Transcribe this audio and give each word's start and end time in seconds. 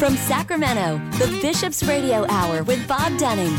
From 0.00 0.16
Sacramento, 0.16 0.98
the 1.18 1.26
Bishop's 1.42 1.82
Radio 1.82 2.24
Hour 2.30 2.62
with 2.62 2.88
Bob 2.88 3.18
Dunning, 3.18 3.54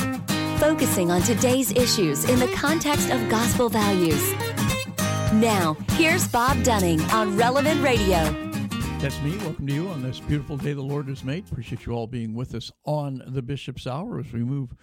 focusing 0.57 1.11
on 1.11 1.21
today's 1.21 1.71
issues 1.71 2.27
in 2.27 2.39
the 2.39 2.47
context 2.47 3.11
of 3.11 3.29
gospel 3.29 3.69
values. 3.69 4.33
Now, 5.33 5.77
here's 5.91 6.27
Bob 6.27 6.63
Dunning 6.63 6.99
on 7.11 7.37
Relevant 7.37 7.83
Radio. 7.83 8.17
That's 8.97 9.21
me. 9.21 9.37
Welcome 9.37 9.67
to 9.67 9.73
you 9.73 9.87
on 9.89 10.01
this 10.01 10.19
beautiful 10.19 10.57
day 10.57 10.73
the 10.73 10.81
Lord 10.81 11.09
has 11.09 11.23
made. 11.23 11.45
Appreciate 11.47 11.85
you 11.85 11.93
all 11.93 12.07
being 12.07 12.33
with 12.33 12.55
us 12.55 12.71
on 12.85 13.21
the 13.27 13.43
Bishop's 13.43 13.85
Hour 13.85 14.19
as 14.19 14.33
we 14.33 14.39
move 14.39 14.73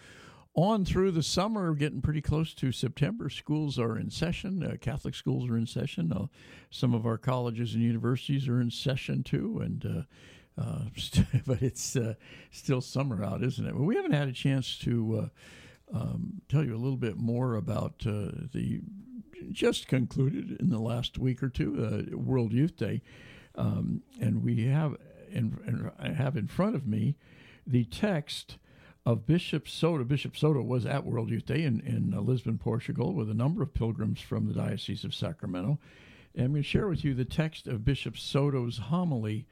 on 0.54 0.84
through 0.84 1.10
the 1.10 1.24
summer, 1.24 1.74
getting 1.74 2.00
pretty 2.00 2.22
close 2.22 2.54
to 2.54 2.70
September. 2.70 3.28
Schools 3.28 3.80
are 3.80 3.98
in 3.98 4.10
session. 4.10 4.62
Uh, 4.62 4.76
Catholic 4.80 5.16
schools 5.16 5.50
are 5.50 5.56
in 5.56 5.66
session. 5.66 6.12
Uh, 6.12 6.26
some 6.70 6.94
of 6.94 7.04
our 7.04 7.18
colleges 7.18 7.74
and 7.74 7.82
universities 7.82 8.46
are 8.46 8.60
in 8.60 8.70
session 8.70 9.24
too. 9.24 9.60
And 9.60 9.84
uh, 9.84 10.02
uh 10.58 10.80
but 11.46 11.62
it's 11.62 11.96
uh, 11.96 12.14
still 12.50 12.80
summer 12.80 13.24
out, 13.24 13.42
isn't 13.42 13.66
it? 13.66 13.74
Well, 13.74 13.84
we 13.84 13.96
haven't 13.96 14.12
had 14.12 14.28
a 14.28 14.32
chance 14.32 14.76
to 14.78 15.30
uh, 15.92 15.96
um, 15.96 16.42
tell 16.48 16.64
you 16.64 16.74
a 16.74 16.78
little 16.78 16.96
bit 16.96 17.16
more 17.16 17.54
about 17.54 17.98
the 18.00 18.80
just 19.52 19.86
concluded 19.86 20.56
in 20.60 20.68
the 20.70 20.80
last 20.80 21.16
week 21.16 21.42
or 21.42 21.48
two 21.48 22.08
World 22.12 22.52
Youth 22.52 22.76
Day, 22.76 23.02
um, 23.54 24.02
and 24.20 24.42
we 24.42 24.66
have 24.66 24.96
and 25.32 25.92
have 26.16 26.36
in 26.36 26.48
front 26.48 26.74
of 26.74 26.86
me 26.86 27.16
the 27.66 27.84
text 27.84 28.56
of 29.04 29.26
Bishop 29.26 29.68
Soto. 29.68 30.04
Bishop 30.04 30.36
Soto 30.36 30.62
was 30.62 30.86
at 30.86 31.04
World 31.04 31.30
Youth 31.30 31.46
Day 31.46 31.64
in, 31.64 31.80
in 31.80 32.14
uh, 32.14 32.20
Lisbon, 32.20 32.58
Portugal, 32.58 33.14
with 33.14 33.30
a 33.30 33.34
number 33.34 33.62
of 33.62 33.74
pilgrims 33.74 34.20
from 34.20 34.46
the 34.46 34.54
Diocese 34.54 35.04
of 35.04 35.14
Sacramento. 35.14 35.78
And 36.34 36.44
I'm 36.44 36.52
going 36.52 36.62
to 36.62 36.68
share 36.68 36.88
with 36.88 37.04
you 37.04 37.14
the 37.14 37.24
text 37.24 37.66
of 37.66 37.84
Bishop 37.84 38.18
Soto's 38.18 38.78
homily 38.78 39.46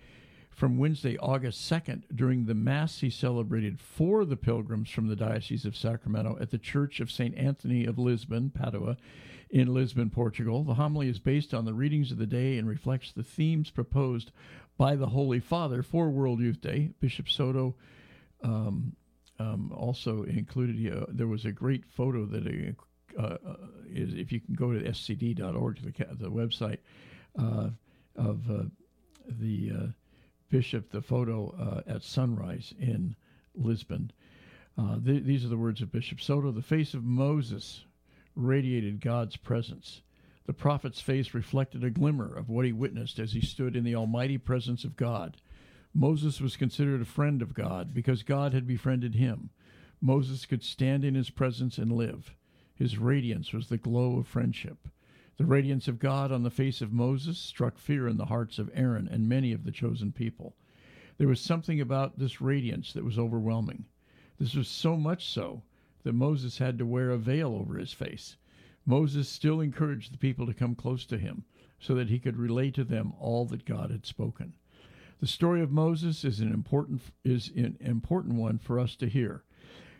from 0.56 0.78
Wednesday, 0.78 1.18
August 1.18 1.70
2nd, 1.70 2.04
during 2.14 2.46
the 2.46 2.54
Mass 2.54 3.00
he 3.00 3.10
celebrated 3.10 3.78
for 3.78 4.24
the 4.24 4.38
pilgrims 4.38 4.88
from 4.88 5.06
the 5.06 5.14
Diocese 5.14 5.66
of 5.66 5.76
Sacramento 5.76 6.38
at 6.40 6.50
the 6.50 6.56
Church 6.56 6.98
of 6.98 7.10
St. 7.10 7.36
Anthony 7.36 7.84
of 7.84 7.98
Lisbon, 7.98 8.48
Padua, 8.48 8.96
in 9.50 9.74
Lisbon, 9.74 10.08
Portugal. 10.08 10.64
The 10.64 10.74
homily 10.74 11.10
is 11.10 11.18
based 11.18 11.52
on 11.52 11.66
the 11.66 11.74
readings 11.74 12.10
of 12.10 12.16
the 12.16 12.26
day 12.26 12.56
and 12.56 12.66
reflects 12.66 13.12
the 13.12 13.22
themes 13.22 13.70
proposed 13.70 14.32
by 14.78 14.96
the 14.96 15.08
Holy 15.08 15.40
Father 15.40 15.82
for 15.82 16.08
World 16.08 16.40
Youth 16.40 16.62
Day. 16.62 16.90
Bishop 17.00 17.28
Soto 17.28 17.76
um, 18.42 18.96
um, 19.38 19.70
also 19.76 20.22
included. 20.22 20.90
Uh, 20.90 21.04
there 21.10 21.28
was 21.28 21.44
a 21.44 21.52
great 21.52 21.84
photo 21.84 22.24
that 22.24 22.74
uh, 23.18 23.22
uh, 23.22 23.36
is, 23.90 24.14
if 24.14 24.32
you 24.32 24.40
can 24.40 24.54
go 24.54 24.72
to 24.72 24.80
scd.org, 24.80 25.82
the, 25.82 26.14
the 26.14 26.30
website 26.30 26.78
uh, 27.38 27.68
of 28.16 28.50
uh, 28.50 28.62
the 29.28 29.70
uh, 29.74 29.86
bishop, 30.48 30.90
the 30.90 31.02
photo 31.02 31.54
uh, 31.58 31.90
at 31.90 32.02
sunrise 32.02 32.74
in 32.78 33.16
Lisbon. 33.54 34.12
Uh, 34.78 34.98
Th- 35.04 35.24
these 35.24 35.44
are 35.44 35.48
the 35.48 35.56
words 35.56 35.80
of 35.82 35.92
Bishop 35.92 36.20
Soto. 36.20 36.52
The 36.52 36.62
face 36.62 36.94
of 36.94 37.04
Moses 37.04 37.84
radiated 38.34 39.00
God's 39.00 39.36
presence. 39.36 40.02
The 40.46 40.52
prophet's 40.52 41.00
face 41.00 41.34
reflected 41.34 41.82
a 41.82 41.90
glimmer 41.90 42.32
of 42.36 42.48
what 42.48 42.64
he 42.64 42.72
witnessed 42.72 43.18
as 43.18 43.32
he 43.32 43.40
stood 43.40 43.74
in 43.74 43.84
the 43.84 43.96
almighty 43.96 44.38
presence 44.38 44.84
of 44.84 44.96
God. 44.96 45.38
Moses 45.92 46.40
was 46.40 46.56
considered 46.56 47.00
a 47.00 47.06
friend 47.06 47.42
of 47.42 47.54
God 47.54 47.94
because 47.94 48.22
God 48.22 48.52
had 48.52 48.66
befriended 48.66 49.14
him. 49.14 49.50
Moses 50.00 50.44
could 50.44 50.62
stand 50.62 51.04
in 51.04 51.14
his 51.14 51.30
presence 51.30 51.78
and 51.78 51.90
live. 51.90 52.34
His 52.74 52.98
radiance 52.98 53.52
was 53.52 53.68
the 53.68 53.78
glow 53.78 54.18
of 54.18 54.28
friendship. 54.28 54.88
The 55.38 55.44
radiance 55.44 55.86
of 55.86 55.98
God 55.98 56.32
on 56.32 56.44
the 56.44 56.50
face 56.50 56.80
of 56.80 56.94
Moses 56.94 57.36
struck 57.36 57.76
fear 57.76 58.08
in 58.08 58.16
the 58.16 58.24
hearts 58.24 58.58
of 58.58 58.70
Aaron 58.72 59.06
and 59.06 59.28
many 59.28 59.52
of 59.52 59.64
the 59.64 59.70
chosen 59.70 60.10
people. 60.10 60.56
There 61.18 61.28
was 61.28 61.40
something 61.40 61.78
about 61.78 62.18
this 62.18 62.40
radiance 62.40 62.92
that 62.94 63.04
was 63.04 63.18
overwhelming. 63.18 63.84
This 64.38 64.54
was 64.54 64.66
so 64.66 64.96
much 64.96 65.26
so 65.26 65.62
that 66.04 66.14
Moses 66.14 66.56
had 66.56 66.78
to 66.78 66.86
wear 66.86 67.10
a 67.10 67.18
veil 67.18 67.54
over 67.54 67.76
his 67.76 67.92
face. 67.92 68.36
Moses 68.86 69.28
still 69.28 69.60
encouraged 69.60 70.12
the 70.12 70.18
people 70.18 70.46
to 70.46 70.54
come 70.54 70.74
close 70.74 71.04
to 71.04 71.18
him 71.18 71.44
so 71.78 71.94
that 71.94 72.08
he 72.08 72.18
could 72.18 72.38
relay 72.38 72.70
to 72.70 72.84
them 72.84 73.12
all 73.18 73.44
that 73.44 73.66
God 73.66 73.90
had 73.90 74.06
spoken. 74.06 74.54
The 75.18 75.26
story 75.26 75.60
of 75.60 75.70
Moses 75.70 76.24
is 76.24 76.40
an 76.40 76.52
important 76.52 77.02
is 77.24 77.50
an 77.54 77.76
important 77.80 78.36
one 78.36 78.56
for 78.58 78.78
us 78.78 78.96
to 78.96 79.08
hear. 79.08 79.44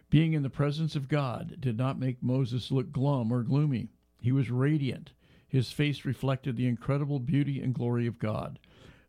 Being 0.09 0.33
in 0.33 0.43
the 0.43 0.49
presence 0.49 0.97
of 0.97 1.09
God 1.09 1.61
did 1.61 1.77
not 1.77 1.99
make 1.99 2.23
Moses 2.23 2.71
look 2.71 2.91
glum 2.91 3.33
or 3.33 3.43
gloomy. 3.43 3.89
He 4.21 4.33
was 4.33 4.51
radiant. 4.51 5.13
His 5.49 5.71
face 5.71 6.05
reflected 6.05 6.57
the 6.57 6.67
incredible 6.67 7.21
beauty 7.21 7.61
and 7.61 7.73
glory 7.73 8.07
of 8.07 8.19
God. 8.19 8.59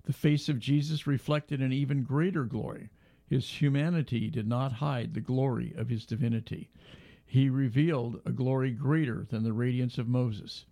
The 0.04 0.14
face 0.14 0.48
of 0.48 0.60
Jesus 0.60 1.08
reflected 1.08 1.62
an 1.62 1.74
even 1.74 2.04
greater 2.04 2.46
glory. 2.46 2.90
His 3.26 3.62
humanity 3.62 4.30
did 4.30 4.48
not 4.48 4.74
hide 4.74 5.14
the 5.14 5.20
glory 5.20 5.74
of 5.76 5.90
his 5.90 6.06
divinity. 6.06 6.70
He 7.26 7.50
revealed 7.50 8.22
a 8.24 8.32
glory 8.32 8.72
greater 8.72 9.26
than 9.30 9.44
the 9.44 9.52
radiance 9.52 9.98
of 9.98 10.08
Moses. 10.08 10.66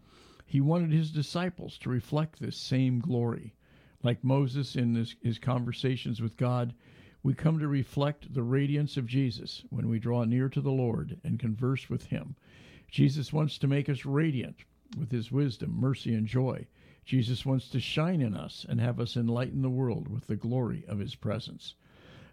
He 0.46 0.62
wanted 0.62 0.92
his 0.92 1.12
disciples 1.12 1.78
to 1.80 1.90
reflect 1.90 2.40
this 2.40 2.56
same 2.56 3.00
glory. 3.00 3.56
Like 4.04 4.24
Moses 4.24 4.76
in 4.76 4.94
this, 4.94 5.16
his 5.24 5.40
conversations 5.40 6.22
with 6.22 6.38
God, 6.38 6.76
we 7.24 7.34
come 7.34 7.58
to 7.58 7.68
reflect 7.68 8.34
the 8.34 8.44
radiance 8.44 8.98
of 8.98 9.08
Jesus 9.08 9.66
when 9.70 9.90
we 9.90 9.98
draw 9.98 10.24
near 10.26 10.48
to 10.48 10.62
the 10.62 10.72
Lord 10.72 11.20
and 11.24 11.40
converse 11.40 11.90
with 11.90 12.06
him. 12.06 12.36
Jesus 12.88 13.34
wants 13.34 13.58
to 13.58 13.68
make 13.68 13.90
us 13.90 14.06
radiant 14.06 14.64
with 14.98 15.12
his 15.12 15.32
wisdom, 15.32 15.76
mercy, 15.80 16.14
and 16.14 16.28
joy. 16.28 16.68
Jesus 17.06 17.46
wants 17.46 17.70
to 17.70 17.80
shine 17.80 18.22
in 18.22 18.34
us 18.34 18.66
and 18.68 18.80
have 18.80 19.00
us 19.00 19.16
enlighten 19.16 19.62
the 19.62 19.70
world 19.70 20.08
with 20.08 20.28
the 20.28 20.36
glory 20.36 20.84
of 20.88 21.00
his 21.00 21.16
presence. 21.16 21.76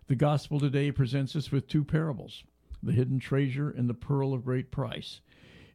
The 0.06 0.14
gospel 0.14 0.58
today 0.58 0.90
presents 0.90 1.36
us 1.36 1.52
with 1.52 1.68
two 1.68 1.84
parables 1.84 2.44
the 2.82 2.92
hidden 2.92 3.18
treasure 3.18 3.70
and 3.70 3.88
the 3.88 3.94
pearl 3.94 4.34
of 4.34 4.44
great 4.44 4.70
price. 4.70 5.20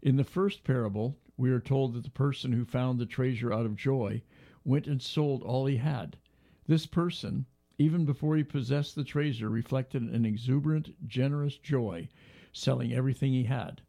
In 0.01 0.15
the 0.15 0.23
first 0.23 0.63
parable, 0.63 1.17
we 1.37 1.51
are 1.51 1.59
told 1.59 1.93
that 1.93 2.03
the 2.03 2.09
person 2.09 2.51
who 2.51 2.65
found 2.65 2.99
the 2.99 3.05
treasure 3.05 3.53
out 3.53 3.65
of 3.65 3.75
joy 3.75 4.21
went 4.65 4.87
and 4.87 5.01
sold 5.01 5.43
all 5.43 5.65
he 5.65 5.77
had. 5.77 6.17
This 6.65 6.85
person, 6.85 7.45
even 7.77 8.03
before 8.03 8.35
he 8.35 8.43
possessed 8.43 8.95
the 8.95 9.03
treasure, 9.03 9.49
reflected 9.49 10.01
an 10.01 10.25
exuberant, 10.25 11.07
generous 11.07 11.57
joy, 11.57 12.09
selling 12.51 12.91
everything 12.91 13.31
he 13.31 13.43
had. 13.43 13.81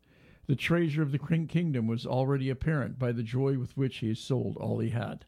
The 0.49 0.57
treasure 0.57 1.03
of 1.03 1.13
the 1.13 1.19
kingdom 1.19 1.87
was 1.87 2.07
already 2.07 2.49
apparent 2.49 2.99
by 2.99 3.13
the 3.13 3.23
joy 3.23 3.59
with 3.59 3.77
which 3.77 3.99
he 3.99 4.15
sold 4.15 4.57
all 4.57 4.79
he 4.79 4.89
had. 4.89 5.27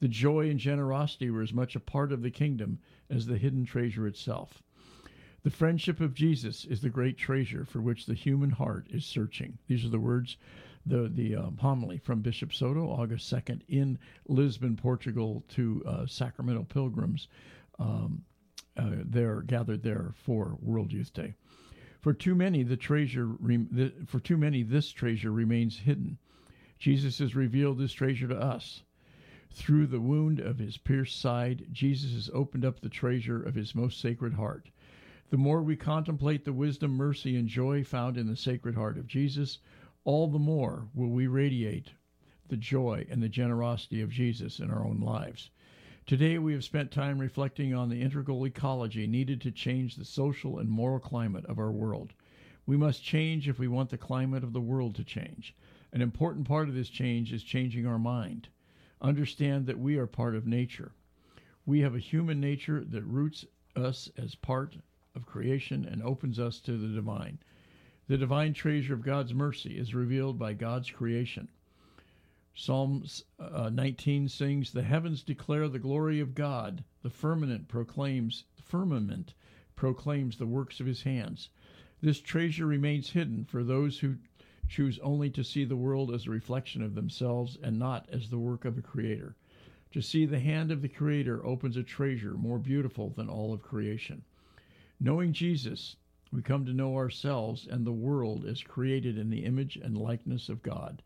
The 0.00 0.08
joy 0.08 0.48
and 0.48 0.58
generosity 0.58 1.28
were 1.28 1.42
as 1.42 1.52
much 1.52 1.76
a 1.76 1.80
part 1.80 2.10
of 2.10 2.22
the 2.22 2.30
kingdom 2.30 2.78
as 3.10 3.26
the 3.26 3.36
hidden 3.36 3.66
treasure 3.66 4.06
itself. 4.06 4.62
The 5.42 5.50
friendship 5.50 6.00
of 6.00 6.14
Jesus 6.14 6.64
is 6.64 6.80
the 6.80 6.88
great 6.88 7.18
treasure 7.18 7.66
for 7.66 7.82
which 7.82 8.06
the 8.06 8.14
human 8.14 8.48
heart 8.48 8.86
is 8.90 9.04
searching. 9.04 9.58
These 9.66 9.84
are 9.84 9.90
the 9.90 10.00
words 10.00 10.38
the 10.86 11.10
the 11.14 11.36
um, 11.36 11.58
homily 11.58 11.98
from 11.98 12.22
Bishop 12.22 12.54
Soto, 12.54 12.88
August 12.88 13.30
2nd, 13.30 13.60
in 13.68 13.98
Lisbon, 14.26 14.76
Portugal, 14.76 15.44
to 15.50 15.82
uh, 15.86 16.06
Sacramento 16.06 16.64
pilgrims 16.64 17.28
um, 17.78 18.24
uh, 18.78 18.90
there 19.04 19.42
gathered 19.42 19.82
there 19.82 20.14
for 20.16 20.56
World 20.62 20.92
Youth 20.92 21.12
Day. 21.12 21.34
For 22.02 22.12
too 22.12 22.34
many, 22.34 22.64
the 22.64 22.76
treasure 22.76 23.26
re- 23.26 23.64
the, 23.70 23.92
for 24.06 24.18
too 24.18 24.36
many, 24.36 24.64
this 24.64 24.90
treasure 24.90 25.30
remains 25.30 25.78
hidden. 25.78 26.18
Jesus 26.76 27.18
has 27.18 27.36
revealed 27.36 27.78
this 27.78 27.92
treasure 27.92 28.26
to 28.26 28.36
us. 28.36 28.82
Through 29.52 29.86
the 29.86 30.00
wound 30.00 30.40
of 30.40 30.58
his 30.58 30.78
pierced 30.78 31.20
side, 31.20 31.68
Jesus 31.70 32.12
has 32.14 32.30
opened 32.34 32.64
up 32.64 32.80
the 32.80 32.88
treasure 32.88 33.40
of 33.40 33.54
his 33.54 33.76
most 33.76 34.00
sacred 34.00 34.32
heart. 34.32 34.68
The 35.30 35.36
more 35.36 35.62
we 35.62 35.76
contemplate 35.76 36.44
the 36.44 36.52
wisdom, 36.52 36.90
mercy, 36.96 37.36
and 37.36 37.46
joy 37.46 37.84
found 37.84 38.18
in 38.18 38.26
the 38.26 38.34
sacred 38.34 38.74
heart 38.74 38.98
of 38.98 39.06
Jesus, 39.06 39.60
all 40.02 40.26
the 40.26 40.40
more 40.40 40.88
will 40.94 41.10
we 41.10 41.28
radiate 41.28 41.92
the 42.48 42.56
joy 42.56 43.06
and 43.10 43.22
the 43.22 43.28
generosity 43.28 44.00
of 44.00 44.10
Jesus 44.10 44.58
in 44.58 44.72
our 44.72 44.84
own 44.84 44.98
lives. 44.98 45.50
Today, 46.04 46.36
we 46.36 46.52
have 46.52 46.64
spent 46.64 46.90
time 46.90 47.20
reflecting 47.20 47.72
on 47.72 47.88
the 47.88 48.02
integral 48.02 48.44
ecology 48.44 49.06
needed 49.06 49.40
to 49.42 49.52
change 49.52 49.94
the 49.94 50.04
social 50.04 50.58
and 50.58 50.68
moral 50.68 50.98
climate 50.98 51.46
of 51.46 51.60
our 51.60 51.70
world. 51.70 52.12
We 52.66 52.76
must 52.76 53.04
change 53.04 53.48
if 53.48 53.60
we 53.60 53.68
want 53.68 53.88
the 53.88 53.96
climate 53.96 54.42
of 54.42 54.52
the 54.52 54.60
world 54.60 54.96
to 54.96 55.04
change. 55.04 55.54
An 55.92 56.02
important 56.02 56.48
part 56.48 56.68
of 56.68 56.74
this 56.74 56.88
change 56.88 57.32
is 57.32 57.44
changing 57.44 57.86
our 57.86 58.00
mind. 58.00 58.48
Understand 59.00 59.66
that 59.66 59.78
we 59.78 59.96
are 59.96 60.08
part 60.08 60.34
of 60.34 60.44
nature. 60.44 60.90
We 61.66 61.80
have 61.80 61.94
a 61.94 62.00
human 62.00 62.40
nature 62.40 62.84
that 62.84 63.04
roots 63.04 63.44
us 63.76 64.10
as 64.18 64.34
part 64.34 64.76
of 65.14 65.24
creation 65.24 65.84
and 65.84 66.02
opens 66.02 66.40
us 66.40 66.58
to 66.60 66.76
the 66.76 66.88
divine. 66.88 67.38
The 68.08 68.18
divine 68.18 68.54
treasure 68.54 68.94
of 68.94 69.02
God's 69.02 69.32
mercy 69.32 69.78
is 69.78 69.94
revealed 69.94 70.36
by 70.36 70.54
God's 70.54 70.90
creation. 70.90 71.48
Psalm 72.54 73.02
uh, 73.38 73.70
19 73.70 74.28
sings, 74.28 74.72
"The 74.72 74.82
heavens 74.82 75.22
declare 75.22 75.70
the 75.70 75.78
glory 75.78 76.20
of 76.20 76.34
God; 76.34 76.84
the 77.00 77.08
firmament 77.08 77.66
proclaims 77.66 78.44
firmament 78.56 79.32
proclaims 79.74 80.36
the 80.36 80.46
works 80.46 80.78
of 80.78 80.86
his 80.86 81.04
hands." 81.04 81.48
This 82.02 82.20
treasure 82.20 82.66
remains 82.66 83.12
hidden 83.12 83.46
for 83.46 83.64
those 83.64 84.00
who 84.00 84.18
choose 84.68 84.98
only 84.98 85.30
to 85.30 85.42
see 85.42 85.64
the 85.64 85.78
world 85.78 86.12
as 86.12 86.26
a 86.26 86.30
reflection 86.30 86.82
of 86.82 86.94
themselves 86.94 87.56
and 87.62 87.78
not 87.78 88.06
as 88.10 88.28
the 88.28 88.38
work 88.38 88.66
of 88.66 88.76
a 88.76 88.82
creator. 88.82 89.34
To 89.92 90.02
see 90.02 90.26
the 90.26 90.40
hand 90.40 90.70
of 90.70 90.82
the 90.82 90.90
creator 90.90 91.42
opens 91.46 91.78
a 91.78 91.82
treasure 91.82 92.34
more 92.34 92.58
beautiful 92.58 93.08
than 93.08 93.30
all 93.30 93.54
of 93.54 93.62
creation. 93.62 94.24
Knowing 95.00 95.32
Jesus, 95.32 95.96
we 96.30 96.42
come 96.42 96.66
to 96.66 96.74
know 96.74 96.96
ourselves 96.96 97.66
and 97.66 97.86
the 97.86 97.92
world 97.92 98.44
as 98.44 98.62
created 98.62 99.16
in 99.16 99.30
the 99.30 99.46
image 99.46 99.76
and 99.76 99.96
likeness 99.96 100.50
of 100.50 100.62
God. 100.62 101.02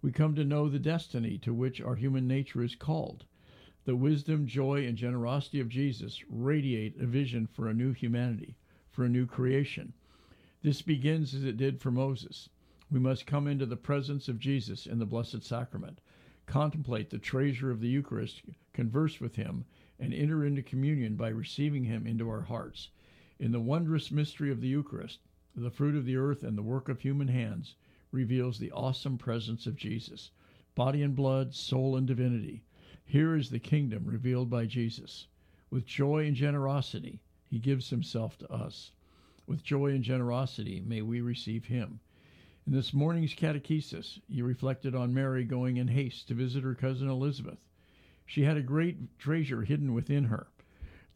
We 0.00 0.12
come 0.12 0.36
to 0.36 0.44
know 0.44 0.68
the 0.68 0.78
destiny 0.78 1.38
to 1.38 1.52
which 1.52 1.80
our 1.80 1.96
human 1.96 2.28
nature 2.28 2.62
is 2.62 2.76
called. 2.76 3.24
The 3.84 3.96
wisdom, 3.96 4.46
joy, 4.46 4.86
and 4.86 4.96
generosity 4.96 5.58
of 5.58 5.68
Jesus 5.68 6.22
radiate 6.28 7.00
a 7.00 7.06
vision 7.06 7.48
for 7.48 7.68
a 7.68 7.74
new 7.74 7.92
humanity, 7.92 8.54
for 8.92 9.04
a 9.04 9.08
new 9.08 9.26
creation. 9.26 9.94
This 10.62 10.82
begins 10.82 11.34
as 11.34 11.42
it 11.42 11.56
did 11.56 11.80
for 11.80 11.90
Moses. 11.90 12.48
We 12.92 13.00
must 13.00 13.26
come 13.26 13.48
into 13.48 13.66
the 13.66 13.76
presence 13.76 14.28
of 14.28 14.38
Jesus 14.38 14.86
in 14.86 15.00
the 15.00 15.04
Blessed 15.04 15.42
Sacrament, 15.42 16.00
contemplate 16.46 17.10
the 17.10 17.18
treasure 17.18 17.72
of 17.72 17.80
the 17.80 17.88
Eucharist, 17.88 18.42
converse 18.72 19.20
with 19.20 19.34
him, 19.34 19.64
and 19.98 20.14
enter 20.14 20.44
into 20.44 20.62
communion 20.62 21.16
by 21.16 21.30
receiving 21.30 21.82
him 21.82 22.06
into 22.06 22.28
our 22.28 22.42
hearts. 22.42 22.90
In 23.40 23.50
the 23.50 23.58
wondrous 23.58 24.12
mystery 24.12 24.52
of 24.52 24.60
the 24.60 24.68
Eucharist, 24.68 25.18
the 25.56 25.72
fruit 25.72 25.96
of 25.96 26.04
the 26.04 26.16
earth 26.16 26.44
and 26.44 26.56
the 26.56 26.62
work 26.62 26.88
of 26.88 27.00
human 27.00 27.26
hands 27.26 27.74
reveals 28.10 28.58
the 28.58 28.72
awesome 28.72 29.18
presence 29.18 29.66
of 29.66 29.76
Jesus, 29.76 30.30
body 30.74 31.02
and 31.02 31.14
blood, 31.14 31.54
soul 31.54 31.96
and 31.96 32.06
divinity. 32.06 32.62
Here 33.04 33.36
is 33.36 33.50
the 33.50 33.58
kingdom 33.58 34.04
revealed 34.06 34.50
by 34.50 34.66
Jesus. 34.66 35.26
With 35.70 35.86
joy 35.86 36.26
and 36.26 36.36
generosity, 36.36 37.20
he 37.50 37.58
gives 37.58 37.90
himself 37.90 38.38
to 38.38 38.52
us. 38.52 38.92
With 39.46 39.62
joy 39.62 39.92
and 39.92 40.04
generosity, 40.04 40.80
may 40.80 41.02
we 41.02 41.20
receive 41.20 41.64
him. 41.66 42.00
In 42.66 42.72
this 42.72 42.92
morning's 42.92 43.34
catechesis, 43.34 44.20
you 44.28 44.44
reflected 44.44 44.94
on 44.94 45.14
Mary 45.14 45.44
going 45.44 45.78
in 45.78 45.88
haste 45.88 46.28
to 46.28 46.34
visit 46.34 46.62
her 46.62 46.74
cousin 46.74 47.08
Elizabeth. 47.08 47.58
She 48.26 48.42
had 48.42 48.58
a 48.58 48.62
great 48.62 49.18
treasure 49.18 49.62
hidden 49.62 49.94
within 49.94 50.24
her. 50.24 50.48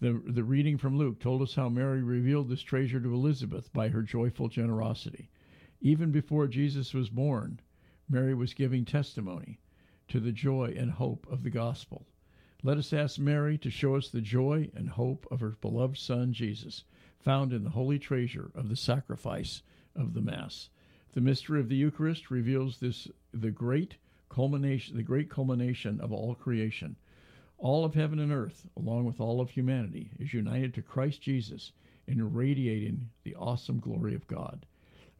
The, 0.01 0.15
the 0.27 0.45
reading 0.45 0.79
from 0.79 0.97
Luke 0.97 1.21
told 1.21 1.43
us 1.43 1.55
how 1.55 1.69
Mary 1.69 2.03
revealed 2.03 2.49
this 2.49 2.63
treasure 2.63 3.01
to 3.01 3.15
Elizabeth 3.15 3.71
by 3.73 3.89
her 3.89 4.03
joyful 4.03 4.49
generosity. 4.49 5.29
Even 5.85 6.13
before 6.13 6.47
Jesus 6.47 6.95
was 6.95 7.11
born, 7.11 7.59
Mary 8.09 8.35
was 8.35 8.55
giving 8.55 8.85
testimony 8.85 9.59
to 10.07 10.21
the 10.21 10.31
joy 10.31 10.73
and 10.79 10.93
hope 10.93 11.27
of 11.29 11.43
the 11.43 11.51
gospel. 11.51 12.07
Let 12.63 12.79
us 12.79 12.93
ask 12.93 13.19
Mary 13.19 13.59
to 13.59 13.69
show 13.69 13.97
us 13.97 14.09
the 14.09 14.21
joy 14.21 14.71
and 14.77 14.91
hope 14.91 15.27
of 15.29 15.41
her 15.41 15.57
beloved 15.61 15.99
Son, 15.99 16.33
Jesus, 16.33 16.85
found 17.19 17.53
in 17.53 17.65
the 17.65 17.71
holy 17.71 17.99
treasure 17.99 18.53
of 18.55 18.69
the 18.69 18.77
sacrifice 18.77 19.63
of 19.97 20.15
the 20.15 20.21
Mass. 20.21 20.69
The 21.15 21.21
mystery 21.21 21.59
of 21.59 21.69
the 21.69 21.75
Eucharist 21.75 22.31
reveals 22.31 22.79
this 22.79 23.09
the 23.35 23.51
great 23.51 23.97
culmination 24.29 24.97
the 24.97 25.03
great 25.03 25.29
culmination 25.31 26.01
of 26.01 26.13
all 26.13 26.37
creation. 26.37 26.95
All 27.59 27.85
of 27.85 27.95
heaven 27.95 28.21
and 28.21 28.31
earth, 28.31 28.69
along 28.77 29.07
with 29.07 29.21
all 29.21 29.41
of 29.41 29.51
humanity, 29.51 30.13
is 30.21 30.33
united 30.33 30.75
to 30.75 30.83
Christ 30.83 31.21
Jesus 31.21 31.73
in 32.07 32.33
radiating 32.33 33.11
the 33.25 33.35
awesome 33.35 33.81
glory 33.81 34.15
of 34.15 34.29
God. 34.29 34.65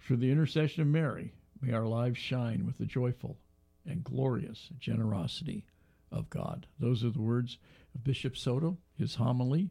Through 0.03 0.17
the 0.17 0.33
intercession 0.33 0.83
of 0.83 0.89
Mary, 0.89 1.33
may 1.61 1.73
our 1.73 1.87
lives 1.87 2.19
shine 2.19 2.67
with 2.67 2.77
the 2.79 2.87
joyful 2.87 3.39
and 3.87 4.03
glorious 4.03 4.69
generosity 4.79 5.65
of 6.11 6.29
God. 6.29 6.67
Those 6.81 7.05
are 7.05 7.11
the 7.11 7.23
words 7.23 7.59
of 7.95 8.03
Bishop 8.03 8.37
Soto, 8.37 8.79
his 8.99 9.15
homily 9.15 9.71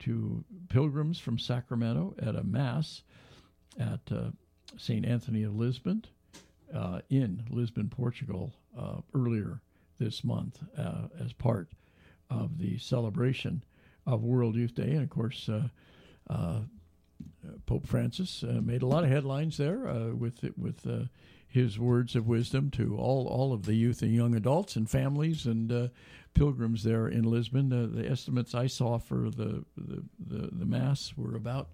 to 0.00 0.44
pilgrims 0.68 1.18
from 1.20 1.38
Sacramento 1.38 2.14
at 2.18 2.34
a 2.34 2.42
Mass 2.42 3.02
at 3.78 4.00
uh, 4.10 4.30
St. 4.76 5.06
Anthony 5.06 5.44
of 5.44 5.54
Lisbon 5.54 6.04
uh, 6.74 7.00
in 7.08 7.44
Lisbon, 7.48 7.88
Portugal, 7.88 8.52
uh, 8.76 9.00
earlier 9.14 9.60
this 9.98 10.24
month 10.24 10.58
uh, 10.76 11.08
as 11.22 11.32
part 11.32 11.68
of 12.28 12.58
the 12.58 12.78
celebration 12.78 13.62
of 14.06 14.22
World 14.22 14.56
Youth 14.56 14.74
Day. 14.74 14.90
And 14.92 15.02
of 15.02 15.10
course, 15.10 15.48
uh, 15.48 15.68
uh, 16.28 16.60
Pope 17.66 17.86
Francis 17.86 18.42
uh, 18.42 18.60
made 18.62 18.82
a 18.82 18.86
lot 18.86 19.04
of 19.04 19.10
headlines 19.10 19.56
there 19.56 19.88
uh, 19.88 20.08
with 20.08 20.44
with 20.56 20.86
uh, 20.86 21.04
his 21.48 21.78
words 21.78 22.14
of 22.14 22.28
wisdom 22.28 22.70
to 22.70 22.96
all, 22.96 23.26
all 23.26 23.52
of 23.52 23.64
the 23.64 23.74
youth 23.74 24.02
and 24.02 24.14
young 24.14 24.34
adults 24.36 24.76
and 24.76 24.88
families 24.88 25.46
and 25.46 25.90
pilgrims 26.32 26.84
there 26.84 27.08
in 27.08 27.24
Lisbon. 27.24 27.68
the 27.68 28.08
estimates 28.08 28.54
I 28.54 28.68
saw 28.68 28.98
for 28.98 29.30
the, 29.30 29.64
the, 29.76 30.04
the, 30.24 30.48
the 30.52 30.64
mass 30.64 31.12
were 31.16 31.34
about 31.34 31.70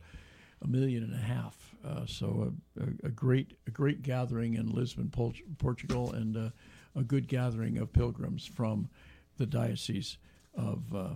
a 0.63 0.67
million 0.67 1.03
and 1.03 1.15
a 1.15 1.19
half. 1.19 1.75
Uh, 1.85 2.07
so 2.07 2.55
a, 2.81 3.07
a, 3.07 3.11
great 3.11 3.53
a 3.67 3.71
great 3.71 4.03
gathering 4.03 4.55
in 4.55 4.73
Lisbon, 4.73 5.13
Portugal, 5.59 6.13
and 6.13 6.37
uh, 6.37 6.51
a 6.99 7.03
good 7.03 7.29
gathering 7.29 7.79
of 7.79 7.93
pilgrims 7.93 8.47
from 8.47 8.89
the 9.37 9.47
diocese 9.47 10.17
of 10.55 10.83
uh, 10.95 11.09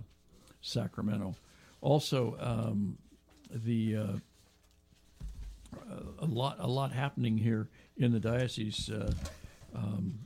Sacramento. 0.61 1.35
Also, 1.81 2.37
um, 2.39 2.97
the 3.49 3.97
uh, 3.97 4.13
a 6.21 6.25
lot 6.25 6.57
a 6.59 6.67
lot 6.67 6.91
happening 6.91 7.37
here 7.37 7.69
in 7.97 8.11
the 8.11 8.19
diocese. 8.19 8.89
Uh, 8.89 9.13
um, 9.75 10.19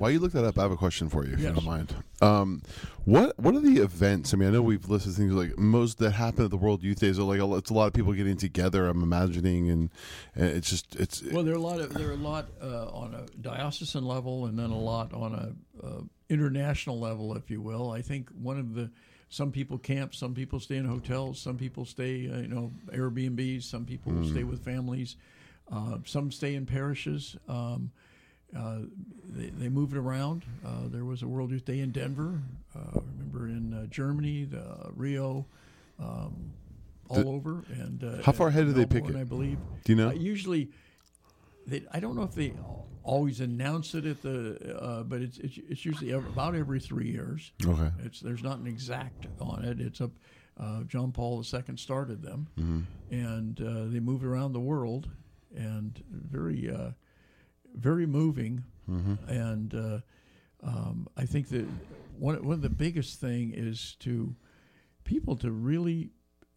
while 0.00 0.10
you 0.10 0.18
look 0.18 0.32
that 0.32 0.46
up, 0.46 0.58
I 0.58 0.62
have 0.62 0.72
a 0.72 0.78
question 0.78 1.10
for 1.10 1.26
you, 1.26 1.34
if 1.34 1.40
yes. 1.40 1.48
you 1.48 1.54
don't 1.56 1.64
mind. 1.66 1.94
Um, 2.22 2.62
what 3.04 3.38
what 3.38 3.54
are 3.54 3.60
the 3.60 3.82
events? 3.82 4.32
I 4.32 4.38
mean, 4.38 4.48
I 4.48 4.52
know 4.52 4.62
we've 4.62 4.88
listed 4.88 5.12
things 5.12 5.34
like 5.34 5.58
most 5.58 5.98
that 5.98 6.12
happen 6.12 6.44
at 6.44 6.50
the 6.50 6.56
World 6.56 6.82
Youth 6.82 7.00
Days. 7.00 7.18
Are 7.18 7.22
like 7.22 7.38
a, 7.38 7.54
it's 7.56 7.68
a 7.68 7.74
lot 7.74 7.86
of 7.86 7.92
people 7.92 8.14
getting 8.14 8.38
together. 8.38 8.88
I'm 8.88 9.02
imagining, 9.02 9.68
and, 9.68 9.90
and 10.34 10.46
it's 10.46 10.70
just 10.70 10.96
it's. 10.96 11.22
Well, 11.22 11.42
there 11.42 11.52
are 11.52 11.58
a 11.58 11.60
lot 11.60 11.80
of 11.80 11.92
there 11.92 12.08
are 12.08 12.12
a 12.12 12.16
lot 12.16 12.48
uh, 12.62 12.86
on 12.86 13.14
a 13.14 13.26
diocesan 13.42 14.06
level, 14.06 14.46
and 14.46 14.58
then 14.58 14.70
a 14.70 14.78
lot 14.78 15.12
on 15.12 15.34
a 15.34 15.86
uh, 15.86 16.00
international 16.30 16.98
level, 16.98 17.36
if 17.36 17.50
you 17.50 17.60
will. 17.60 17.90
I 17.90 18.00
think 18.00 18.30
one 18.30 18.58
of 18.58 18.74
the 18.74 18.90
some 19.30 19.52
people 19.52 19.78
camp, 19.78 20.14
some 20.14 20.34
people 20.34 20.58
stay 20.58 20.76
in 20.76 20.84
hotels, 20.84 21.40
some 21.40 21.56
people 21.56 21.84
stay, 21.84 22.28
uh, 22.28 22.38
you 22.38 22.48
know, 22.48 22.72
Airbnbs, 22.92 23.62
some 23.62 23.84
people 23.84 24.12
mm. 24.12 24.28
stay 24.28 24.42
with 24.42 24.62
families, 24.64 25.16
uh, 25.72 25.98
some 26.04 26.32
stay 26.32 26.56
in 26.56 26.66
parishes. 26.66 27.36
Um, 27.48 27.92
uh, 28.56 28.78
they, 29.28 29.50
they 29.50 29.68
moved 29.68 29.96
around. 29.96 30.44
Uh, 30.66 30.88
there 30.88 31.04
was 31.04 31.22
a 31.22 31.28
World 31.28 31.52
Youth 31.52 31.64
Day 31.64 31.78
in 31.78 31.92
Denver. 31.92 32.42
Uh, 32.74 33.00
remember 33.16 33.46
in 33.46 33.72
uh, 33.72 33.86
Germany, 33.86 34.44
the, 34.44 34.90
Rio, 34.96 35.46
um, 36.00 36.50
all 37.08 37.22
the, 37.22 37.26
over. 37.26 37.64
And 37.70 38.02
uh, 38.02 38.22
how 38.24 38.32
far 38.32 38.48
ahead 38.48 38.66
do 38.66 38.72
they 38.72 38.84
pick 38.84 39.08
it? 39.08 39.14
I 39.14 39.22
believe. 39.22 39.58
Do 39.84 39.92
you 39.92 39.96
know? 39.96 40.10
usually, 40.10 40.70
they, 41.68 41.84
I 41.92 42.00
don't 42.00 42.16
know 42.16 42.24
if 42.24 42.34
they 42.34 42.52
always 43.10 43.40
announce 43.40 43.94
it 43.94 44.06
at 44.06 44.22
the, 44.22 45.04
but 45.08 45.20
it's, 45.20 45.38
it's, 45.38 45.58
it's 45.68 45.84
usually 45.84 46.12
about 46.12 46.54
every 46.54 46.78
three 46.78 47.10
years. 47.10 47.52
Okay. 47.66 47.90
It's 48.04 48.20
there's 48.20 48.42
not 48.42 48.58
an 48.58 48.66
exact 48.66 49.26
on 49.40 49.64
it. 49.64 49.80
It's 49.80 50.00
a 50.00 50.10
John 50.86 51.10
Paul 51.10 51.42
II 51.42 51.76
started 51.76 52.22
them, 52.22 52.46
mm-hmm. 52.58 52.80
and 53.10 53.92
they 53.92 54.00
move 54.00 54.24
around 54.24 54.52
the 54.52 54.60
world, 54.60 55.08
and 55.56 56.02
very 56.10 56.70
very 57.74 58.06
moving, 58.06 58.64
mm-hmm. 58.88 59.14
and 59.28 59.74
uh, 59.74 59.98
um, 60.62 61.08
I 61.16 61.24
think 61.24 61.48
that 61.48 61.66
one 62.18 62.44
one 62.44 62.54
of 62.54 62.62
the 62.62 62.70
biggest 62.70 63.20
thing 63.20 63.52
is 63.54 63.96
to 64.00 64.34
people 65.04 65.36
to 65.36 65.50
really 65.50 66.10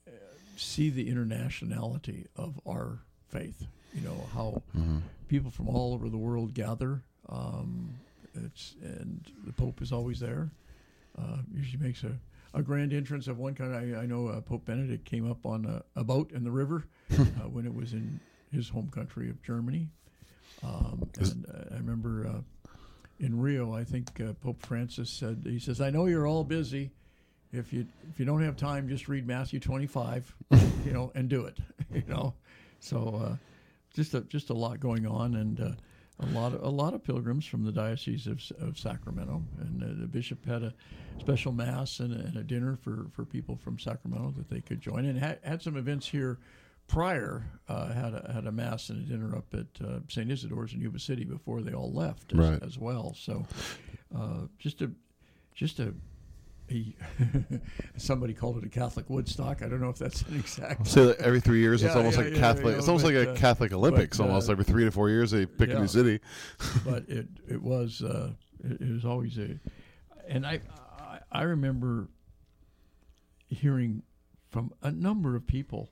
uh, 0.07 0.11
see 0.57 0.89
the 0.89 1.09
internationality 1.09 2.27
of 2.35 2.59
our 2.67 2.99
faith. 3.27 3.67
You 3.93 4.01
know 4.01 4.29
how 4.33 4.61
mm-hmm. 4.75 4.99
people 5.27 5.51
from 5.51 5.67
all 5.67 5.93
over 5.93 6.09
the 6.09 6.17
world 6.17 6.53
gather. 6.53 7.01
Um, 7.29 7.89
it's 8.45 8.75
and 8.81 9.23
the 9.45 9.53
Pope 9.53 9.81
is 9.81 9.91
always 9.91 10.19
there. 10.19 10.49
Uh, 11.17 11.37
usually 11.53 11.83
makes 11.83 12.03
a, 12.03 12.17
a 12.55 12.63
grand 12.63 12.91
entrance 12.91 13.27
of 13.27 13.37
one 13.37 13.53
kind. 13.53 13.75
I, 13.75 14.01
I 14.01 14.05
know 14.05 14.27
uh, 14.27 14.41
Pope 14.41 14.65
Benedict 14.65 15.05
came 15.05 15.29
up 15.29 15.45
on 15.45 15.65
a, 15.65 15.99
a 15.99 16.03
boat 16.03 16.31
in 16.31 16.43
the 16.43 16.51
river 16.51 16.85
uh, 17.11 17.15
when 17.49 17.65
it 17.65 17.73
was 17.73 17.93
in 17.93 18.19
his 18.51 18.69
home 18.69 18.89
country 18.89 19.29
of 19.29 19.41
Germany, 19.43 19.89
um, 20.63 21.09
and 21.19 21.45
uh, 21.53 21.73
I 21.75 21.77
remember 21.77 22.27
uh, 22.27 22.41
in 23.19 23.39
Rio, 23.39 23.73
I 23.73 23.83
think 23.83 24.19
uh, 24.21 24.33
Pope 24.33 24.65
Francis 24.65 25.09
said, 25.09 25.43
he 25.45 25.59
says, 25.59 25.81
I 25.81 25.89
know 25.89 26.05
you're 26.05 26.27
all 26.27 26.43
busy. 26.43 26.91
If 27.51 27.71
you 27.71 27.85
if 28.11 28.19
you 28.19 28.25
don't 28.25 28.41
have 28.41 28.57
time, 28.57 28.89
just 28.89 29.07
read 29.07 29.27
Matthew 29.27 29.59
25, 29.59 30.35
you 30.85 30.91
know, 30.91 31.11
and 31.13 31.29
do 31.29 31.45
it, 31.45 31.57
you 31.93 32.03
know. 32.07 32.33
So 32.79 33.21
uh, 33.23 33.35
just 33.93 34.13
a 34.13 34.21
just 34.21 34.49
a 34.49 34.53
lot 34.53 34.79
going 34.79 35.05
on, 35.05 35.35
and 35.35 35.59
uh, 35.59 35.71
a 36.19 36.25
lot 36.27 36.53
of 36.53 36.63
a 36.63 36.69
lot 36.69 36.93
of 36.93 37.03
pilgrims 37.03 37.45
from 37.45 37.63
the 37.63 37.71
diocese 37.71 38.27
of, 38.27 38.41
of 38.59 38.77
Sacramento, 38.77 39.43
and 39.59 39.83
uh, 39.83 39.87
the 39.99 40.07
bishop 40.07 40.45
had 40.45 40.63
a 40.63 40.73
special 41.19 41.51
mass 41.51 41.99
and 41.99 42.13
a, 42.13 42.25
and 42.25 42.37
a, 42.37 42.43
dinner 42.43 42.77
for, 42.81 43.07
for 43.11 43.25
people 43.25 43.55
from 43.55 43.79
Sacramento 43.79 44.33
that 44.37 44.49
they 44.49 44.61
could 44.61 44.81
join, 44.81 45.05
and 45.05 45.17
had, 45.17 45.39
had 45.43 45.61
some 45.61 45.77
events 45.77 46.07
here 46.07 46.39
prior 46.87 47.43
uh, 47.69 47.91
had 47.93 48.13
a, 48.13 48.31
had 48.33 48.45
a 48.45 48.51
mass 48.51 48.89
and 48.89 49.05
a 49.05 49.09
dinner 49.09 49.35
up 49.35 49.45
at 49.53 49.85
uh, 49.85 49.99
St. 50.09 50.29
Isidore's 50.29 50.73
in 50.73 50.81
Yuba 50.81 50.99
City 50.99 51.23
before 51.23 51.61
they 51.61 51.73
all 51.73 51.91
left 51.91 52.33
as, 52.33 52.39
right. 52.39 52.63
as 52.63 52.77
well. 52.77 53.15
So 53.17 53.45
uh, 54.15 54.41
just 54.59 54.81
a 54.81 54.91
just 55.55 55.79
a, 55.79 55.93
somebody 57.97 58.33
called 58.33 58.57
it 58.57 58.65
a 58.65 58.69
Catholic 58.69 59.09
Woodstock. 59.09 59.61
I 59.61 59.67
don't 59.67 59.81
know 59.81 59.89
if 59.89 59.97
that's 59.97 60.21
an 60.23 60.35
exact. 60.35 60.87
So 60.87 61.15
every 61.19 61.39
three 61.39 61.59
years, 61.59 61.81
yeah, 61.81 61.89
it's 61.89 61.95
almost 61.95 62.17
yeah, 62.17 62.23
like 62.23 62.33
yeah, 62.33 62.39
Catholic. 62.39 62.65
You 62.65 62.71
know, 62.71 62.77
it's 62.77 62.87
almost 62.87 63.05
but, 63.05 63.13
like 63.13 63.27
a 63.27 63.31
uh, 63.31 63.35
Catholic 63.35 63.73
Olympics. 63.73 64.17
but, 64.17 64.27
almost 64.27 64.49
uh, 64.49 64.53
every 64.53 64.63
three 64.65 64.85
to 64.85 64.91
four 64.91 65.09
years, 65.09 65.31
they 65.31 65.45
pick 65.45 65.69
a 65.69 65.79
new 65.79 65.87
city. 65.87 66.19
but 66.85 67.07
it 67.07 67.27
it 67.47 67.61
was 67.61 68.01
uh, 68.01 68.31
it, 68.63 68.81
it 68.81 68.91
was 68.91 69.05
always 69.05 69.37
a, 69.37 69.59
and 70.27 70.45
I, 70.45 70.61
I 70.99 71.19
I 71.31 71.41
remember 71.43 72.09
hearing 73.49 74.03
from 74.49 74.73
a 74.81 74.91
number 74.91 75.35
of 75.35 75.45
people 75.45 75.91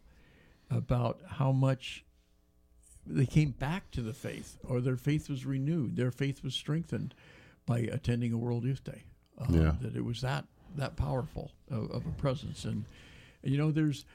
about 0.70 1.20
how 1.28 1.51
much 1.51 2.06
they 3.06 3.25
came 3.25 3.51
back 3.51 3.92
to 3.92 4.01
the 4.01 4.13
faith, 4.13 4.58
or 4.63 4.80
their 4.80 4.96
faith 4.96 5.30
was 5.30 5.46
renewed, 5.46 5.96
their 5.96 6.12
faith 6.12 6.44
was 6.44 6.54
strengthened 6.54 7.13
by 7.66 7.80
attending 7.80 8.32
a 8.32 8.38
World 8.38 8.63
Youth 8.63 8.84
Day. 8.84 9.04
Um, 9.38 9.54
Yeah. 9.54 9.75
That 9.82 9.96
it 9.96 10.06
was 10.06 10.22
that 10.22 10.46
that 10.75 10.96
powerful 10.96 11.51
of, 11.70 11.92
of 11.92 12.06
a 12.06 12.12
presence, 12.12 12.66
and 12.66 12.86
you 13.44 13.58
know, 13.58 13.72
there's. 13.72 14.06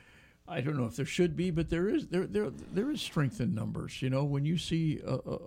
I 0.49 0.61
don't 0.61 0.77
know 0.77 0.85
if 0.85 0.95
there 0.95 1.07
should 1.07 1.37
be, 1.37 1.51
but 1.51 1.71
there 1.71 1.89
is 1.89 2.07
there 2.07 2.25
there 2.25 2.51
there 2.51 2.91
is 2.91 3.01
strength 3.01 3.41
in 3.41 3.53
numbers. 3.53 4.01
You 4.01 4.11
know, 4.11 4.23
when 4.23 4.45
you 4.45 4.59
see 4.59 5.01
a, 5.05 5.15
a, 5.15 5.39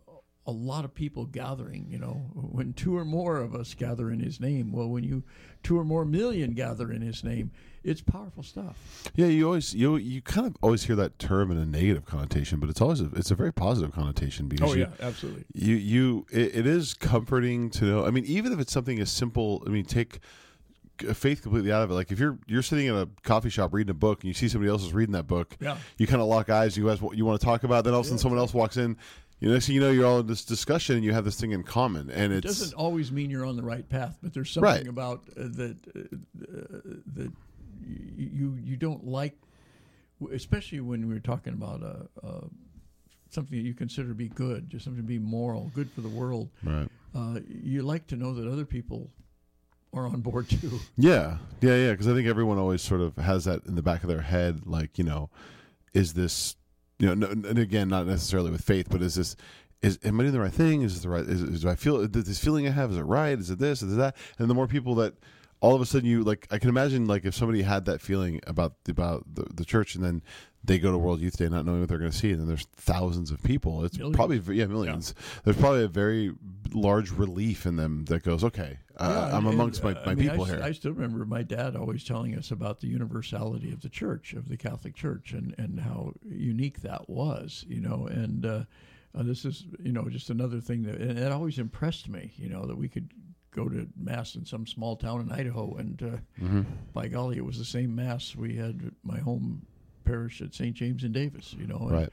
a 0.45 0.51
lot 0.51 0.83
of 0.83 0.93
people 0.93 1.25
gathering, 1.25 1.85
you 1.89 1.99
know, 1.99 2.13
when 2.33 2.73
two 2.73 2.97
or 2.97 3.05
more 3.05 3.37
of 3.37 3.53
us 3.53 3.75
gather 3.75 4.11
in 4.11 4.19
His 4.19 4.39
name, 4.39 4.71
well, 4.71 4.87
when 4.87 5.03
you 5.03 5.23
two 5.63 5.77
or 5.77 5.85
more 5.85 6.05
million 6.05 6.53
gather 6.53 6.91
in 6.91 7.01
His 7.01 7.23
name, 7.23 7.51
it's 7.83 8.01
powerful 8.01 8.43
stuff. 8.43 9.09
Yeah, 9.15 9.27
you 9.27 9.45
always 9.45 9.73
you 9.73 9.97
you 9.97 10.21
kind 10.21 10.47
of 10.47 10.57
always 10.61 10.83
hear 10.83 10.95
that 10.95 11.19
term 11.19 11.51
in 11.51 11.57
a 11.57 11.65
negative 11.65 12.05
connotation, 12.05 12.59
but 12.59 12.69
it's 12.69 12.81
always 12.81 12.99
a, 12.99 13.09
it's 13.15 13.31
a 13.31 13.35
very 13.35 13.53
positive 13.53 13.93
connotation 13.93 14.47
because 14.47 14.71
oh 14.71 14.73
yeah, 14.73 14.87
you, 14.87 14.93
absolutely. 15.05 15.45
you 15.53 15.75
you 15.75 16.25
it, 16.31 16.55
it 16.55 16.67
is 16.67 16.93
comforting 16.93 17.69
to 17.71 17.85
know. 17.85 18.05
I 18.05 18.09
mean, 18.09 18.25
even 18.25 18.51
if 18.51 18.59
it's 18.59 18.73
something 18.73 18.99
as 18.99 19.11
simple. 19.11 19.63
I 19.65 19.69
mean, 19.69 19.85
take 19.85 20.19
faith 21.13 21.41
completely 21.41 21.71
out 21.71 21.81
of 21.83 21.91
it. 21.91 21.93
Like 21.93 22.11
if 22.11 22.19
you're 22.19 22.37
you're 22.47 22.61
sitting 22.63 22.87
in 22.87 22.95
a 22.95 23.07
coffee 23.23 23.49
shop 23.49 23.73
reading 23.73 23.91
a 23.91 23.93
book 23.95 24.21
and 24.23 24.27
you 24.27 24.33
see 24.33 24.47
somebody 24.47 24.69
else 24.69 24.83
is 24.83 24.93
reading 24.93 25.13
that 25.13 25.27
book, 25.27 25.55
Yeah. 25.59 25.77
you 25.97 26.07
kind 26.07 26.21
of 26.21 26.27
lock 26.27 26.49
eyes. 26.49 26.75
You 26.77 26.85
guys 26.85 27.01
what 27.01 27.17
you 27.17 27.25
want 27.25 27.39
to 27.39 27.45
talk 27.45 27.63
about. 27.63 27.83
Then 27.83 27.93
all 27.93 27.99
of 28.01 28.05
a 28.05 28.09
sudden 28.09 28.19
someone 28.19 28.39
else 28.39 28.53
walks 28.53 28.77
in. 28.77 28.97
You 29.39 29.47
know, 29.47 29.53
next 29.53 29.67
thing 29.67 29.75
you 29.75 29.81
know, 29.81 29.89
you're 29.91 30.05
all 30.05 30.19
in 30.19 30.27
this 30.27 30.43
discussion 30.43 30.95
and 30.97 31.05
you 31.05 31.13
have 31.13 31.23
this 31.23 31.39
thing 31.39 31.51
in 31.51 31.63
common, 31.63 32.09
and 32.11 32.33
It 32.33 32.41
doesn't 32.41 32.73
always 32.73 33.09
mean 33.09 33.29
you're 33.29 33.45
on 33.45 33.55
the 33.55 33.63
right 33.63 33.87
path, 33.87 34.17
but 34.21 34.33
there's 34.33 34.51
something 34.51 34.69
Right. 34.69 34.85
about 34.87 35.21
uh, 35.37 35.43
that 35.43 35.77
uh, 35.95 35.99
uh, 36.43 36.79
that 37.15 37.31
you 37.87 38.57
you 38.61 38.75
don't 38.75 39.07
like, 39.07 39.37
especially 40.31 40.81
when 40.81 41.07
we're 41.07 41.19
talking 41.19 41.53
about 41.53 41.81
uh, 41.81 42.25
uh, 42.27 42.41
something 43.29 43.57
that 43.57 43.63
you 43.65 43.73
consider 43.73 44.09
to 44.09 44.13
be 44.13 44.27
good, 44.27 44.69
just 44.69 44.83
something 44.83 45.01
to 45.01 45.07
be 45.07 45.19
moral, 45.19 45.71
good 45.73 45.89
for 45.91 46.01
the 46.01 46.09
world. 46.09 46.49
right. 46.63 46.89
Uh, 47.15 47.39
you 47.47 47.81
like 47.81 48.05
to 48.07 48.15
know 48.15 48.33
that 48.33 48.47
other 48.51 48.65
people 48.65 49.09
are 49.93 50.05
on 50.05 50.21
board 50.21 50.49
too. 50.49 50.79
Yeah, 50.97 51.37
yeah, 51.61 51.75
yeah. 51.75 51.91
Because 51.91 52.07
I 52.07 52.13
think 52.13 52.27
everyone 52.27 52.57
always 52.57 52.81
sort 52.81 53.01
of 53.01 53.15
has 53.17 53.45
that 53.45 53.65
in 53.65 53.75
the 53.75 53.81
back 53.81 54.03
of 54.03 54.09
their 54.09 54.21
head, 54.21 54.65
like 54.65 54.97
you 54.97 55.03
know, 55.03 55.29
is 55.93 56.13
this, 56.13 56.55
you 56.99 57.07
know, 57.07 57.13
no, 57.13 57.27
and 57.27 57.57
again, 57.57 57.89
not 57.89 58.07
necessarily 58.07 58.51
with 58.51 58.61
faith, 58.61 58.87
but 58.89 59.01
is 59.01 59.15
this, 59.15 59.35
is 59.81 59.99
am 60.03 60.19
I 60.19 60.23
doing 60.23 60.33
the 60.33 60.39
right 60.39 60.51
thing? 60.51 60.81
Is 60.81 60.93
this 60.93 61.03
the 61.03 61.09
right? 61.09 61.25
Is, 61.25 61.41
is 61.41 61.61
do 61.61 61.69
I 61.69 61.75
feel 61.75 62.01
is 62.01 62.09
this 62.11 62.39
feeling 62.39 62.67
I 62.67 62.71
have? 62.71 62.91
Is 62.91 62.97
it 62.97 63.03
right? 63.03 63.37
Is 63.37 63.49
it 63.49 63.59
this? 63.59 63.81
Is 63.81 63.93
it 63.93 63.97
that? 63.97 64.15
And 64.37 64.49
the 64.49 64.55
more 64.55 64.67
people 64.67 64.95
that 64.95 65.15
all 65.61 65.75
of 65.75 65.81
a 65.81 65.85
sudden 65.85 66.07
you 66.07 66.23
like, 66.23 66.47
I 66.51 66.57
can 66.57 66.69
imagine 66.69 67.05
like 67.05 67.25
if 67.25 67.35
somebody 67.35 67.61
had 67.61 67.85
that 67.85 68.01
feeling 68.01 68.39
about 68.47 68.75
about 68.87 69.25
the, 69.33 69.45
the 69.53 69.65
church, 69.65 69.95
and 69.95 70.03
then 70.03 70.21
they 70.63 70.77
go 70.79 70.91
to 70.91 70.97
World 70.97 71.21
Youth 71.21 71.37
Day 71.37 71.47
not 71.49 71.65
knowing 71.65 71.79
what 71.79 71.89
they're 71.89 71.97
going 71.97 72.11
to 72.11 72.17
see, 72.17 72.31
and 72.31 72.39
then 72.39 72.47
there's 72.47 72.65
thousands 72.75 73.31
of 73.31 73.41
people. 73.43 73.83
It's 73.83 73.97
Millions. 73.97 74.15
probably 74.15 74.55
yeah 74.55 74.65
millions. 74.67 75.13
There's 75.43 75.57
probably 75.57 75.83
a 75.83 75.87
very 75.87 76.33
large 76.73 77.11
relief 77.11 77.65
in 77.65 77.75
them 77.75 78.05
that 78.05 78.23
goes, 78.23 78.43
okay, 78.43 78.77
uh, 78.97 79.29
Yeah, 79.31 79.37
I'm 79.37 79.47
amongst 79.47 79.83
my, 79.83 79.91
and, 79.91 79.99
uh, 79.99 80.05
my 80.05 80.11
I 80.11 80.15
mean, 80.15 80.29
people 80.29 80.45
I, 80.45 80.47
here. 80.47 80.61
I 80.63 80.71
still 80.71 80.91
remember 80.91 81.25
my 81.25 81.43
dad 81.43 81.75
always 81.75 82.03
telling 82.03 82.35
us 82.35 82.51
about 82.51 82.79
the 82.79 82.87
universality 82.87 83.71
of 83.71 83.81
the 83.81 83.89
church, 83.89 84.33
of 84.33 84.49
the 84.49 84.57
Catholic 84.57 84.95
Church, 84.95 85.31
and, 85.33 85.55
and 85.57 85.79
how 85.79 86.13
unique 86.23 86.81
that 86.81 87.09
was, 87.09 87.65
you 87.67 87.81
know. 87.81 88.07
And 88.07 88.45
uh, 88.45 88.63
uh, 89.17 89.23
this 89.23 89.45
is, 89.45 89.65
you 89.81 89.91
know, 89.91 90.07
just 90.09 90.29
another 90.29 90.59
thing 90.61 90.83
that, 90.83 90.95
and 90.95 91.17
it 91.17 91.31
always 91.31 91.57
impressed 91.59 92.07
me, 92.09 92.33
you 92.35 92.49
know, 92.49 92.65
that 92.65 92.77
we 92.77 92.87
could 92.87 93.11
go 93.51 93.67
to 93.67 93.87
mass 93.97 94.35
in 94.35 94.45
some 94.45 94.65
small 94.67 94.95
town 94.95 95.21
in 95.21 95.31
Idaho, 95.31 95.75
and 95.75 96.01
uh, 96.01 96.41
Mm-hmm. 96.43 96.61
by 96.93 97.07
golly, 97.07 97.37
it 97.37 97.45
was 97.45 97.57
the 97.57 97.65
same 97.65 97.95
mass 97.95 98.35
we 98.35 98.55
had 98.55 98.81
at 98.85 98.93
my 99.03 99.19
home 99.19 99.65
parish 100.05 100.41
at 100.41 100.53
St. 100.53 100.75
James 100.75 101.03
in 101.03 101.11
Davis, 101.11 101.55
you 101.59 101.67
know. 101.67 101.77
And, 101.81 101.91
Right. 101.91 102.09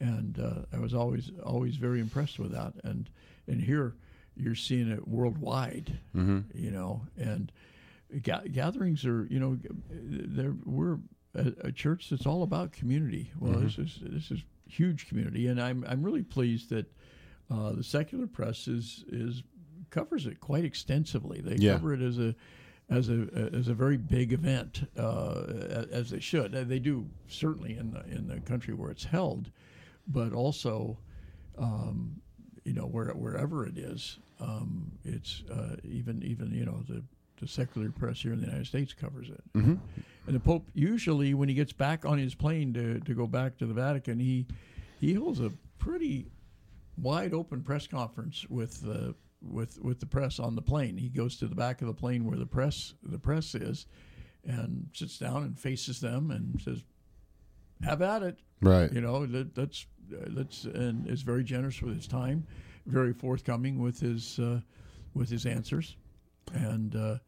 and 0.00 0.38
uh, 0.38 0.62
I 0.72 0.78
was 0.78 0.94
always 0.94 1.30
always 1.44 1.76
very 1.76 2.00
impressed 2.00 2.38
with 2.38 2.52
that. 2.52 2.74
And 2.84 3.08
and 3.46 3.60
here 3.60 3.94
you're 4.36 4.54
seeing 4.54 4.90
it 4.90 5.06
worldwide, 5.08 5.98
Mm-hmm. 6.16 6.40
you 6.54 6.70
know. 6.70 7.02
And 7.16 7.50
ga- 8.22 8.48
gatherings 8.50 9.04
are, 9.04 9.26
you 9.30 9.38
know, 9.40 9.58
there 9.90 10.54
we're 10.64 10.98
a, 11.34 11.52
a 11.64 11.72
church 11.72 12.08
that's 12.10 12.26
all 12.26 12.42
about 12.42 12.72
community. 12.72 13.30
Well, 13.38 13.52
Mm-hmm. 13.54 13.64
this 13.64 13.78
is 13.78 13.98
this 14.02 14.30
is 14.30 14.40
huge 14.66 15.08
community, 15.08 15.46
and 15.48 15.60
I'm 15.60 15.84
I'm 15.88 16.02
really 16.02 16.22
pleased 16.22 16.70
that 16.70 16.86
uh, 17.50 17.72
the 17.72 17.84
secular 17.84 18.26
press 18.26 18.68
is 18.68 19.04
is 19.08 19.42
covers 19.90 20.26
it 20.26 20.40
quite 20.40 20.64
extensively. 20.64 21.40
They 21.40 21.56
Yeah. 21.56 21.72
cover 21.74 21.94
it 21.94 22.00
as 22.00 22.18
a 22.18 22.34
as 22.88 23.08
a 23.08 23.28
as 23.52 23.68
a 23.68 23.74
very 23.74 23.96
big 23.96 24.32
event, 24.32 24.88
uh, 24.96 25.84
as 25.92 26.10
they 26.10 26.18
should. 26.20 26.52
They 26.52 26.78
do 26.80 27.08
certainly 27.28 27.76
in 27.76 27.90
the 27.92 28.04
in 28.06 28.26
the 28.26 28.40
country 28.40 28.74
where 28.74 28.90
it's 28.90 29.04
held, 29.04 29.50
but 30.08 30.32
also, 30.32 30.98
um, 31.56 32.20
you 32.64 32.72
know, 32.72 32.86
where, 32.86 33.10
wherever 33.12 33.64
it 33.64 33.78
is, 33.78 34.18
um, 34.40 34.90
it's 35.04 35.44
uh, 35.50 35.76
even 35.84 36.22
even 36.24 36.52
you 36.52 36.64
know 36.64 36.82
the 36.88 37.02
the 37.36 37.46
secular 37.46 37.90
press 37.90 38.20
here 38.20 38.32
in 38.32 38.40
the 38.40 38.46
United 38.46 38.66
States 38.66 38.92
covers 38.92 39.30
it. 39.30 39.42
Mm-hmm. 39.54 39.76
And 40.26 40.36
the 40.36 40.40
Pope 40.40 40.68
usually, 40.74 41.32
when 41.32 41.48
he 41.48 41.54
gets 41.54 41.72
back 41.72 42.04
on 42.04 42.18
his 42.18 42.34
plane 42.34 42.74
to, 42.74 43.00
to 43.00 43.14
go 43.14 43.26
back 43.26 43.56
to 43.58 43.66
the 43.66 43.72
Vatican, 43.74 44.18
he 44.18 44.46
he 44.98 45.14
holds 45.14 45.40
a 45.40 45.50
pretty 45.78 46.26
wide 46.98 47.32
open 47.32 47.62
press 47.62 47.86
conference 47.86 48.46
with 48.50 48.82
the 48.82 49.14
with 49.42 49.80
with 49.80 50.00
the 50.00 50.06
press 50.06 50.38
on 50.38 50.54
the 50.54 50.62
plane. 50.62 50.96
He 50.96 51.08
goes 51.08 51.36
to 51.38 51.46
the 51.46 51.54
back 51.54 51.80
of 51.80 51.88
the 51.88 51.94
plane 51.94 52.24
where 52.24 52.38
the 52.38 52.46
press 52.46 52.94
the 53.02 53.18
press 53.18 53.54
is, 53.54 53.86
and 54.44 54.88
sits 54.92 55.18
down 55.18 55.42
and 55.42 55.58
faces 55.58 56.00
them 56.00 56.30
and 56.30 56.60
says, 56.60 56.82
"Have 57.82 58.02
at 58.02 58.22
it." 58.22 58.38
Right. 58.60 58.92
You 58.92 59.00
know 59.00 59.26
that 59.26 59.54
that's 59.54 59.86
that's 60.08 60.64
and 60.64 61.06
is 61.08 61.22
very 61.22 61.44
generous 61.44 61.80
with 61.80 61.96
his 61.96 62.06
time, 62.06 62.46
very 62.86 63.12
forthcoming 63.12 63.80
with 63.80 64.00
his 64.00 64.38
uh, 64.38 64.60
with 65.14 65.30
his 65.30 65.46
answers, 65.46 65.96
and 66.52 66.94
uh, 66.94 67.18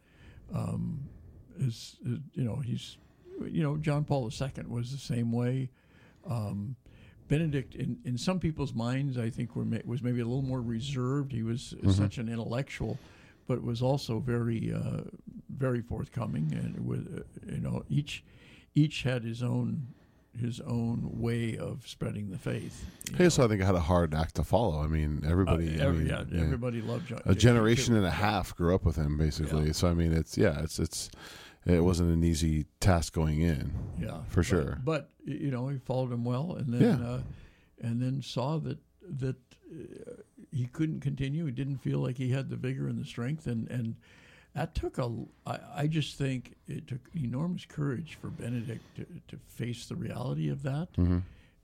um, 0.55 1.01
is, 1.59 1.97
is 2.05 2.19
you 2.35 2.45
know 2.45 2.57
he's 2.57 2.99
you 3.47 3.63
know 3.63 3.77
John 3.77 4.05
Paul 4.05 4.31
II 4.31 4.65
was 4.69 4.93
the 4.93 4.99
same 4.99 5.33
way. 5.33 5.71
Um, 6.29 6.77
Benedict, 7.33 7.75
in, 7.75 7.97
in 8.05 8.19
some 8.19 8.39
people's 8.39 8.75
minds, 8.75 9.17
I 9.17 9.31
think 9.31 9.57
ma- 9.57 9.79
was 9.87 10.03
maybe 10.03 10.21
a 10.21 10.25
little 10.27 10.43
more 10.43 10.61
reserved. 10.61 11.33
He 11.33 11.43
was 11.43 11.75
such 11.91 12.19
an 12.19 12.29
intellectual, 12.29 12.99
but 13.49 13.63
was 13.63 13.81
also 13.81 14.19
very 14.19 14.71
uh, 14.71 15.01
very 15.49 15.81
forthcoming, 15.81 16.53
and 16.53 16.87
with 16.87 17.05
uh, 17.19 17.53
you 17.55 17.61
know 17.61 17.85
each 17.89 18.23
each 18.75 19.03
had 19.05 19.25
his 19.25 19.43
own 19.43 19.87
his 20.39 20.61
own 20.61 21.09
way 21.27 21.57
of 21.57 21.87
spreading 21.87 22.31
the 22.31 22.39
faith. 22.39 22.85
you 23.11 23.17
Hey, 23.17 23.29
so 23.31 23.45
I 23.45 23.49
think 23.49 23.63
I 23.63 23.67
had 23.67 23.77
a 23.77 23.81
hard 23.81 24.15
act 24.15 24.35
to 24.35 24.45
follow. 24.45 24.83
I 24.83 24.87
mean, 24.87 25.23
Uh, 25.25 25.31
everybody. 25.31 25.81
I 25.81 25.91
mean, 25.91 26.07
yeah, 26.09 26.25
yeah. 26.31 26.43
everybody 26.43 26.83
loved 26.83 27.09
John. 27.09 27.23
A 27.25 27.35
generation 27.35 27.97
and 27.97 28.05
a 28.05 28.11
half 28.11 28.55
grew 28.57 28.75
up 28.75 28.85
with 28.85 28.97
him, 28.97 29.17
basically. 29.17 29.67
Yeah. 29.69 29.73
So 29.73 29.89
I 29.89 29.95
mean, 29.95 30.13
it's 30.13 30.37
yeah, 30.37 30.61
it's 30.63 30.79
it's 30.79 31.11
it 31.67 31.81
wasn't 31.81 32.11
an 32.11 32.25
easy 32.25 32.67
task 32.81 33.13
going 33.13 33.41
in. 33.41 33.73
yeah, 34.01 34.23
for 34.29 34.43
sure. 34.43 34.79
But, 34.85 35.11
y- 35.27 35.35
you 35.41 35.51
know, 35.51 35.69
he 35.69 35.79
followed 35.79 36.13
him 36.13 36.25
well, 36.25 36.55
and 36.59 36.73
then 36.75 36.83
Yeah. 36.83 37.07
uh, 37.07 37.21
and 37.81 38.01
then 38.01 38.23
saw 38.23 38.59
that 38.59 38.79
that 39.19 39.37
uh, 39.73 40.13
he 40.53 40.67
couldn't 40.67 41.01
continue. 41.01 41.45
He 41.47 41.53
didn't 41.53 41.79
feel 41.79 41.99
like 41.99 42.17
he 42.17 42.31
had 42.31 42.49
the 42.51 42.57
vigor 42.57 42.87
and 42.89 42.99
the 43.01 43.05
strength, 43.05 43.47
and 43.47 43.69
and 43.71 43.97
that 44.55 44.75
took 44.75 44.99
a. 44.99 45.11
I, 45.47 45.59
I 45.77 45.87
just 45.87 46.17
think 46.19 46.55
it 46.69 46.87
took 46.87 47.01
enormous 47.15 47.65
courage 47.65 48.19
for 48.21 48.29
Benedict 48.29 48.83
to, 48.97 49.07
to 49.29 49.37
face 49.49 49.87
the 49.87 49.97
reality 49.97 50.49
of 50.51 50.63
that, 50.65 50.93
Mm-hmm. 50.95 51.19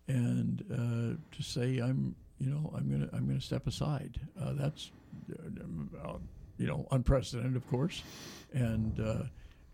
and 0.09 0.65
uh, 0.73 1.37
to 1.37 1.43
say, 1.43 1.79
"I'm, 1.79 2.15
you 2.41 2.51
know, 2.51 2.73
I'm 2.77 2.91
gonna, 2.91 3.09
I'm 3.13 3.27
gonna 3.27 3.41
step 3.41 3.67
aside." 3.67 4.19
Uh, 4.41 4.55
that's, 4.55 4.91
uh, 5.33 6.15
you 6.57 6.67
know, 6.67 6.87
unprecedented, 6.91 7.57
of 7.57 7.69
course, 7.69 8.03
and 8.53 8.99
uh, 9.01 9.23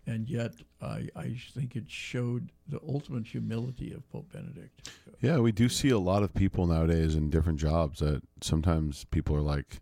and 0.07 0.29
yet 0.29 0.53
I, 0.81 1.07
I 1.15 1.35
think 1.53 1.75
it 1.75 1.85
showed 1.87 2.51
the 2.67 2.79
ultimate 2.87 3.25
humility 3.25 3.91
of 3.93 4.09
Pope 4.09 4.31
Benedict. 4.31 4.89
Yeah, 5.21 5.39
we 5.39 5.51
do 5.51 5.69
see 5.69 5.89
a 5.89 5.99
lot 5.99 6.23
of 6.23 6.33
people 6.33 6.67
nowadays 6.67 7.15
in 7.15 7.29
different 7.29 7.59
jobs 7.59 7.99
that 7.99 8.21
sometimes 8.41 9.05
people 9.05 9.35
are 9.35 9.41
like, 9.41 9.81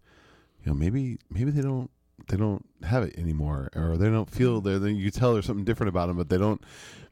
you 0.63 0.71
know, 0.71 0.77
maybe 0.77 1.17
maybe 1.29 1.51
they 1.51 1.61
don't 1.61 1.89
they 2.27 2.37
don't 2.37 2.65
have 2.83 3.03
it 3.03 3.17
anymore, 3.17 3.69
or 3.75 3.97
they 3.97 4.09
don't 4.09 4.29
feel 4.29 4.61
mm. 4.61 4.63
there. 4.63 4.79
Then 4.79 4.95
you 4.95 5.11
tell 5.11 5.33
there's 5.33 5.45
something 5.45 5.65
different 5.65 5.89
about 5.89 6.07
them, 6.07 6.17
but 6.17 6.29
they 6.29 6.37
don't 6.37 6.61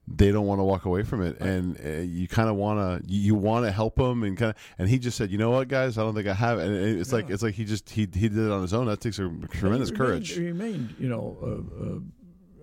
they 0.08 0.32
don't 0.32 0.46
want 0.46 0.60
to 0.60 0.64
walk 0.64 0.86
away 0.86 1.04
from 1.04 1.22
it, 1.22 1.40
and 1.40 1.80
uh, 1.86 1.90
you 2.02 2.28
kind 2.28 2.50
of 2.50 2.56
want 2.56 2.80
to 3.04 3.12
you, 3.12 3.36
want 3.36 3.66
to 3.66 3.72
help 3.72 3.96
them, 3.96 4.24
and 4.24 4.38
kind 4.38 4.52
of. 4.52 4.56
And 4.78 4.90
he 4.90 5.00
just 5.00 5.18
said, 5.18 5.32
you 5.32 5.38
know 5.38 5.52
what, 5.52 5.68
guys, 5.68 5.98
I 5.98 6.02
don't 6.02 6.16
think 6.16 6.28
I 6.28 6.34
have 6.34 6.60
it. 6.60 6.68
And 6.68 7.00
it's 7.00 7.14
like 7.14 7.30
it's 7.30 7.44
like 7.44 7.56
he 7.56 7.66
just 7.66 7.90
he 7.90 8.02
he 8.02 8.30
did 8.30 8.38
it 8.38 8.52
on 8.52 8.62
his 8.62 8.74
own. 8.74 8.88
That 8.88 9.02
takes 9.02 9.20
a 9.20 9.30
tremendous 9.52 9.92
remained- 9.92 9.98
courage. 9.98 10.30
He 10.32 10.46
remained, 10.46 10.96
you 11.00 11.10
know, 11.10 11.38
a, 11.42 11.86
a, 11.86 12.02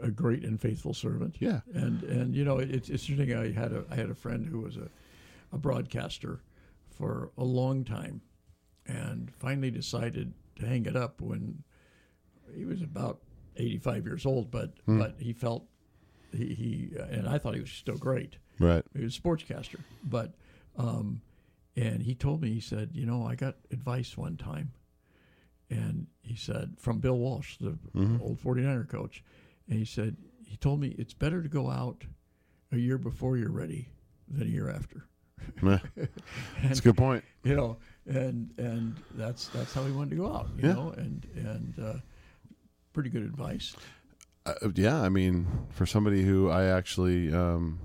a 0.02 0.10
great 0.10 0.44
and 0.44 0.60
faithful 0.60 0.94
servant. 0.94 1.36
Yeah. 1.40 1.60
and 1.74 2.02
and 2.04 2.34
you 2.34 2.44
know, 2.44 2.58
it, 2.58 2.70
it's 2.70 2.88
interesting. 2.90 3.34
I 3.36 3.52
had 3.52 3.72
a 3.72 3.84
I 3.90 3.94
had 3.96 4.10
a 4.10 4.14
friend 4.14 4.46
who 4.46 4.60
was 4.60 4.76
a, 4.76 4.88
a 5.52 5.58
broadcaster 5.58 6.40
for 6.90 7.30
a 7.38 7.44
long 7.44 7.84
time, 7.84 8.20
and 8.86 9.30
finally 9.32 9.70
decided 9.70 10.32
to 10.56 10.66
hang 10.66 10.86
it 10.86 10.96
up 10.96 11.20
when 11.20 11.62
he 12.54 12.64
was 12.64 12.82
about 12.82 13.20
eighty 13.56 13.78
five 13.78 14.04
years 14.06 14.24
old. 14.26 14.50
But 14.50 14.72
Hmm. 14.86 14.98
but 14.98 15.16
he 15.18 15.32
felt 15.32 15.64
he, 16.32 16.54
he 16.54 16.90
and 17.10 17.28
I 17.28 17.38
thought 17.38 17.54
he 17.54 17.60
was 17.60 17.70
still 17.70 17.96
great. 17.96 18.36
Right. 18.58 18.84
He 18.96 19.04
was 19.04 19.16
a 19.16 19.20
sportscaster, 19.20 19.80
but 20.02 20.34
um, 20.76 21.22
and 21.76 22.02
he 22.02 22.14
told 22.14 22.42
me 22.42 22.52
he 22.52 22.60
said, 22.60 22.90
you 22.92 23.06
know, 23.06 23.24
I 23.24 23.34
got 23.36 23.56
advice 23.70 24.16
one 24.16 24.36
time, 24.36 24.72
and 25.70 26.06
he 26.22 26.34
said 26.34 26.74
from 26.78 26.98
Bill 26.98 27.16
Walsh, 27.18 27.56
the 27.58 27.78
old 28.20 28.40
49er 28.42 28.88
coach, 28.88 29.22
and 29.68 29.78
he 29.78 29.84
said 29.84 30.16
he 30.44 30.56
told 30.56 30.80
me 30.80 30.94
it's 30.98 31.14
better 31.14 31.42
to 31.42 31.48
go 31.48 31.70
out 31.70 32.04
a 32.72 32.76
year 32.76 32.98
before 32.98 33.36
you're 33.36 33.50
ready 33.52 33.88
than 34.28 34.46
a 34.46 34.50
year 34.50 34.68
after. 34.70 35.04
Yeah. 35.62 35.78
That's 36.62 36.80
a 36.80 36.82
good 36.82 36.96
point. 36.96 37.24
you 37.44 37.54
know, 37.56 37.78
and 38.06 38.50
and 38.58 39.02
that's 39.14 39.48
that's 39.48 39.72
how 39.72 39.84
he 39.86 39.92
wanted 39.92 40.10
to 40.10 40.16
go 40.16 40.32
out, 40.34 40.48
you 40.56 40.68
Yeah. 40.68 40.74
know, 40.74 40.90
and 40.90 41.26
and 41.34 41.74
uh, 41.78 41.94
pretty 42.92 43.08
good 43.08 43.22
advice. 43.22 43.74
Uh, 44.44 44.54
yeah, 44.74 45.00
I 45.00 45.08
mean, 45.08 45.46
for 45.70 45.86
somebody 45.86 46.22
who 46.24 46.50
I 46.50 46.64
actually 46.64 47.32
um, 47.32 47.78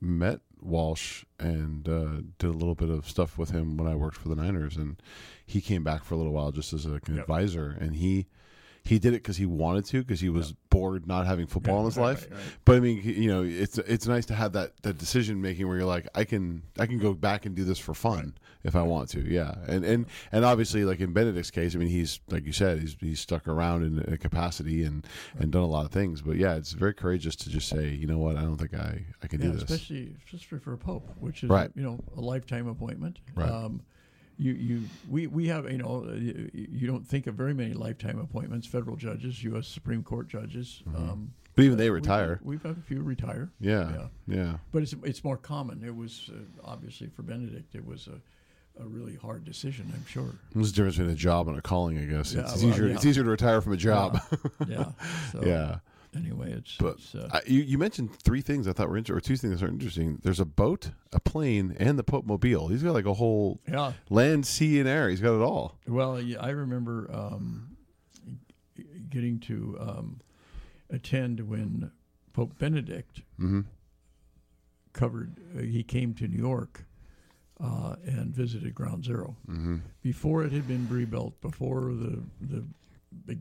met 0.00 0.40
Walsh 0.60 1.24
and 1.40 1.88
uh, 1.88 2.20
did 2.38 2.48
a 2.50 2.52
little 2.52 2.74
bit 2.74 2.90
of 2.90 3.08
stuff 3.08 3.38
with 3.38 3.50
him 3.50 3.76
when 3.76 3.86
I 3.88 3.94
worked 3.94 4.16
for 4.16 4.28
the 4.28 4.36
Niners, 4.36 4.76
and 4.76 5.00
he 5.44 5.60
came 5.60 5.82
back 5.82 6.04
for 6.04 6.14
a 6.14 6.18
little 6.18 6.32
while 6.32 6.52
just 6.52 6.72
as 6.72 6.84
a, 6.86 6.92
an 6.94 7.00
Yep. 7.08 7.18
advisor, 7.18 7.76
and 7.80 7.96
he 7.96 8.26
he 8.84 8.98
did 8.98 9.10
it 9.14 9.22
because 9.22 9.36
he 9.36 9.46
wanted 9.46 9.84
to 9.86 10.00
because 10.02 10.20
he 10.20 10.28
was 10.28 10.52
bored 10.68 11.06
not 11.06 11.24
having 11.26 11.46
football 11.46 11.80
in 11.80 11.84
his 11.86 11.96
Right, 11.96 12.04
life. 12.04 12.22
right, 12.30 12.32
right. 12.38 12.56
But 12.64 12.76
I 12.76 12.80
mean, 12.80 13.00
you 13.04 13.28
know, 13.28 13.42
it's 13.44 13.78
it's 13.78 14.06
nice 14.08 14.26
to 14.26 14.34
have 14.34 14.52
that 14.54 14.72
that 14.82 14.98
decision 14.98 15.40
making 15.40 15.68
where 15.68 15.76
you're 15.76 15.86
like, 15.86 16.08
I 16.14 16.24
can 16.24 16.62
I 16.78 16.86
can 16.86 16.98
go 16.98 17.14
back 17.14 17.46
and 17.46 17.54
do 17.54 17.62
this 17.64 17.78
for 17.78 17.94
fun 17.94 18.34
if 18.64 18.74
I 18.74 18.82
want 18.82 19.08
to. 19.10 19.20
Yeah, 19.20 19.54
and 19.68 19.84
and 19.84 20.06
and 20.32 20.44
obviously, 20.44 20.84
like 20.84 20.98
in 21.00 21.12
Benedict's 21.12 21.50
case, 21.52 21.74
I 21.76 21.78
mean, 21.78 21.88
he's 21.88 22.18
like 22.28 22.44
you 22.44 22.52
said, 22.52 22.80
he's 22.80 22.96
he's 22.98 23.20
stuck 23.20 23.46
around 23.46 23.84
in 23.84 24.12
a 24.12 24.18
capacity 24.18 24.82
and 24.84 25.06
and 25.38 25.52
done 25.52 25.62
a 25.62 25.66
lot 25.66 25.84
of 25.84 25.92
things. 25.92 26.20
But 26.20 26.36
yeah, 26.36 26.56
it's 26.56 26.72
very 26.72 26.94
courageous 26.94 27.36
to 27.36 27.50
just 27.50 27.68
say, 27.68 27.88
you 27.90 28.06
know 28.08 28.18
what, 28.18 28.36
I 28.36 28.42
don't 28.42 28.56
think 28.56 28.74
I 28.74 29.04
I 29.22 29.26
can 29.28 29.40
Yeah, 29.40 29.48
do 29.48 29.52
this. 29.52 29.62
especially 29.62 30.16
especially 30.26 30.58
for 30.58 30.72
a 30.72 30.78
pope, 30.78 31.08
which 31.20 31.44
is 31.44 31.50
Right. 31.50 31.70
you 31.76 31.82
know 31.84 32.00
a 32.16 32.20
lifetime 32.20 32.66
appointment. 32.66 33.20
Right. 33.36 33.48
Um, 33.48 33.82
you 34.38 34.52
you 34.52 34.82
we 35.08 35.26
we 35.26 35.48
have 35.48 35.70
you 35.70 35.78
know 35.78 36.06
uh, 36.08 36.14
you, 36.14 36.86
don't 36.86 37.06
think 37.06 37.26
of 37.26 37.34
very 37.34 37.54
many 37.54 37.74
lifetime 37.74 38.18
appointments. 38.18 38.66
Federal 38.66 38.96
judges, 38.96 39.42
U.S. 39.44 39.66
Supreme 39.68 40.02
Court 40.02 40.28
judges. 40.28 40.82
Um, 40.96 41.32
But 41.54 41.64
even 41.64 41.76
they 41.78 41.90
we've- 41.90 42.00
retire. 42.00 42.40
We've, 42.42 42.62
had 42.62 42.76
a 42.78 42.80
few 42.80 43.02
retire. 43.02 43.50
Yeah, 43.60 43.90
Yeah. 43.92 44.06
yeah, 44.26 44.56
But 44.72 44.82
it's 44.82 44.94
it's 45.04 45.22
more 45.24 45.36
common. 45.36 45.82
It 45.84 45.94
was 45.94 46.30
uh, 46.32 46.38
obviously 46.64 47.08
for 47.08 47.22
Benedict. 47.22 47.74
It 47.74 47.84
was 47.86 48.08
a, 48.08 48.82
a 48.82 48.86
really 48.86 49.16
hard 49.16 49.44
decision. 49.44 49.92
I'm 49.94 50.06
sure. 50.06 50.30
There's 50.54 50.70
a 50.70 50.74
difference 50.74 50.96
between 50.96 51.12
a 51.12 51.16
job 51.18 51.48
and 51.48 51.58
a 51.58 51.62
calling, 51.62 51.98
I 51.98 52.04
guess. 52.06 52.32
Yeah, 52.32 52.42
it's, 52.42 52.56
well, 52.62 52.72
easier. 52.72 52.86
yeah. 52.88 52.94
It's 52.94 53.04
easier 53.06 53.24
to 53.24 53.30
retire 53.30 53.60
from 53.60 53.72
a 53.74 53.76
job. 53.76 54.18
Yeah. 54.66 54.92
So 55.32 55.42
yeah. 55.44 55.78
Anyway, 56.14 56.52
it's 56.52 56.76
But 56.76 56.96
it's, 56.98 57.14
uh, 57.14 57.28
I, 57.32 57.40
you, 57.46 57.60
you 57.62 57.78
mentioned 57.78 58.14
three 58.18 58.42
things 58.42 58.68
I 58.68 58.72
thought 58.72 58.90
were 58.90 58.98
interesting, 58.98 59.16
or 59.16 59.20
two 59.20 59.36
things 59.36 59.60
that 59.60 59.66
are 59.66 59.70
interesting. 59.70 60.18
There's 60.22 60.40
a 60.40 60.44
boat, 60.44 60.90
a 61.10 61.20
plane, 61.20 61.74
and 61.78 61.98
the 61.98 62.04
Pope 62.04 62.26
Mobile. 62.26 62.68
He's 62.68 62.82
got 62.82 62.92
like 62.92 63.06
a 63.06 63.14
whole 63.14 63.60
yeah. 63.66 63.92
land, 64.10 64.46
sea, 64.46 64.78
and 64.78 64.88
air. 64.88 65.08
He's 65.08 65.20
got 65.22 65.34
it 65.34 65.42
all. 65.42 65.78
Well, 65.88 66.20
yeah, 66.20 66.38
I 66.40 66.50
remember 66.50 67.08
um, 67.10 67.76
getting 69.08 69.38
to 69.40 69.78
um, 69.80 70.20
attend 70.90 71.48
when 71.48 71.90
Pope 72.32 72.58
Benedict 72.58 73.22
hmm 73.38 73.62
covered. 74.92 75.38
Uh, 75.56 75.62
he 75.62 75.82
came 75.82 76.12
to 76.12 76.28
New 76.28 76.38
York 76.38 76.84
uh, 77.58 77.96
and 78.04 78.34
visited 78.34 78.74
Ground 78.74 79.04
0 79.06 79.36
hmm 79.46 79.78
before 80.02 80.44
it 80.44 80.52
had 80.52 80.66
been 80.66 80.86
rebuilt. 80.86 81.40
Before 81.40 81.92
the 81.94 82.22
the 82.40 82.66
big 83.24 83.40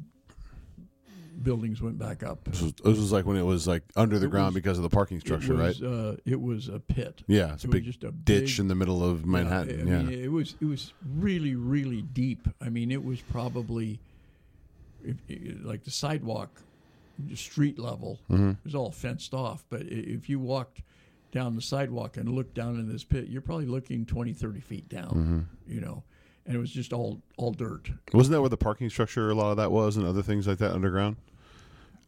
buildings 1.42 1.82
went 1.82 1.98
back 1.98 2.24
up. 2.24 2.44
This 2.46 2.62
was, 2.62 2.74
this 2.74 2.98
was 2.98 3.12
like 3.12 3.26
when 3.26 3.38
it 3.38 3.44
was 3.44 3.68
like 3.68 3.84
under 3.96 4.20
the 4.20 4.26
It 4.28 4.30
ground 4.32 4.48
was- 4.54 4.56
because 4.56 4.78
of 4.78 4.84
the 4.84 4.90
parking 4.90 5.20
structure, 5.20 5.54
it 5.54 5.58
right? 5.58 5.68
was, 5.80 5.82
Uh, 5.82 6.18
it 6.26 6.40
was 6.42 6.68
a 6.68 6.80
pit. 6.80 7.24
Yeah, 7.28 7.54
it's 7.54 7.64
a 7.64 7.68
it 7.68 7.70
was 7.70 7.74
big 7.74 7.84
just 7.86 8.04
a 8.04 8.12
ditch 8.12 8.58
big, 8.58 8.60
in 8.60 8.68
the 8.68 8.76
middle 8.76 9.04
of 9.04 9.26
Manhattan. 9.26 9.88
I 9.88 9.92
Yeah, 9.92 10.02
mean, 10.04 10.20
it 10.24 10.32
was 10.32 10.56
it 10.62 10.66
was 10.66 10.94
really 11.18 11.56
really 11.56 12.02
deep. 12.02 12.48
I 12.60 12.70
mean, 12.70 12.92
it 12.92 13.04
was 13.04 13.22
probably 13.22 14.00
i- 15.08 15.16
like 15.64 15.84
the 15.84 15.92
sidewalk, 15.92 16.62
the 17.20 17.36
street 17.38 17.80
level. 17.80 18.20
Mm-hmm. 18.30 18.50
It 18.52 18.58
was 18.64 18.76
all 18.76 18.92
fenced 18.92 19.34
off. 19.34 19.66
But 19.70 19.84
if 19.84 20.30
you 20.30 20.40
walked 20.40 20.82
down 21.32 21.56
the 21.56 21.62
sidewalk 21.62 22.18
and 22.18 22.30
looked 22.30 22.54
down 22.56 22.78
in 22.80 22.92
this 22.92 23.04
pit, 23.04 23.28
you're 23.30 23.42
probably 23.42 23.66
looking 23.66 24.06
20, 24.06 24.34
30 24.34 24.60
feet 24.60 24.90
down. 24.90 25.10
Mm-hmm. 25.10 25.74
You 25.74 25.82
know, 25.82 26.04
and 26.46 26.56
it 26.56 26.60
was 26.60 26.72
just 26.72 26.92
all 26.94 27.22
all 27.38 27.52
dirt. 27.52 27.90
wasn't 28.14 28.34
that 28.34 28.42
where 28.42 28.50
the 28.50 28.58
parking 28.58 28.90
structure 28.90 29.30
a 29.30 29.36
lot 29.36 29.52
of 29.52 29.58
that 29.58 29.72
was, 29.72 29.96
and 29.98 30.06
other 30.06 30.22
things 30.22 30.48
like 30.48 30.58
that 30.60 30.74
underground? 30.74 31.16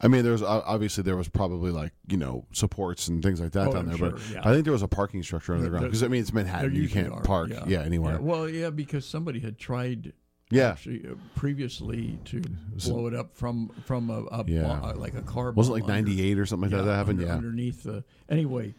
I 0.04 0.08
mean, 0.08 0.22
there's 0.22 0.42
obviously 0.42 1.02
there 1.02 1.16
was 1.16 1.28
probably 1.28 1.70
like 1.70 1.92
you 2.08 2.18
know 2.18 2.44
supports 2.52 3.08
and 3.08 3.22
things 3.22 3.40
like 3.40 3.52
that 3.52 3.68
Oh, 3.68 3.72
down 3.72 3.80
I'm 3.82 3.88
there, 3.88 3.96
sure, 3.96 4.10
but 4.10 4.20
yeah. 4.30 4.40
I 4.44 4.52
think 4.52 4.64
there 4.64 4.72
was 4.72 4.82
a 4.82 4.88
parking 4.88 5.22
structure 5.22 5.54
underground 5.54 5.86
because 5.86 6.02
I 6.02 6.08
mean 6.08 6.20
it's 6.20 6.32
Manhattan, 6.32 6.74
you 6.74 6.88
can't 6.88 7.10
are, 7.12 7.22
park 7.22 7.50
yeah, 7.66 7.80
anywhere. 7.80 8.14
Yeah, 8.14 8.20
well, 8.20 8.48
yeah, 8.48 8.70
because 8.70 9.06
somebody 9.06 9.40
had 9.40 9.58
tried 9.58 10.12
Yeah, 10.50 10.70
actually 10.72 11.06
uh, 11.08 11.14
previously 11.34 12.18
to 12.26 12.42
blow 12.84 13.06
it 13.06 13.14
up 13.14 13.34
from 13.34 13.70
from 13.86 14.10
a, 14.10 14.24
a 14.30 14.44
Yeah. 14.46 14.70
uh, 14.70 14.94
like 14.94 15.14
a 15.14 15.22
car. 15.22 15.52
was 15.52 15.68
it 15.68 15.70
bomb 15.70 15.80
like 15.80 15.88
'98 15.88 16.38
or 16.38 16.44
something 16.46 16.70
like 16.70 16.78
that 16.78 16.84
that 16.84 16.94
happened? 16.96 17.20
under- 17.20 17.30
yeah, 17.32 17.36
underneath 17.36 17.82
the 17.82 18.04
anyway. 18.28 18.74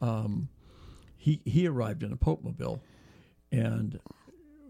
Um, 0.00 0.48
he 1.16 1.40
he 1.44 1.68
arrived 1.68 2.02
in 2.02 2.12
a 2.12 2.16
Pope 2.16 2.42
mobile, 2.42 2.82
and 3.52 4.00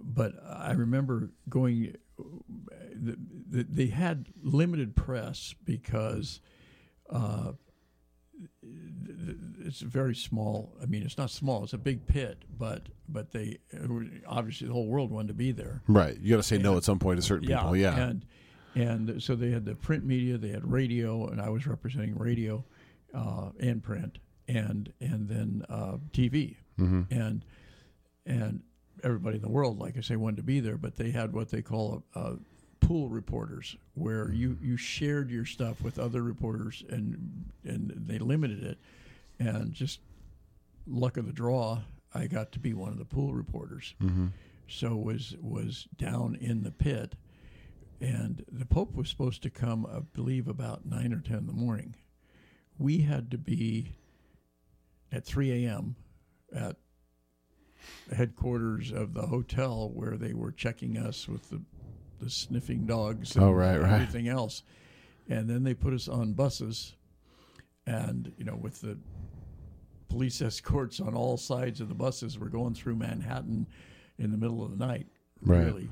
but 0.03 0.33
I 0.47 0.73
remember 0.73 1.31
going. 1.49 1.97
The, 3.49 3.59
the, 3.59 3.63
they 3.65 3.87
had 3.87 4.27
limited 4.43 4.97
press 4.97 5.55
because 5.65 6.41
uh, 7.11 7.53
it's 9.65 9.81
very 9.81 10.15
small. 10.15 10.75
I 10.83 10.87
mean, 10.87 11.03
it's 11.03 11.19
not 11.19 11.31
small; 11.31 11.65
it's 11.65 11.73
a 11.73 11.79
big 11.79 12.07
pit. 12.07 12.45
But 12.59 12.83
but 13.09 13.33
they 13.33 13.59
obviously 14.27 14.67
the 14.67 14.73
whole 14.73 14.87
world 14.87 15.11
wanted 15.11 15.29
to 15.29 15.35
be 15.35 15.53
there. 15.53 15.83
right. 15.89 16.19
You 16.19 16.31
got 16.31 16.37
to 16.39 16.43
say 16.43 16.59
no 16.59 16.77
at 16.77 16.85
some 16.85 16.99
point 16.99 17.19
to 17.19 17.23
certain 17.27 17.49
people. 17.49 17.77
Yeah, 17.77 17.97
And 17.97 18.25
and 18.75 19.23
so 19.23 19.35
they 19.37 19.51
had 19.51 19.65
the 19.65 19.75
print 19.75 20.05
media, 20.05 20.37
they 20.39 20.49
had 20.49 20.71
radio, 20.71 21.27
and 21.29 21.41
I 21.41 21.49
was 21.49 21.67
representing 21.67 22.17
radio 22.19 22.65
uh, 23.15 23.51
and 23.61 23.83
print, 23.83 24.19
and 24.49 24.93
and 25.01 25.29
then 25.29 25.65
uh, 25.69 25.97
TV, 26.13 26.57
Mm-hmm. 26.79 27.03
and 27.17 27.45
and 28.27 28.63
everybody 29.05 29.37
in 29.37 29.43
the 29.43 29.49
world, 29.49 29.79
like 29.79 29.97
I 29.97 30.01
say, 30.01 30.17
wanted 30.17 30.39
to 30.39 30.43
be 30.43 30.59
there, 30.61 30.77
but 30.77 30.97
they 30.97 31.11
had 31.13 31.33
what 31.33 31.51
they 31.51 31.63
call 31.63 32.03
a, 32.15 32.19
a 32.21 32.37
pool 32.87 33.09
reporters, 33.09 33.77
where 33.95 34.31
you 34.33 34.59
you 34.63 34.77
shared 34.77 35.31
your 35.31 35.45
stuff 35.45 35.83
with 35.83 35.99
other 35.99 36.23
reporters, 36.23 36.85
and 36.89 37.51
and 37.65 37.93
they 37.97 38.19
limited 38.19 38.63
it, 38.63 38.79
and 39.39 39.73
just 39.73 40.01
luck 40.87 41.17
of 41.17 41.27
the 41.27 41.33
draw, 41.33 41.81
I 42.13 42.27
got 42.27 42.53
to 42.53 42.59
be 42.59 42.75
one 42.75 42.91
of 42.93 42.99
the 42.99 43.05
pool 43.05 43.33
reporters 43.35 43.95
Mm-hmm. 44.03 44.27
so 44.69 44.97
was 44.97 45.35
was 45.41 45.89
down 45.97 46.37
in 46.41 46.63
the 46.63 46.71
pit, 46.71 47.15
and 48.01 48.45
the 48.51 48.67
Pope 48.67 48.95
was 48.95 49.09
supposed 49.09 49.43
to 49.45 49.51
come, 49.51 49.87
I 49.87 50.01
believe, 50.01 50.47
about 50.49 50.85
nine 50.87 51.13
or 51.13 51.21
ten 51.21 51.39
in 51.39 51.47
the 51.47 51.53
morning. 51.53 51.95
We 52.79 52.99
had 52.99 53.31
to 53.31 53.39
be 53.39 53.97
at 55.13 55.25
three 55.25 55.65
a.m. 55.65 55.97
at 56.55 56.77
the 58.09 58.17
headquarters 58.17 58.91
of 58.91 59.15
the 59.15 59.27
hotel 59.27 59.91
where 59.93 60.17
they 60.17 60.35
were 60.35 60.51
checking 60.53 60.97
us 60.97 61.29
with 61.29 61.51
the 61.51 61.61
the 62.21 62.31
sniffing 62.31 62.87
dogs 62.87 63.37
and 63.37 63.45
Oh, 63.45 63.53
right, 63.53 63.79
right. 63.81 63.93
everything 63.93 64.29
else, 64.29 64.63
and 65.29 65.49
then 65.49 65.63
they 65.65 65.75
put 65.75 65.93
us 65.95 66.09
on 66.09 66.33
buses, 66.33 66.95
and 67.87 68.33
you 68.39 68.45
know 68.45 68.57
with 68.57 68.81
the 68.81 68.99
police 70.09 70.41
escorts 70.43 71.01
on 71.01 71.15
all 71.15 71.37
sides 71.37 71.81
of 71.81 71.89
the 71.89 71.95
buses. 71.95 72.39
We're 72.39 72.49
going 72.49 72.75
through 72.75 72.97
Manhattan 72.97 73.67
in 74.19 74.31
the 74.31 74.39
middle 74.39 74.63
of 74.65 74.71
the 74.77 74.87
night, 74.87 75.07
Right. 75.43 75.65
really. 75.65 75.91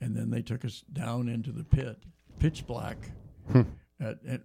And 0.00 0.14
then 0.14 0.28
they 0.30 0.42
took 0.42 0.64
us 0.66 0.84
down 0.92 1.28
into 1.28 1.50
the 1.50 1.64
pit, 1.64 1.96
pitch 2.38 2.66
black. 2.66 2.98
Hmm. 3.50 3.62
At, 4.00 4.18
at, 4.28 4.40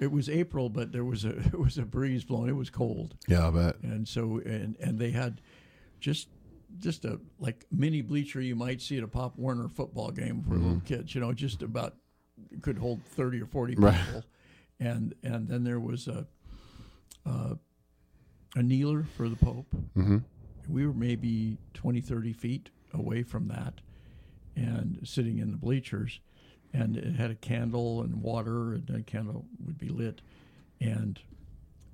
it 0.00 0.10
was 0.10 0.28
April, 0.28 0.68
but 0.68 0.90
there 0.90 1.04
was 1.04 1.24
a 1.24 1.36
it 1.52 1.58
was 1.58 1.78
a 1.78 1.82
breeze 1.84 2.24
blowing. 2.24 2.48
It 2.48 2.56
was 2.56 2.70
cold, 2.70 3.14
yeah, 3.28 3.46
I 3.46 3.50
bet. 3.50 3.76
and 3.82 4.08
so 4.08 4.40
and 4.44 4.76
and 4.80 4.98
they 4.98 5.10
had 5.12 5.40
just 6.00 6.28
just 6.78 7.04
a 7.04 7.20
like 7.38 7.64
mini 7.70 8.02
bleacher 8.02 8.40
you 8.40 8.56
might 8.56 8.80
see 8.80 8.98
at 8.98 9.04
a 9.04 9.08
Pop 9.08 9.38
Warner 9.38 9.68
football 9.68 10.10
game 10.10 10.42
for 10.42 10.54
little 10.54 10.82
kids. 10.84 11.14
You 11.14 11.20
know, 11.20 11.32
just 11.32 11.62
about 11.62 11.94
could 12.62 12.78
hold 12.78 13.02
thirty 13.04 13.40
or 13.40 13.46
forty 13.46 13.74
people. 13.74 13.88
Right. 13.88 14.22
And 14.80 15.14
and 15.22 15.48
then 15.48 15.64
there 15.64 15.80
was 15.80 16.08
a 16.08 16.26
uh, 17.26 17.54
a 18.56 18.62
kneeler 18.62 19.04
for 19.16 19.28
the 19.28 19.36
Pope. 19.36 19.74
Mm-hmm. 19.96 20.18
We 20.68 20.86
were 20.86 20.94
maybe 20.94 21.58
20, 21.74 22.00
30 22.00 22.32
feet 22.32 22.70
away 22.92 23.22
from 23.22 23.48
that 23.48 23.80
and 24.56 25.00
sitting 25.04 25.38
in 25.38 25.50
the 25.50 25.56
bleachers. 25.56 26.20
And 26.72 26.96
it 26.96 27.16
had 27.16 27.30
a 27.30 27.36
candle 27.36 28.02
and 28.02 28.20
water, 28.22 28.72
and 28.72 28.86
the 28.86 29.02
candle 29.02 29.46
would 29.64 29.78
be 29.78 29.88
lit. 29.88 30.22
And 30.80 31.20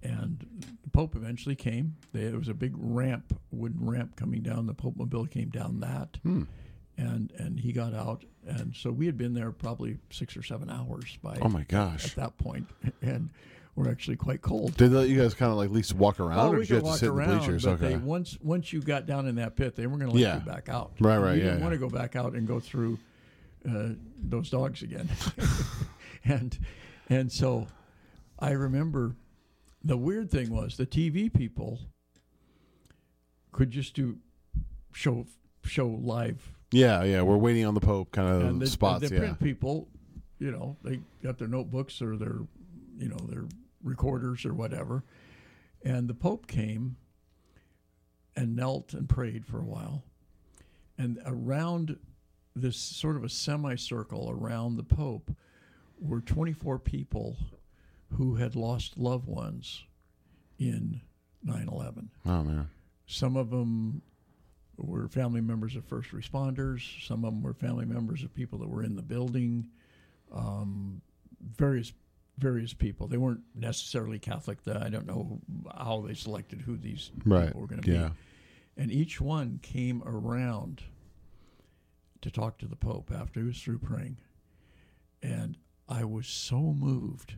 and 0.02 0.46
the 0.82 0.90
Pope 0.90 1.14
eventually 1.16 1.54
came. 1.54 1.96
There 2.12 2.36
was 2.38 2.48
a 2.48 2.54
big 2.54 2.74
ramp, 2.76 3.38
wooden 3.50 3.88
ramp 3.88 4.16
coming 4.16 4.42
down. 4.42 4.66
The 4.66 4.74
Pope 4.74 4.96
mobile 4.96 5.26
came 5.26 5.48
down 5.50 5.80
that, 5.80 6.16
Hmm. 6.22 6.44
and 6.96 7.32
and 7.38 7.60
he 7.60 7.72
got 7.72 7.94
out. 7.94 8.24
And 8.46 8.74
so 8.74 8.90
we 8.90 9.04
had 9.06 9.18
been 9.18 9.34
there 9.34 9.50
probably 9.52 9.98
six 10.10 10.36
or 10.36 10.42
seven 10.42 10.70
hours 10.70 11.18
by 11.22 11.38
Oh 11.42 11.48
my 11.48 11.64
gosh! 11.64 12.04
at 12.06 12.14
that 12.16 12.38
point, 12.38 12.66
and 13.02 13.28
we're 13.76 13.90
actually 13.90 14.16
quite 14.16 14.40
cold. 14.42 14.76
Did 14.76 14.90
they 14.90 14.96
let 14.96 15.08
you 15.08 15.18
guys 15.20 15.34
kind 15.34 15.50
of 15.52 15.58
like 15.58 15.66
at 15.68 15.74
least 15.74 15.94
walk 15.94 16.18
around, 16.18 16.38
Oh, 16.40 16.52
or 16.52 16.58
did 16.58 16.70
you 16.70 16.76
have 16.76 16.84
to 16.86 16.92
sit 16.94 17.08
in 17.10 17.16
the 17.16 17.22
bleachers? 17.26 17.64
but 17.64 17.70
Okay. 17.72 17.88
they, 17.90 17.96
once 17.98 18.38
once 18.42 18.72
you 18.72 18.80
got 18.80 19.06
down 19.06 19.28
in 19.28 19.34
that 19.36 19.54
pit, 19.56 19.76
they 19.76 19.86
weren't 19.86 20.00
going 20.00 20.10
to 20.10 20.16
let 20.16 20.22
Yeah. 20.22 20.38
you 20.38 20.44
back 20.46 20.68
out. 20.70 20.92
Right, 21.00 21.18
right, 21.18 21.32
We 21.34 21.38
yeah, 21.38 21.44
didn't 21.44 21.58
yeah. 21.58 21.64
want 21.64 21.74
to 21.74 21.78
go 21.78 21.88
back 21.90 22.16
out 22.16 22.32
and 22.34 22.46
go 22.48 22.58
through 22.60 22.98
uh, 23.68 23.90
those 24.18 24.48
dogs 24.50 24.82
again, 24.82 25.08
and 26.24 26.58
and 27.10 27.30
so 27.30 27.66
I 28.38 28.52
remember 28.52 29.14
the 29.82 29.96
weird 29.96 30.30
thing 30.30 30.50
was 30.50 30.76
the 30.76 30.86
TV 30.86 31.32
people 31.32 31.80
could 33.52 33.70
just 33.70 33.94
do 33.94 34.18
show 34.92 35.26
show 35.64 35.88
live 35.88 36.52
yeah, 36.72 37.02
yeah. 37.02 37.22
We're 37.22 37.36
waiting 37.36 37.64
on 37.66 37.74
the 37.74 37.80
Pope 37.80 38.12
kind 38.12 38.28
of 38.28 38.48
and 38.48 38.60
the, 38.60 38.66
spots. 38.66 39.08
the 39.08 39.14
yeah. 39.14 39.20
print 39.20 39.40
people, 39.40 39.88
you 40.38 40.50
know, 40.50 40.76
they 40.82 41.00
got 41.22 41.38
their 41.38 41.48
notebooks 41.48 42.00
or 42.00 42.16
their, 42.16 42.38
you 42.96 43.08
know, 43.08 43.18
their 43.28 43.44
recorders 43.82 44.44
or 44.44 44.54
whatever, 44.54 45.04
and 45.84 46.08
the 46.08 46.14
Pope 46.14 46.46
came 46.46 46.96
and 48.36 48.54
knelt 48.54 48.94
and 48.94 49.08
prayed 49.08 49.44
for 49.44 49.58
a 49.58 49.64
while, 49.64 50.04
and 50.96 51.18
around 51.26 51.96
this 52.54 52.76
sort 52.76 53.16
of 53.16 53.24
a 53.24 53.28
semicircle 53.28 54.30
around 54.30 54.76
the 54.76 54.84
Pope 54.84 55.34
were 55.98 56.20
24 56.20 56.78
people 56.78 57.36
who 58.12 58.34
had 58.36 58.54
lost 58.56 58.98
loved 58.98 59.26
ones 59.26 59.84
in 60.58 61.00
9/11. 61.44 62.08
Oh 62.26 62.42
man. 62.44 62.68
Some 63.06 63.36
of 63.36 63.50
them 63.50 64.02
were 64.76 65.08
family 65.08 65.40
members 65.40 65.76
of 65.76 65.84
first 65.84 66.10
responders. 66.10 67.04
Some 67.06 67.24
of 67.24 67.32
them 67.34 67.42
were 67.42 67.52
family 67.54 67.84
members 67.84 68.22
of 68.22 68.32
people 68.34 68.58
that 68.60 68.68
were 68.68 68.82
in 68.82 68.96
the 68.96 69.02
building. 69.02 69.68
Um, 70.32 71.02
various 71.42 71.92
various 72.38 72.72
people. 72.72 73.06
They 73.06 73.18
weren't 73.18 73.42
necessarily 73.54 74.18
Catholic. 74.18 74.58
I 74.66 74.88
don't 74.88 75.06
know 75.06 75.40
how 75.76 76.00
they 76.00 76.14
selected 76.14 76.62
who 76.62 76.78
these 76.78 77.10
Right. 77.26 77.48
people 77.48 77.60
were 77.60 77.66
going 77.66 77.82
to 77.82 77.92
Yeah. 77.92 78.08
be. 78.08 78.14
And 78.82 78.90
each 78.90 79.20
one 79.20 79.58
came 79.58 80.02
around 80.04 80.84
to 82.22 82.30
talk 82.30 82.56
to 82.58 82.66
the 82.66 82.76
Pope 82.76 83.10
after 83.12 83.40
he 83.40 83.46
was 83.46 83.60
through 83.62 83.80
praying. 83.80 84.16
And 85.22 85.58
I 85.86 86.04
was 86.04 86.26
so 86.28 86.72
moved. 86.72 87.34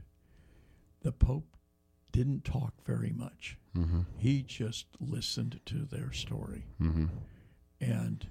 The 1.03 1.13
Pope 1.13 1.57
didn't 2.13 2.45
talk 2.45 2.75
very 2.85 3.13
much. 3.13 3.59
Mm-hmm. 3.77 4.01
He 4.19 4.43
just 4.43 4.87
listened 5.01 5.61
to 5.67 5.87
their 5.91 6.13
story. 6.13 6.67
Mm-hmm. 6.81 7.07
And 7.81 8.27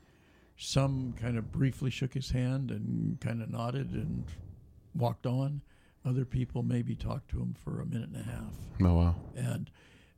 some 0.56 1.14
kind 1.20 1.38
of 1.38 1.52
briefly 1.52 1.90
shook 1.90 2.14
his 2.14 2.32
hand 2.32 2.70
and 2.72 3.20
kind 3.20 3.42
of 3.42 3.50
nodded 3.50 3.92
and 3.92 4.26
walked 4.94 5.26
on. 5.26 5.62
Other 6.06 6.26
people 6.26 6.64
maybe 6.64 6.96
talked 6.96 7.30
to 7.32 7.38
him 7.38 7.56
for 7.64 7.82
a 7.82 7.86
minute 7.86 8.10
and 8.10 8.22
a 8.22 8.32
half. 8.32 8.54
Oh 8.82 8.94
wow. 8.96 9.16
And 9.36 9.70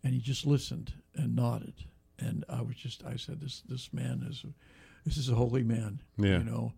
and 0.03 0.13
he 0.13 0.19
just 0.19 0.45
listened 0.45 0.93
and 1.15 1.35
nodded. 1.35 1.73
And 2.19 2.45
I 2.49 2.61
was 2.61 2.75
just 2.75 3.03
I 3.05 3.15
said 3.15 3.39
this 3.41 3.63
this 3.67 3.91
man 3.91 4.25
is 4.29 4.45
this 5.05 5.17
is 5.17 5.29
a 5.29 5.35
holy 5.35 5.63
man. 5.63 6.01
Yeah. 6.17 6.37
You 6.37 6.43
know. 6.43 6.73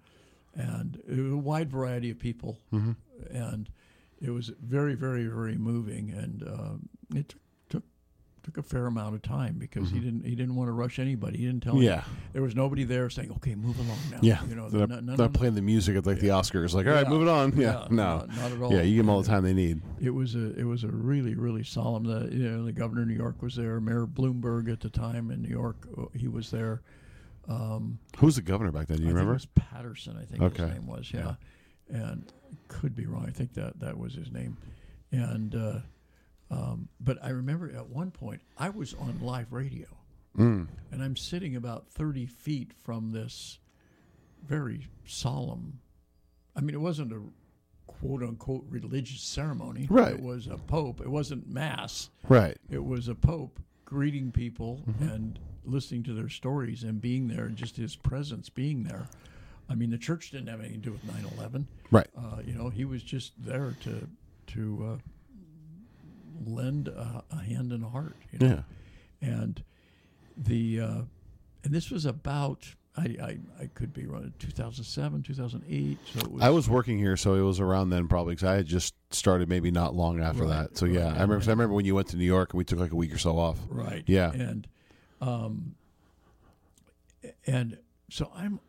And 0.56 1.02
a 1.10 1.38
wide 1.38 1.70
variety 1.70 2.10
of 2.10 2.18
people. 2.18 2.60
Mm-hmm. 2.72 2.94
And 3.36 3.70
it 4.22 4.30
was 4.32 4.52
very, 4.62 4.96
very, 4.96 5.26
very 5.26 5.56
moving. 5.58 6.12
And 6.12 6.44
um, 6.48 6.90
it 7.16 7.30
took, 7.30 7.40
took 7.70 7.84
took 8.44 8.58
a 8.58 8.64
fair 8.64 8.86
amount 8.86 9.16
of 9.16 9.22
time 9.24 9.56
because 9.58 9.90
he 9.90 10.00
didn't 10.00 10.24
he 10.24 10.36
didn't 10.36 10.56
want 10.56 10.68
to 10.68 10.72
rush 10.72 11.00
anybody. 11.00 11.40
He 11.40 11.46
didn't 11.46 11.64
tell 11.64 11.74
Mm-hmm. 11.74 11.84
Yeah. 11.84 12.04
there 12.34 12.42
was 12.44 12.56
nobody 12.56 12.84
there 12.84 13.10
saying, 13.10 13.32
"Okay, 13.38 13.56
move 13.56 13.78
along 13.80 13.98
now." 14.12 14.20
Yeah. 14.22 14.44
you 14.48 14.54
know, 14.56 14.70
They're 14.70 14.86
no- 14.88 14.96
not, 14.96 15.04
none 15.04 15.18
not 15.18 15.34
playing 15.34 15.56
the 15.56 15.62
music 15.64 15.98
at 15.98 16.06
like 16.06 16.20
the 16.20 16.28
Oscars. 16.28 16.74
Like, 16.76 16.86
all 16.86 16.94
right, 16.94 17.04
Yeah. 17.06 17.10
moving 17.10 17.28
on. 17.30 17.58
Yeah. 17.58 17.82
Yeah, 17.82 17.88
no. 17.90 18.18
not, 18.18 18.36
not 18.38 18.52
at 18.52 18.62
all. 18.62 18.72
Yeah, 18.74 18.82
you 18.84 18.96
give 18.96 19.06
them 19.06 19.10
all 19.10 19.22
the 19.22 19.28
time 19.28 19.44
they 19.44 19.54
need. 19.54 19.82
It 20.00 20.12
was 20.12 20.36
a 20.36 20.54
it 20.60 20.64
was 20.66 20.84
a 20.84 20.90
really 20.90 21.34
really 21.36 21.64
solemn. 21.64 22.04
The 22.04 22.30
you 22.32 22.50
know 22.50 22.64
the 22.66 22.72
governor 22.72 23.02
of 23.02 23.08
New 23.08 23.16
York 23.16 23.42
was 23.42 23.56
there. 23.56 23.80
Mayor 23.82 24.06
Bloomberg 24.06 24.72
at 24.72 24.80
the 24.80 24.90
time 24.90 25.32
in 25.32 25.42
New 25.42 25.50
York, 25.50 25.88
uh, 25.98 26.06
he 26.14 26.28
was 26.28 26.52
there. 26.52 26.82
Um, 27.48 28.00
Who's 28.18 28.36
the 28.36 28.42
governor 28.42 28.72
back 28.72 28.88
then? 28.88 28.98
Do 28.98 29.04
you 29.04 29.10
I 29.10 29.14
remember? 29.14 29.34
was 29.34 29.46
Paterson. 29.46 30.18
I 30.20 30.26
think 30.26 30.42
Okay. 30.42 30.64
his 30.68 30.74
name 30.74 30.88
was. 30.88 31.12
Yeah, 31.14 31.36
and 31.90 32.32
could 32.68 32.96
be 32.96 33.06
wrong. 33.06 33.26
I 33.28 33.32
think 33.32 33.54
that 33.54 33.80
that 33.80 33.98
was 33.98 34.14
his 34.14 34.32
name. 34.32 34.58
And 35.12 35.56
uh, 35.56 35.80
um, 36.52 36.90
but 37.00 37.18
I 37.24 37.30
remember 37.30 37.72
at 37.76 37.88
one 37.90 38.12
point 38.12 38.42
I 38.58 38.70
was 38.70 38.94
on 38.96 39.20
live 39.22 39.52
radio, 39.52 39.88
Mm. 40.38 40.68
and 40.92 41.02
I'm 41.02 41.16
sitting 41.16 41.56
about 41.56 41.88
30 41.92 42.26
feet 42.26 42.72
from 42.84 43.12
this 43.12 43.58
very 44.46 44.88
solemn. 45.06 45.80
I 46.56 46.62
mean, 46.62 46.76
it 46.76 46.82
wasn't 46.82 47.14
a 47.14 47.22
quote 47.88 48.22
unquote 48.22 48.66
religious 48.70 49.22
ceremony. 49.22 49.88
Right. 49.90 50.14
It 50.16 50.22
was 50.22 50.48
a 50.48 50.58
pope. 50.58 51.00
It 51.02 51.10
wasn't 51.10 51.48
mass. 51.50 52.10
Right. 52.28 52.58
It 52.70 52.84
was 52.84 53.08
a 53.08 53.16
pope 53.16 53.60
greeting 53.86 54.32
people 54.32 54.82
Mm-hmm. 54.90 55.08
and 55.10 55.40
listening 55.68 56.04
to 56.04 56.14
their 56.14 56.30
stories 56.30 56.84
and 56.84 57.02
being 57.02 57.28
there, 57.28 57.48
just 57.48 57.76
his 57.78 57.96
presence 57.96 58.50
being 58.50 58.84
there. 58.84 59.08
I 59.70 59.76
mean, 59.76 59.90
the 59.90 59.98
church 59.98 60.32
didn't 60.32 60.48
have 60.48 60.60
anything 60.60 60.82
to 60.82 60.90
do 60.90 60.92
with 60.92 61.04
9 61.06 61.26
11. 61.38 61.68
Right. 61.92 62.08
Uh, 62.18 62.38
you 62.46 62.54
know, 62.54 62.70
he 62.70 62.86
was 62.86 63.02
just 63.04 63.34
there 63.44 63.76
to 63.84 64.08
to 64.48 64.98
uh, 64.98 64.98
lend 66.46 66.88
a, 66.88 67.24
a 67.32 67.38
hand 67.38 67.72
and 67.72 67.84
a 67.84 67.90
heart. 67.90 68.16
You 68.32 68.40
know? 68.40 68.64
Yeah. 69.22 69.28
and 69.30 69.64
the 70.38 70.80
uh, 70.82 71.02
and 71.64 71.74
this 71.74 71.90
was 71.90 72.06
about 72.06 72.68
I, 72.98 73.02
I, 73.22 73.38
I 73.64 73.66
could 73.74 73.92
be 73.94 74.06
wrong 74.06 74.32
2007 74.40 75.24
2008 75.24 75.98
so 76.14 76.20
it 76.20 76.32
was 76.32 76.44
I 76.44 76.50
was 76.50 76.70
working 76.70 76.98
here, 76.98 77.18
so 77.18 77.34
it 77.34 77.42
was 77.42 77.60
around 77.60 77.90
then 77.90 78.08
probably 78.08 78.36
because 78.36 78.48
I 78.50 78.56
had 78.56 78.66
just 78.68 78.94
started 79.12 79.50
maybe 79.50 79.72
not 79.72 79.96
long 79.96 80.22
after 80.22 80.44
Right, 80.44 80.50
that. 80.70 80.78
So 80.78 80.86
yeah, 80.86 81.08
right. 81.08 81.18
I 81.18 81.22
remember. 81.22 81.44
I 81.46 81.50
remember 81.50 81.74
when 81.74 81.86
you 81.86 81.96
went 81.96 82.08
to 82.10 82.18
New 82.18 82.26
York 82.26 82.54
and 82.54 82.58
we 82.58 82.64
took 82.66 82.80
like 82.80 82.92
a 82.92 82.96
week 82.96 83.14
or 83.14 83.18
so 83.18 83.38
off. 83.38 83.58
right 83.70 84.04
Yeah. 84.08 84.32
and 84.32 84.68
um 85.22 85.76
and 87.48 87.78
so 88.10 88.32
I'm 88.36 88.60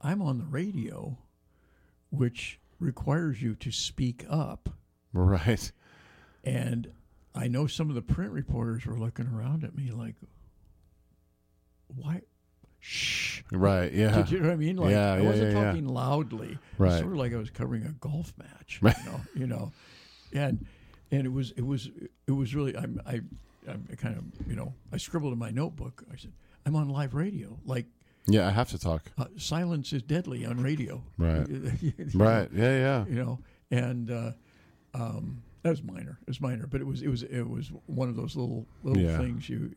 I'm 0.00 0.22
on 0.22 0.38
the 0.38 0.44
radio 0.44 1.18
which 2.10 2.58
requires 2.78 3.42
you 3.42 3.54
to 3.56 3.70
speak 3.70 4.24
up 4.30 4.68
Right. 5.12 5.70
and 6.44 6.90
I 7.34 7.48
know 7.48 7.66
some 7.66 7.88
of 7.88 7.94
the 7.94 8.02
print 8.02 8.32
reporters 8.32 8.86
were 8.86 8.98
looking 8.98 9.26
around 9.26 9.64
at 9.64 9.76
me 9.76 9.90
like 9.90 10.14
why 11.94 12.22
shh 12.80 13.42
Right. 13.50 13.92
Yeah. 13.92 14.14
Did 14.16 14.30
you 14.30 14.40
know 14.40 14.48
what 14.48 14.52
I 14.54 14.56
mean? 14.56 14.76
Like 14.76 14.90
Yeah, 14.90 15.12
I 15.14 15.20
wasn't 15.22 15.52
yeah, 15.52 15.58
yeah. 15.58 15.64
talking 15.64 15.86
loudly. 15.86 16.58
Right. 16.76 16.98
sort 17.00 17.12
of 17.12 17.18
like 17.18 17.32
I 17.32 17.36
was 17.36 17.50
covering 17.50 17.84
a 17.84 17.92
golf 17.92 18.32
match. 18.36 18.78
Right. 18.82 18.94
You 19.04 19.10
know, 19.10 19.20
you 19.34 19.46
know, 19.46 19.72
and 20.32 20.66
and 21.10 21.24
it 21.26 21.32
was 21.32 21.52
it 21.52 21.64
was 21.64 21.88
it 22.26 22.32
was 22.32 22.54
really 22.54 22.76
I'm 22.76 23.00
I 23.06 23.20
I 23.66 23.94
kind 23.96 24.16
of 24.18 24.46
you 24.48 24.54
know 24.56 24.74
I 24.92 24.98
scribbled 24.98 25.32
in 25.32 25.38
my 25.38 25.50
notebook. 25.50 26.04
I 26.12 26.16
said 26.16 26.32
I'm 26.66 26.76
on 26.76 26.88
live 26.88 27.14
radio. 27.14 27.58
Like 27.64 27.86
Yeah, 28.28 28.46
I 28.46 28.50
have 28.50 28.68
to 28.70 28.78
talk. 28.78 29.10
uh, 29.16 29.24
silence 29.36 29.92
is 29.92 30.02
deadly 30.02 30.44
on 30.44 30.62
radio. 30.62 31.02
Right. 31.16 31.46
You 31.82 31.92
Right. 32.14 32.48
Yeah. 32.52 32.78
Yeah. 32.78 33.04
you 33.06 33.14
know, 33.14 33.38
and 33.70 34.10
uh, 34.10 34.32
um, 34.94 35.42
that 35.62 35.70
was 35.70 35.82
minor. 35.82 36.18
It 36.22 36.28
was 36.28 36.40
minor, 36.40 36.66
but 36.66 36.80
it 36.80 36.86
was 36.86 37.02
it 37.02 37.08
was 37.08 37.22
it 37.22 37.48
was 37.48 37.70
one 37.86 38.08
of 38.08 38.16
those 38.16 38.36
little 38.36 38.66
little 38.82 39.02
Yeah. 39.02 39.18
things 39.18 39.48
you, 39.48 39.74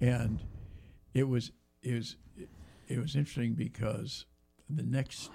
and 0.00 0.38
it 1.14 1.28
was 1.28 1.50
it 1.82 1.94
was 1.94 2.16
it 2.88 2.98
was 2.98 3.16
interesting 3.16 3.54
because 3.54 4.24
the 4.68 4.82
next 4.82 5.30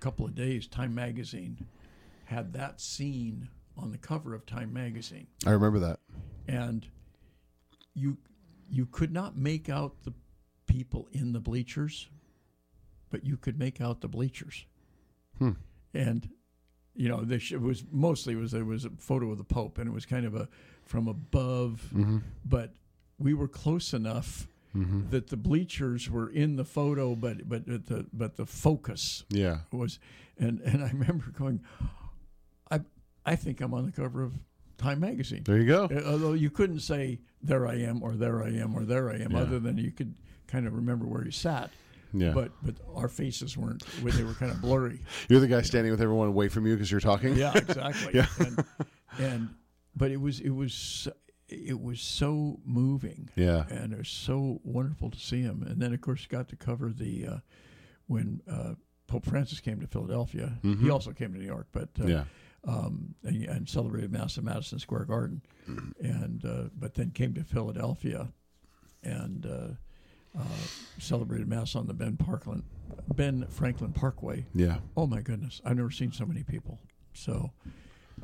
couple 0.00 0.24
of 0.26 0.34
days, 0.34 0.66
Time 0.66 0.94
Magazine 0.94 1.66
had 2.24 2.52
that 2.54 2.80
scene 2.80 3.48
on 3.76 3.90
the 3.92 3.98
cover 3.98 4.34
of 4.34 4.44
Time 4.46 4.72
Magazine, 4.72 5.26
I 5.46 5.50
remember 5.50 5.78
that. 5.80 6.00
and 6.48 6.86
you 7.94 8.16
you 8.70 8.86
could 8.86 9.12
not 9.12 9.36
make 9.36 9.68
out 9.68 10.02
the 10.04 10.12
people 10.68 11.08
in 11.12 11.32
the 11.32 11.40
bleachers, 11.40 12.08
but 13.10 13.24
you 13.24 13.36
could 13.36 13.58
make 13.58 13.80
out 13.80 14.00
the 14.00 14.08
bleachers. 14.08 14.64
Hmm. 15.38 15.52
And 15.92 16.28
you 16.94 17.08
know, 17.08 17.22
this 17.22 17.50
it 17.52 17.60
was 17.60 17.82
mostly 17.90 18.34
it 18.34 18.36
was 18.36 18.52
there 18.52 18.64
was 18.64 18.84
a 18.84 18.90
photo 18.98 19.30
of 19.32 19.38
the 19.38 19.44
Pope, 19.44 19.78
and 19.78 19.88
it 19.88 19.92
was 19.92 20.06
kind 20.06 20.24
of 20.26 20.34
a 20.36 20.48
from 20.84 21.08
above, 21.08 21.88
Mm-hmm. 21.94 22.18
but 22.44 22.74
we 23.18 23.34
were 23.34 23.48
close 23.48 23.92
enough 23.94 24.46
Mm-hmm. 24.76 25.08
that 25.10 25.28
the 25.28 25.36
bleachers 25.36 26.10
were 26.10 26.28
in 26.28 26.56
the 26.56 26.64
photo, 26.64 27.14
but 27.16 27.48
but 27.48 27.64
the 27.66 28.04
but 28.12 28.36
the 28.36 28.44
focus 28.44 29.24
Yeah. 29.30 29.60
was, 29.72 29.98
and 30.38 30.60
and 30.60 30.84
I 30.84 30.88
remember 30.92 31.24
going, 31.36 31.62
I 32.70 32.80
I 33.24 33.34
think 33.36 33.60
I'm 33.62 33.72
on 33.72 33.86
the 33.86 33.92
cover 33.92 34.22
of 34.22 34.34
Time 34.76 35.00
magazine. 35.00 35.42
There 35.44 35.56
you 35.58 35.64
go. 35.66 35.84
Uh, 35.90 36.02
Although 36.12 36.34
you 36.34 36.50
couldn't 36.50 36.80
say 36.80 37.18
there 37.42 37.66
I 37.66 37.76
am 37.76 38.02
or 38.02 38.14
there 38.14 38.42
I 38.44 38.50
am 38.50 38.74
or 38.76 38.84
there 38.84 39.10
I 39.10 39.16
am, 39.16 39.32
Yeah. 39.32 39.40
other 39.40 39.58
than 39.58 39.78
you 39.78 39.90
could 39.90 40.14
kind 40.48 40.66
of 40.66 40.74
remember 40.74 41.06
where 41.06 41.22
he 41.22 41.30
sat. 41.30 41.70
Yeah. 42.12 42.32
But 42.32 42.52
but 42.62 42.74
our 42.94 43.08
faces 43.08 43.56
weren't; 43.56 43.84
they 44.02 44.24
were 44.24 44.32
kind 44.34 44.50
of 44.50 44.60
blurry. 44.62 45.02
You're 45.28 45.40
the 45.40 45.46
guy 45.46 45.60
standing 45.62 45.92
with 45.92 46.00
everyone 46.00 46.28
away 46.28 46.48
from 46.48 46.66
you 46.66 46.74
because 46.74 46.90
you're 46.90 47.00
talking. 47.00 47.36
Yeah, 47.36 47.52
exactly. 47.54 48.12
Yeah. 48.14 48.26
And, 48.38 48.64
and 49.18 49.48
but 49.94 50.10
it 50.10 50.16
was 50.20 50.40
it 50.40 50.48
was 50.50 51.06
it 51.48 51.78
was 51.80 52.00
so 52.00 52.60
moving. 52.64 53.28
Yeah. 53.36 53.64
and 53.68 53.92
it 53.92 53.98
was 53.98 54.08
so 54.08 54.60
wonderful 54.64 55.10
to 55.10 55.18
see 55.18 55.42
him. 55.42 55.62
And 55.68 55.80
then, 55.82 55.92
of 55.94 56.00
course, 56.00 56.24
got 56.26 56.48
to 56.48 56.56
cover 56.56 56.90
the 56.92 57.26
uh, 57.26 57.36
when 58.06 58.40
uh, 58.50 58.74
Pope 59.06 59.26
Francis 59.26 59.60
came 59.60 59.80
to 59.80 59.86
Philadelphia. 59.86 60.58
He 60.62 60.74
Mhm. 60.74 60.90
also 60.92 61.12
came 61.12 61.32
to 61.34 61.38
New 61.38 61.46
York, 61.46 61.66
but 61.72 61.88
uh, 62.00 62.06
Yeah. 62.06 62.24
um, 62.66 63.14
and, 63.22 63.44
and 63.44 63.68
celebrated 63.68 64.10
Mass 64.12 64.36
in 64.38 64.44
Madison 64.44 64.78
Square 64.78 65.04
Garden, 65.06 65.42
and 66.00 66.42
uh, 66.44 66.64
but 66.74 66.94
then 66.94 67.10
came 67.10 67.34
to 67.34 67.44
Philadelphia, 67.44 68.28
and 69.02 69.46
uh, 70.38 70.42
celebrated 70.98 71.48
Mass 71.48 71.74
on 71.74 71.86
the 71.86 71.94
Ben 71.94 72.16
Parkland, 72.16 72.62
Ben 73.14 73.46
Franklin 73.48 73.92
Parkway. 73.92 74.44
Yeah. 74.54 74.78
Oh 74.96 75.06
my 75.06 75.20
goodness, 75.20 75.60
I've 75.64 75.76
never 75.76 75.90
seen 75.90 76.12
so 76.12 76.24
many 76.26 76.42
people. 76.44 76.78
So 77.14 77.50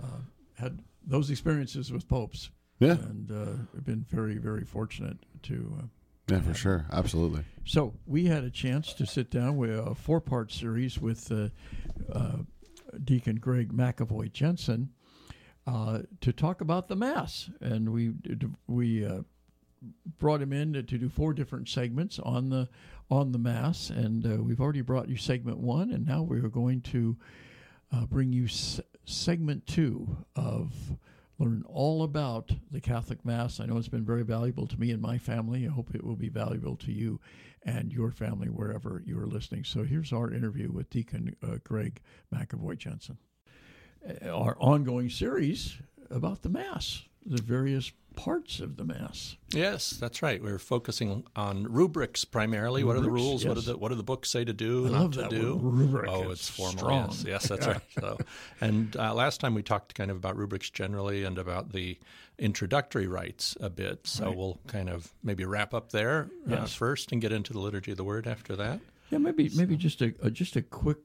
uh, 0.03 0.19
had 0.55 0.81
those 1.07 1.31
experiences 1.31 1.93
with 1.93 2.09
popes, 2.09 2.51
Yeah. 2.79 2.93
and 2.93 3.31
uh, 3.31 3.81
been 3.83 4.05
very 4.09 4.39
very 4.39 4.65
fortunate 4.65 5.19
to. 5.45 5.77
Uh, 5.81 5.87
Yeah, 6.31 6.41
for 6.41 6.55
sure. 6.55 6.87
Absolutely. 6.93 7.45
so 7.65 7.93
we 8.07 8.27
had 8.27 8.45
a 8.45 8.51
chance 8.51 8.95
to 8.95 9.05
sit 9.07 9.31
down 9.31 9.57
with 9.59 9.71
a 9.79 9.95
four-part 9.95 10.51
series 10.53 10.99
with 10.99 11.31
uh, 11.31 11.49
uh, 12.13 12.39
Deacon 13.05 13.37
Greg 13.37 13.73
McAvoy 13.73 14.33
Jensen 14.33 14.91
uh, 15.67 16.01
to 16.21 16.33
talk 16.33 16.61
about 16.61 16.89
the 16.89 16.97
Mass, 16.97 17.51
and 17.61 17.91
we 17.93 18.13
we 18.67 19.05
uh, 19.05 19.23
brought 20.19 20.43
him 20.43 20.53
in 20.53 20.73
to, 20.75 20.83
to 20.83 20.99
do 20.99 21.09
four 21.09 21.33
different 21.33 21.69
segments 21.69 22.19
on 22.19 22.51
the 22.51 22.69
on 23.11 23.33
the 23.33 23.39
Mass, 23.39 23.91
and 23.91 24.27
uh, 24.27 24.43
we've 24.43 24.61
already 24.61 24.81
brought 24.81 25.09
you 25.09 25.17
segment 25.17 25.59
one, 25.59 25.91
and 25.91 26.07
now 26.07 26.23
we 26.23 26.39
are 26.39 26.49
going 26.49 26.81
to 26.81 27.17
uh, 27.93 28.07
bring 28.07 28.33
you 28.33 28.45
s- 28.47 28.81
segment 29.05 29.67
two 29.67 30.17
of 30.35 30.73
learn 31.39 31.65
all 31.69 32.03
about 32.03 32.53
the 32.71 32.81
Catholic 32.81 33.25
Mass. 33.25 33.61
I 33.61 33.67
know 33.67 33.77
it's 33.77 33.89
been 33.89 34.05
very 34.05 34.23
valuable 34.23 34.67
to 34.69 34.79
me 34.79 34.91
and 34.91 35.03
my 35.03 35.19
family. 35.19 35.67
I 35.67 35.71
hope 35.71 35.95
it 35.95 36.05
will 36.05 36.17
be 36.17 36.29
valuable 36.29 36.77
to 36.77 36.93
you 36.93 37.21
and 37.65 37.93
your 37.93 38.11
family 38.11 38.49
wherever 38.49 39.03
you 39.05 39.19
are 39.19 39.27
listening. 39.27 39.65
So 39.65 39.83
here's 39.83 40.13
our 40.13 40.33
interview 40.33 40.71
with 40.71 40.91
Deacon 40.91 41.35
uh, 41.43 41.57
Greg 41.65 42.01
McAvoy 42.33 42.79
Jensen. 42.79 43.19
Our 44.23 44.57
ongoing 44.61 45.11
series 45.11 45.79
about 46.11 46.43
the 46.43 46.51
Mass, 46.51 47.03
the 47.25 47.43
various 47.43 47.91
parts 48.17 48.61
of 48.61 48.77
the 48.77 48.85
Mass. 48.85 49.37
Yes, 49.51 49.91
that's 49.91 50.23
right. 50.23 50.43
We're 50.43 50.59
focusing 50.59 51.25
on 51.37 51.65
rubrics 51.65 52.25
primarily. 52.25 52.83
what 52.85 52.97
are 52.97 53.01
the 53.01 53.07
Rubrics, 53.11 53.25
rules? 53.25 53.45
What 53.47 53.57
are 53.59 53.61
the 53.61 53.77
what 53.77 53.89
do 53.91 53.95
the 53.95 54.03
books 54.03 54.31
say 54.31 54.45
to 54.45 54.53
do? 54.53 54.87
I 54.87 54.91
not 54.91 55.01
love 55.01 55.13
to 55.13 55.21
that 55.23 55.31
do? 55.31 55.59
rubric. 55.63 56.11
Oh, 56.11 56.31
It's 56.31 56.49
it's 56.49 56.49
formal. 56.51 56.79
strong. 56.79 57.09
Yes, 57.11 57.25
yes, 57.27 57.49
that's 57.49 57.67
right. 57.67 57.81
So, 58.01 58.19
and 58.61 58.97
uh, 58.97 59.15
last 59.15 59.41
time 59.41 59.55
we 59.55 59.63
talked 59.63 59.95
kind 59.95 60.11
of 60.11 60.17
about 60.17 60.37
rubrics 60.37 60.71
generally 60.71 61.25
and 61.25 61.39
about 61.39 61.73
the 61.73 61.99
introductory 62.39 63.07
rites 63.07 63.57
a 63.61 63.71
bit. 63.71 64.07
So 64.07 64.31
we'll 64.33 64.59
kind 64.67 64.89
of 64.89 65.13
maybe 65.23 65.45
wrap 65.45 65.73
up 65.75 65.91
there 65.91 66.31
uh, 66.51 66.67
first 66.67 67.13
and 67.13 67.21
get 67.21 67.33
into 67.33 67.53
the 67.53 67.61
liturgy 67.61 67.93
of 67.93 67.97
the 67.97 68.05
word 68.05 68.27
after 68.27 68.57
that. 68.57 68.81
Yeah, 69.11 69.19
maybe 69.19 69.51
maybe 69.55 69.77
just 69.77 70.01
a, 70.03 70.15
a 70.23 70.31
just 70.31 70.57
a 70.57 70.63
quick 70.63 70.99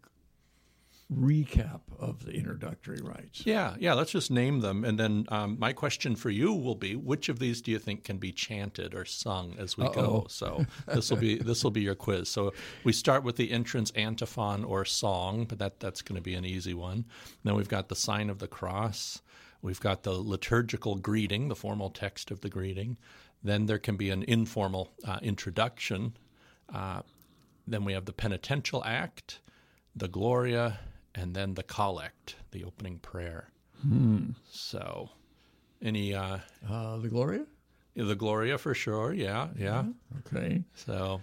recap 1.12 1.82
of 1.98 2.24
the 2.26 2.32
introductory 2.32 3.02
rites. 3.02 3.46
Yeah, 3.46 3.76
yeah. 3.80 3.94
Let's 3.94 4.12
just 4.12 4.30
name 4.30 4.62
them, 4.62 4.84
and 4.86 5.00
then 5.00 5.26
um, 5.30 5.58
my 5.60 5.74
question 5.74 6.16
for 6.16 6.30
you 6.30 6.54
will 6.54 6.76
be: 6.76 6.96
Which 6.96 7.30
of 7.30 7.40
these 7.40 7.62
do 7.62 7.72
you 7.72 7.80
think 7.80 8.04
can 8.04 8.18
be 8.18 8.32
chanted 8.32 8.94
or 8.94 9.06
sung 9.06 9.56
as 9.58 9.78
we 9.78 9.86
Uh-oh. 9.86 9.94
go? 9.94 10.26
So 10.30 10.66
this 10.88 11.10
will 11.10 11.18
be 11.18 11.38
this 11.38 11.64
will 11.64 11.72
be 11.72 11.82
your 11.82 11.96
quiz. 11.96 12.30
So 12.30 12.54
we 12.84 12.94
start 12.94 13.24
with 13.24 13.38
the 13.38 13.52
entrance 13.52 13.92
antiphon 13.96 14.64
or 14.64 14.86
song, 14.86 15.46
but 15.46 15.60
that 15.60 15.80
that's 15.80 16.02
going 16.02 16.16
to 16.18 16.22
be 16.22 16.36
an 16.36 16.46
easy 16.46 16.74
one. 16.74 17.06
Then 17.44 17.56
we've 17.56 17.70
got 17.70 17.90
the 17.90 17.96
sign 17.96 18.30
of 18.30 18.40
the 18.40 18.48
cross. 18.48 19.22
We've 19.62 19.80
got 19.80 20.04
the 20.04 20.14
liturgical 20.14 20.96
greeting, 20.96 21.50
the 21.50 21.56
formal 21.56 21.90
text 21.90 22.32
of 22.32 22.42
the 22.42 22.50
greeting. 22.50 22.98
Then 23.44 23.66
there 23.66 23.80
can 23.80 23.98
be 23.98 24.10
an 24.10 24.24
informal 24.24 24.94
uh, 25.06 25.20
introduction. 25.22 26.16
Uh, 26.74 27.02
then 27.68 27.84
we 27.84 27.94
have 27.94 28.06
the 28.06 28.14
penitential 28.14 28.84
act, 28.86 29.40
the 29.96 30.08
Gloria, 30.08 30.80
and 31.16 31.36
then 31.36 31.54
the 31.56 31.64
collect, 31.64 32.36
the 32.52 32.64
opening 32.64 33.00
prayer. 33.00 33.50
So, 34.52 35.10
any 35.82 36.14
uh, 36.14 36.40
Uh, 36.70 36.98
the 36.98 37.08
Gloria. 37.08 37.46
the 37.96 38.16
Gloria 38.16 38.58
for 38.58 38.74
sure, 38.74 39.14
yeah, 39.14 39.48
yeah. 39.58 39.86
Okay. 40.20 40.64
So, 40.76 41.22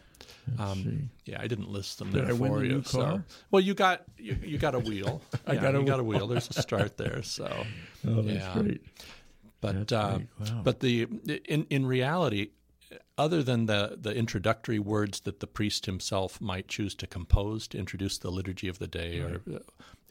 see. 0.74 1.08
yeah, 1.26 1.40
I 1.40 1.46
didn't 1.46 1.68
list 1.70 1.98
them 1.98 2.10
Did 2.12 2.24
there 2.26 2.34
I 2.34 2.36
for 2.36 2.60
the 2.60 2.66
you. 2.66 2.72
new 2.76 2.82
So, 2.82 3.22
well, 3.50 3.60
you 3.60 3.74
got 3.74 4.04
you, 4.18 4.36
you 4.42 4.58
got 4.58 4.74
a 4.74 4.78
wheel. 4.78 5.20
I 5.46 5.54
Yeah, 5.54 5.62
got 5.62 5.74
a 5.74 5.80
you 5.80 5.86
got 5.86 6.00
a 6.00 6.04
wheel. 6.04 6.20
wheel. 6.20 6.26
There's 6.28 6.48
a 6.48 6.52
start 6.62 6.96
there. 6.96 7.22
So, 7.22 7.66
Oh, 8.06 8.22
that's 8.22 8.44
Yeah. 8.46 8.62
great. 8.62 8.82
but 9.60 9.74
That's 9.74 9.92
uh, 9.92 10.18
great. 10.18 10.28
Wow. 10.40 10.60
but 10.64 10.80
the 10.80 11.02
in 11.46 11.66
in 11.70 11.84
reality, 11.86 12.50
other 13.18 13.42
than 13.42 13.66
the 13.66 13.96
the 14.00 14.14
introductory 14.14 14.78
words 14.78 15.20
that 15.20 15.40
the 15.40 15.46
priest 15.46 15.86
himself 15.86 16.40
might 16.40 16.68
choose 16.68 16.94
to 16.96 17.06
compose 17.06 17.66
to 17.68 17.78
introduce 17.78 18.18
the 18.18 18.30
liturgy 18.30 18.68
of 18.68 18.78
the 18.78 18.86
day, 18.86 19.20
or 19.20 19.40
uh, 19.52 19.58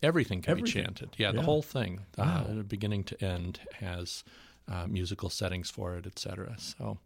everything 0.04 0.42
can 0.42 0.52
Everything. 0.52 0.82
be 0.82 0.86
chanted. 0.86 1.10
Yeah, 1.18 1.32
the 1.32 1.42
whole 1.44 1.62
thing, 1.62 2.02
Wow. 2.18 2.46
uh, 2.50 2.54
beginning 2.64 3.04
to 3.06 3.24
end, 3.24 3.60
has 3.80 4.24
uh, 4.68 4.88
musical 4.88 5.30
settings 5.30 5.70
for 5.70 5.96
it, 5.96 6.06
etc. 6.06 6.56
So, 6.58 6.98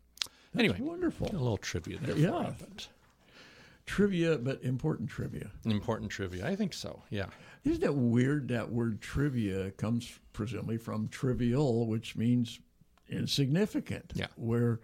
anyway, 0.57 0.77
Wonderful. 0.79 1.27
a 1.29 1.33
little 1.33 1.57
trivia 1.57 1.97
there. 2.01 2.17
Yeah. 2.17 2.29
for 2.31 2.43
you, 2.43 2.55
but 2.59 2.87
Trivia, 3.85 4.37
but 4.37 4.63
important 4.63 5.09
trivia. 5.09 5.49
important 5.65 6.11
trivia. 6.11 6.47
I 6.47 6.55
think 6.55 6.73
so. 6.73 7.01
Yeah. 7.09 7.25
Isn't 7.63 7.83
it 7.83 7.95
weird 7.95 8.47
that 8.49 8.71
word 8.71 9.01
trivia 9.01 9.71
comes 9.71 10.19
presumably 10.31 10.77
from 10.77 11.07
trivial, 11.09 11.87
which 11.87 12.15
means 12.15 12.59
insignificant? 13.09 14.13
Yeah. 14.15 14.27
Where 14.35 14.79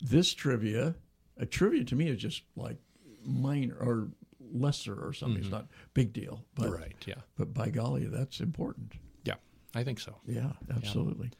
this 0.00 0.32
trivia, 0.34 0.94
a 1.36 1.46
trivia 1.46 1.84
to 1.84 1.96
me 1.96 2.08
is 2.08 2.18
just 2.18 2.42
like 2.56 2.76
minor 3.24 3.76
or 3.80 4.08
lesser 4.52 4.94
or 4.94 5.12
something. 5.12 5.38
It's 5.38 5.46
mm-hmm. 5.46 5.56
not 5.56 5.68
big 5.94 6.12
deal. 6.12 6.44
But, 6.54 6.70
right. 6.70 6.96
Yeah. 7.06 7.22
But 7.36 7.54
by 7.54 7.70
golly, 7.70 8.06
that's 8.06 8.40
important. 8.40 8.92
Yeah. 9.24 9.34
I 9.74 9.84
think 9.84 10.00
so. 10.00 10.16
Yeah, 10.26 10.52
absolutely. 10.74 11.30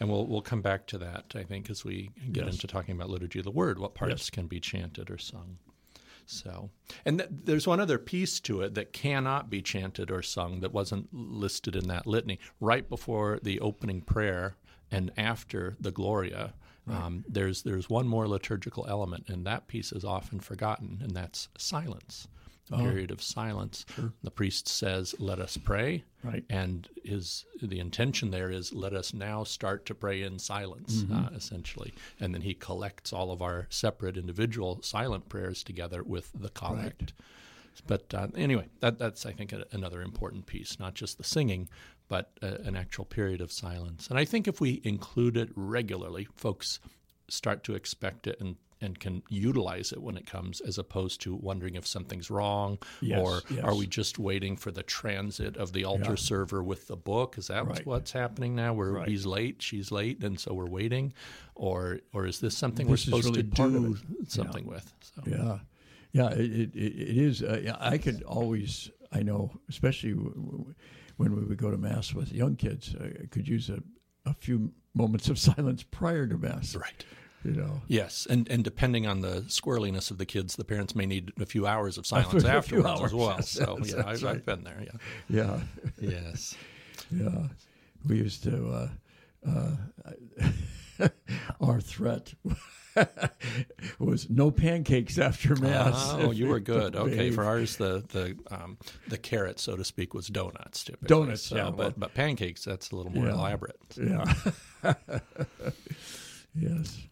And 0.00 0.08
we'll 0.08 0.26
we'll 0.26 0.42
come 0.42 0.62
back 0.62 0.86
to 0.88 0.98
that, 0.98 1.34
I 1.34 1.42
think, 1.42 1.70
as 1.70 1.84
we 1.84 2.10
get 2.30 2.44
Yes. 2.44 2.54
into 2.54 2.66
talking 2.66 2.94
about 2.94 3.10
liturgy 3.10 3.40
of 3.40 3.44
the 3.44 3.50
word, 3.50 3.78
what 3.78 3.94
parts 3.94 4.10
Yes. 4.10 4.30
can 4.30 4.46
be 4.46 4.60
chanted 4.60 5.10
or 5.10 5.18
sung. 5.18 5.58
So, 6.26 6.70
and 7.06 7.18
th- 7.18 7.30
there's 7.32 7.66
one 7.66 7.80
other 7.80 7.98
piece 7.98 8.38
to 8.40 8.60
it 8.60 8.74
that 8.74 8.92
cannot 8.92 9.48
be 9.48 9.62
chanted 9.62 10.10
or 10.10 10.22
sung 10.22 10.60
that 10.60 10.74
wasn't 10.74 11.08
listed 11.12 11.74
in 11.74 11.88
that 11.88 12.06
litany. 12.06 12.38
Right 12.60 12.88
before 12.88 13.40
the 13.42 13.58
opening 13.60 14.02
prayer 14.02 14.56
and 14.90 15.10
after 15.16 15.76
the 15.80 15.90
Gloria, 15.90 16.54
um, 16.90 17.24
there's 17.28 17.62
there's 17.62 17.88
one 17.90 18.06
more 18.08 18.26
liturgical 18.28 18.86
element, 18.88 19.28
and 19.28 19.44
that 19.46 19.68
piece 19.68 19.92
is 19.92 20.04
often 20.04 20.40
forgotten, 20.40 20.98
and 21.02 21.12
that's 21.12 21.48
silence. 21.58 22.28
A 22.70 22.76
period 22.76 23.10
of 23.10 23.22
silence. 23.22 23.86
The 24.22 24.30
priest 24.30 24.68
says, 24.68 25.14
"Let 25.18 25.38
us 25.40 25.56
pray." 25.56 26.04
Right. 26.22 26.44
and 26.50 26.88
his 27.04 27.44
the 27.62 27.78
intention 27.78 28.30
there 28.32 28.50
is 28.50 28.72
let 28.74 28.92
us 28.92 29.14
now 29.14 29.44
start 29.44 29.86
to 29.86 29.94
pray 29.94 30.22
in 30.22 30.38
silence 30.40 31.04
uh, 31.12 31.30
essentially 31.34 31.94
and 32.18 32.34
then 32.34 32.42
he 32.42 32.54
collects 32.54 33.12
all 33.12 33.30
of 33.30 33.40
our 33.40 33.68
separate 33.70 34.16
individual 34.16 34.82
silent 34.82 35.28
prayers 35.28 35.62
together 35.62 36.02
with 36.02 36.32
the 36.34 36.48
collect 36.48 37.12
but 37.86 38.12
uh, 38.12 38.26
anyway 38.36 38.66
that, 38.80 38.98
that's 38.98 39.24
i 39.26 39.32
think 39.32 39.52
a, 39.52 39.64
another 39.70 40.02
important 40.02 40.44
piece 40.44 40.80
not 40.80 40.94
just 40.94 41.18
the 41.18 41.24
singing 41.24 41.68
but 42.08 42.32
uh, 42.42 42.46
an 42.64 42.76
actual 42.76 43.04
period 43.04 43.40
of 43.40 43.52
silence 43.52 44.08
and 44.08 44.18
i 44.18 44.24
think 44.24 44.48
if 44.48 44.60
we 44.60 44.80
include 44.84 45.36
it 45.36 45.50
regularly 45.54 46.26
folks 46.36 46.80
start 47.28 47.62
to 47.64 47.74
expect 47.74 48.26
it 48.26 48.40
and 48.40 48.56
and 48.80 49.00
can 49.00 49.24
utilize 49.28 49.90
it 49.90 50.00
when 50.00 50.16
it 50.16 50.24
comes 50.24 50.60
as 50.60 50.78
opposed 50.78 51.20
to 51.20 51.34
wondering 51.34 51.74
if 51.74 51.84
something's 51.84 52.30
wrong 52.30 52.78
Yes, 53.00 53.18
or 53.20 53.42
yes. 53.52 53.64
are 53.64 53.74
we 53.74 53.88
just 53.88 54.20
waiting 54.20 54.56
for 54.56 54.70
the 54.70 54.84
transit 54.84 55.56
of 55.56 55.72
the 55.72 55.84
altar 55.84 56.10
Yeah. 56.10 56.14
server 56.14 56.62
with 56.62 56.86
the 56.86 56.94
book? 56.96 57.36
Is 57.38 57.48
that 57.48 57.66
Right. 57.66 57.84
what's 57.84 58.12
happening 58.12 58.54
now? 58.54 58.74
Where 58.74 58.92
Right. 58.92 59.08
he's 59.08 59.26
late, 59.26 59.62
she's 59.62 59.90
late, 59.90 60.22
and 60.22 60.38
so 60.38 60.54
we're 60.54 60.70
waiting, 60.70 61.12
or 61.56 61.98
or 62.12 62.24
is 62.28 62.38
this 62.38 62.56
something 62.56 62.86
This 62.86 62.92
we're 63.08 63.20
supposed 63.20 63.24
really 63.36 63.42
to 63.42 63.50
do 63.50 64.24
something 64.28 64.64
with? 64.64 64.94
So, 65.00 65.22
Yeah, 65.26 65.58
yeah, 66.12 66.30
it 66.30 66.52
it, 66.52 66.76
it 66.76 67.16
is. 67.18 67.42
Uh, 67.42 67.60
yeah, 67.64 67.76
I 67.80 67.98
could 67.98 68.22
always, 68.22 68.90
I 69.10 69.24
know, 69.24 69.50
especially 69.68 70.12
w- 70.12 70.34
w- 70.34 70.74
when 71.18 71.36
we 71.36 71.44
would 71.44 71.58
go 71.58 71.70
to 71.70 71.76
mass 71.76 72.14
with 72.14 72.32
young 72.32 72.56
kids, 72.56 72.96
I 72.98 73.26
could 73.26 73.46
use 73.46 73.68
a, 73.68 73.80
a 74.24 74.32
few 74.34 74.72
moments 74.94 75.28
of 75.28 75.38
silence 75.50 75.82
prior 75.82 76.26
to 76.26 76.38
mass. 76.38 76.74
right. 76.74 77.04
You 77.44 77.52
know, 77.52 77.82
Yes, 77.86 78.26
and 78.28 78.48
and 78.50 78.64
depending 78.64 79.06
on 79.06 79.20
the 79.20 79.42
squirreliness 79.46 80.10
of 80.10 80.18
the 80.18 80.26
kids, 80.26 80.56
the 80.56 80.64
parents 80.64 80.96
may 80.96 81.06
need 81.06 81.30
a 81.40 81.46
few 81.46 81.68
hours 81.68 81.96
of 81.96 82.04
silence 82.14 82.44
afterwards 82.44 82.88
hours, 82.88 83.12
as 83.12 83.14
well. 83.14 83.42
So 83.42 83.78
yes, 83.78 83.92
yeah, 83.94 84.02
I've, 84.06 84.22
right. 84.24 84.34
I've 84.36 84.44
been 84.46 84.64
there. 84.64 84.82
Yeah. 84.84 84.98
yeah, 85.28 85.60
Yes. 86.00 86.56
yeah. 87.12 87.46
We 88.08 88.16
used 88.16 88.42
to. 88.42 88.68
Uh, 88.68 88.88
uh, 89.48 90.46
our 91.60 91.80
threat 91.80 92.34
was 93.98 94.28
no 94.30 94.50
pancakes 94.50 95.18
after 95.18 95.54
mass. 95.56 96.12
Oh, 96.14 96.30
you 96.32 96.48
were 96.48 96.60
good. 96.74 96.96
Okay, 96.96 97.30
for 97.30 97.44
ours, 97.44 97.76
the 97.76 98.04
the 98.08 98.36
um, 98.50 98.78
the 99.08 99.18
carrot, 99.18 99.60
so 99.60 99.76
to 99.76 99.84
speak, 99.84 100.14
was 100.14 100.26
donuts. 100.28 100.84
Typically. 100.84 101.08
Donuts, 101.08 101.42
So, 101.42 101.56
yeah, 101.56 101.70
but 101.70 101.98
but 101.98 102.14
pancakes, 102.14 102.64
that's 102.64 102.90
a 102.90 102.96
little 102.96 103.12
more 103.12 103.26
Yeah. 103.26 103.32
elaborate. 103.34 103.76
Yeah. 103.96 104.94
yes. 106.54 107.07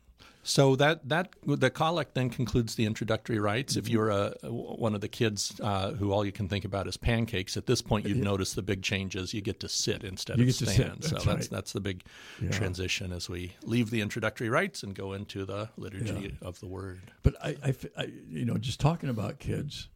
So 0.48 0.76
that 0.76 1.08
that 1.08 1.34
the 1.44 1.70
collect 1.70 2.14
then 2.14 2.30
concludes 2.30 2.76
the 2.76 2.86
introductory 2.86 3.40
rites. 3.40 3.74
If 3.74 3.88
you're 3.88 4.10
a 4.10 4.30
one 4.44 4.94
of 4.94 5.00
the 5.00 5.08
kids 5.08 5.60
uh, 5.60 5.90
who 5.92 6.12
all 6.12 6.24
you 6.24 6.30
can 6.30 6.48
think 6.48 6.64
about 6.64 6.86
is 6.86 6.96
pancakes, 6.96 7.56
at 7.56 7.66
this 7.66 7.82
point 7.82 8.06
you'd 8.06 8.18
notice 8.18 8.52
the 8.54 8.62
big 8.62 8.82
changes. 8.82 9.34
You 9.34 9.40
get 9.40 9.58
to 9.60 9.68
sit 9.68 10.04
instead 10.04 10.38
You 10.38 10.44
of 10.44 10.46
get 10.46 10.56
to 10.58 10.66
sit, 10.66 10.74
stand. 10.74 10.90
that's 11.00 11.08
so 11.08 11.14
that's 11.16 11.26
right. 11.26 11.50
that's 11.50 11.72
the 11.72 11.80
big 11.80 12.04
Yeah. 12.40 12.50
transition 12.50 13.12
as 13.12 13.28
we 13.28 13.54
leave 13.64 13.90
the 13.90 14.00
introductory 14.00 14.48
rites 14.48 14.84
and 14.84 14.94
go 14.94 15.14
into 15.14 15.44
the 15.44 15.68
liturgy 15.76 16.36
of 16.40 16.60
the 16.60 16.68
Word. 16.68 17.00
But 17.24 17.34
I, 17.42 17.56
I 17.64 17.74
I- 17.98 18.12
you 18.30 18.44
know, 18.44 18.56
just 18.56 18.78
talking 18.78 19.08
about 19.08 19.40
kids, 19.40 19.88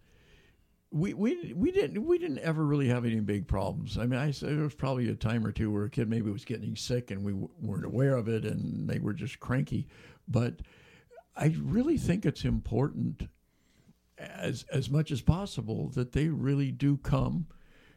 we, 0.90 1.14
we 1.14 1.52
we 1.54 1.70
didn't 1.70 2.04
we 2.04 2.18
didn't 2.18 2.40
ever 2.40 2.66
really 2.66 2.88
have 2.88 3.04
any 3.04 3.20
big 3.20 3.46
problems. 3.46 3.96
I 3.98 4.06
mean, 4.06 4.18
I 4.18 4.32
there 4.32 4.56
was 4.64 4.74
probably 4.74 5.08
a 5.10 5.14
time 5.14 5.46
or 5.46 5.52
two 5.52 5.70
where 5.70 5.84
a 5.84 5.90
kid 5.90 6.08
maybe 6.10 6.28
was 6.28 6.44
getting 6.44 6.74
sick 6.74 7.12
and 7.12 7.22
we 7.24 7.30
w- 7.30 7.48
weren't 7.62 7.84
aware 7.84 8.16
of 8.16 8.26
it 8.28 8.44
and 8.44 8.90
they 8.90 8.98
were 8.98 9.12
just 9.12 9.38
cranky. 9.38 9.86
But 10.30 10.60
I 11.36 11.54
really 11.60 11.98
think 11.98 12.24
it's 12.24 12.44
important 12.44 13.28
as 14.18 14.64
as 14.72 14.90
much 14.90 15.10
as 15.10 15.20
possible 15.20 15.88
that 15.90 16.12
they 16.12 16.28
really 16.28 16.70
do 16.70 16.96
come. 16.98 17.46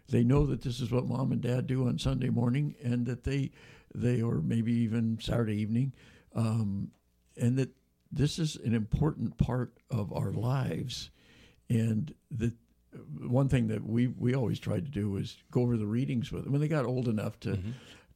They 0.10 0.24
know 0.24 0.46
that 0.48 0.62
this 0.62 0.80
is 0.80 0.92
what 0.92 1.08
mom 1.08 1.32
and 1.32 1.42
dad 1.42 1.68
do 1.68 1.88
on 1.88 2.00
Sunday 2.00 2.30
morning, 2.30 2.76
and 2.84 3.06
that 3.06 3.24
they 3.24 3.52
they 3.94 4.22
or 4.22 4.42
maybe 4.42 4.74
even 4.74 5.20
Saturday 5.22 5.56
evening, 5.56 5.94
um, 6.36 6.92
and 7.38 7.58
that 7.58 7.70
this 8.12 8.40
is 8.40 8.56
an 8.58 8.74
important 8.74 9.38
part 9.38 9.74
of 9.90 10.14
our 10.14 10.32
lives, 10.32 11.10
and 11.70 12.14
that 12.32 12.54
one 13.20 13.50
thing 13.50 13.68
that 13.68 13.86
we 13.86 14.08
we 14.08 14.36
always 14.36 14.60
tried 14.60 14.86
to 14.86 14.92
do 14.92 15.12
was 15.12 15.38
go 15.52 15.62
over 15.62 15.78
the 15.78 15.86
readings 15.86 16.32
with 16.32 16.44
them. 16.44 16.52
When 16.52 16.62
they 16.62 16.68
got 16.68 16.86
old 16.86 17.08
enough 17.08 17.40
to 17.42 17.60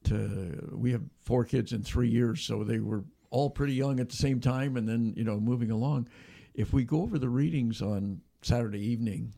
to 0.04 0.70
we 0.72 0.92
have 0.92 1.02
four 1.20 1.44
kids 1.44 1.72
in 1.72 1.82
three 1.82 2.08
years 2.08 2.42
so 2.42 2.62
they 2.62 2.78
were 2.78 3.04
all 3.30 3.50
pretty 3.50 3.74
young 3.74 4.00
at 4.00 4.08
the 4.08 4.16
same 4.16 4.40
time 4.40 4.76
and 4.76 4.88
then 4.88 5.12
you 5.16 5.24
know 5.24 5.38
moving 5.38 5.70
along 5.70 6.08
if 6.54 6.72
we 6.72 6.84
go 6.84 7.02
over 7.02 7.18
the 7.18 7.28
readings 7.28 7.82
on 7.82 8.20
saturday 8.42 8.80
evening 8.80 9.32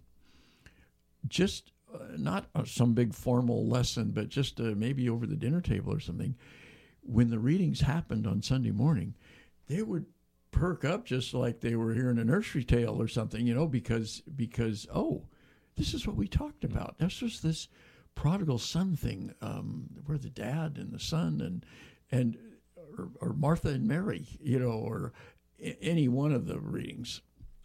just 1.29 1.73
uh, 1.95 1.99
not 2.17 2.47
uh, 2.55 2.65
some 2.65 2.95
big 2.95 3.15
formal 3.15 3.67
lesson 3.67 4.11
but 4.11 4.29
just 4.29 4.61
uh, 4.61 4.73
maybe 4.77 5.09
over 5.09 5.27
the 5.27 5.37
dinner 5.37 5.61
table 5.61 5.93
or 5.93 6.01
something 6.01 6.35
when 7.03 7.31
the 7.31 7.39
readings 7.39 7.81
happened 7.81 8.27
on 8.27 8.43
sunday 8.43 8.71
morning 8.71 9.15
they 9.67 9.83
would 9.83 10.07
perk 10.51 10.85
up 10.85 11.05
just 11.05 11.35
like 11.35 11.61
they 11.61 11.77
were 11.77 11.95
hearing 11.95 12.19
a 12.19 12.25
nursery 12.25 12.65
tale 12.65 13.01
or 13.01 13.09
something, 13.09 13.47
you 13.47 13.55
know, 13.55 13.67
because 13.67 14.23
because 14.37 14.87
oh, 14.95 15.23
this 15.77 15.95
is 15.95 16.07
what 16.07 16.17
we 16.17 16.29
talked 16.29 16.65
about. 16.65 16.99
This 16.99 17.23
was 17.23 17.41
this 17.41 17.69
prodigal 18.15 18.59
son 18.59 18.97
thing, 18.97 19.33
um, 19.41 19.89
where 20.07 20.19
the 20.19 20.31
dad 20.31 20.77
and 20.77 20.93
the 20.93 20.99
son 20.99 21.41
and 21.41 21.65
and 22.11 22.37
or, 23.01 23.29
or 23.29 23.33
Martha 23.35 23.69
and 23.69 23.87
Mary, 23.87 24.27
you 24.43 24.59
know, 24.59 24.71
or 24.73 25.13
any 25.81 26.09
one 26.09 26.33
of 26.33 26.47
the 26.47 26.59
readings. 26.59 27.21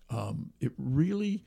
Um, 0.10 0.52
it 0.60 0.72
really 0.78 1.44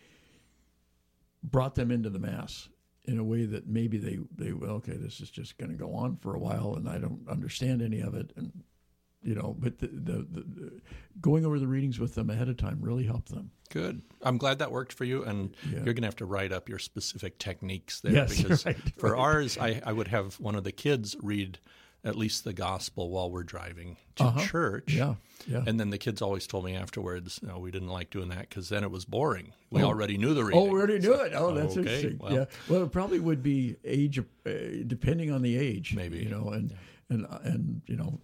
brought 1.43 1.75
them 1.75 1.91
into 1.91 2.11
the 2.11 2.19
mass 2.19 2.69
in 3.05 3.19
a 3.19 3.25
way 3.25 3.45
that 3.47 3.67
maybe 3.67 3.97
they 3.99 4.19
they 4.35 4.53
well, 4.53 4.73
okay, 4.73 4.97
this 4.97 5.21
is 5.21 5.31
just 5.31 5.57
going 5.59 5.71
to 5.71 5.77
go 5.77 5.95
on 5.95 6.17
for 6.17 6.35
a 6.35 6.39
while, 6.39 6.75
and 6.75 6.89
I 6.89 6.99
don't 6.99 7.27
understand 7.29 7.81
any 7.83 8.01
of 8.01 8.15
it, 8.15 8.33
and 8.37 8.53
you 9.23 9.35
know, 9.35 9.57
but 9.59 9.79
the, 9.79 9.89
the, 9.89 10.13
the, 10.31 10.41
the 10.43 10.81
going 11.21 11.45
over 11.45 11.59
the 11.59 11.67
readings 11.67 11.99
with 11.99 12.15
them 12.15 12.31
ahead 12.31 12.49
of 12.49 12.57
time 12.57 12.79
really 12.81 13.05
helped 13.05 13.31
them. 13.31 13.51
Good. 13.71 14.01
I'm 14.23 14.39
glad 14.39 14.61
that 14.61 14.71
worked 14.71 14.93
for 14.93 15.05
you, 15.05 15.25
and 15.25 15.57
Yeah. 15.65 15.77
you're 15.85 15.95
going 15.95 16.03
to 16.03 16.07
have 16.07 16.17
to 16.17 16.25
write 16.25 16.53
up 16.53 16.69
your 16.69 16.79
specific 16.79 17.39
techniques 17.39 18.01
there 18.01 18.13
Yes, 18.13 18.37
because 18.43 18.65
right, 18.65 18.77
for 18.97 19.13
right. 19.13 19.19
ours, 19.21 19.59
I, 19.59 19.81
I 19.85 19.93
would 19.93 20.09
have 20.09 20.39
one 20.41 20.55
of 20.55 20.65
the 20.65 20.73
kids 20.73 21.17
read 21.21 21.59
at 22.09 22.17
least 22.17 22.45
the 22.45 22.53
gospel 22.53 23.11
while 23.11 23.31
we're 23.31 23.43
driving 23.43 23.97
to 24.17 24.25
Uh-huh. 24.25 24.41
church. 24.47 24.93
Yeah, 24.95 25.15
yeah. 25.47 25.63
And 25.67 25.79
then 25.79 25.91
the 25.91 25.99
kids 25.99 26.21
always 26.23 26.47
told 26.47 26.65
me 26.65 26.75
afterwards, 26.75 27.41
no, 27.43 27.59
we 27.59 27.71
didn't 27.71 27.89
like 27.89 28.11
doing 28.11 28.29
that 28.31 28.49
because 28.49 28.69
then 28.69 28.83
it 28.83 28.91
was 28.91 29.05
boring. 29.05 29.53
We 29.71 29.83
already 29.83 30.17
knew 30.19 30.35
the 30.35 30.45
reading. 30.45 30.61
Oh, 30.61 30.65
we 30.65 30.79
already 30.79 30.99
knew 30.99 31.15
it. 31.15 31.33
Oh, 31.35 31.55
that's 31.55 31.77
okay, 31.77 31.81
interesting. 31.97 32.19
well. 32.19 32.33
yeah. 32.33 32.45
Well, 32.69 32.83
it 32.83 32.91
probably 32.93 33.21
would 33.21 33.43
be 33.43 33.77
age, 33.85 34.19
uh, 34.19 34.23
depending 34.87 35.31
on 35.31 35.43
the 35.43 35.57
age. 35.57 35.95
Maybe. 35.95 36.19
You 36.19 36.31
know, 36.31 36.49
and 36.51 36.75
and 37.11 37.27
and 37.45 37.83
you 37.87 37.97
know, 37.97 38.19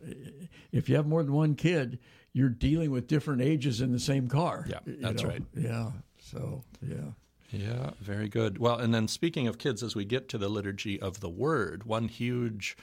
if 0.73 0.89
you 0.89 0.97
have 0.97 1.07
more 1.07 1.23
than 1.23 1.33
one 1.35 1.55
kid, 1.55 1.99
you're 2.33 2.49
dealing 2.49 2.91
with 2.91 3.07
different 3.07 3.43
ages 3.43 3.81
in 3.81 3.93
the 3.93 4.01
same 4.01 4.27
car. 4.29 4.67
Yeah, 4.69 4.81
that's 4.87 5.23
know? 5.23 5.29
right. 5.29 5.43
Yeah. 5.57 5.91
So 6.19 6.65
yeah. 6.83 7.13
Yeah, 7.51 7.91
very 8.01 8.29
good. 8.29 8.59
Well, 8.59 8.79
and 8.81 8.93
then 8.93 9.07
speaking 9.07 9.47
of 9.47 9.59
kids, 9.59 9.85
as 9.85 9.95
we 9.95 10.05
get 10.05 10.29
to 10.31 10.39
the 10.39 10.49
liturgy 10.49 11.01
of 11.01 11.21
the 11.21 11.29
word, 11.29 11.85
one 11.85 12.09
huge 12.09 12.77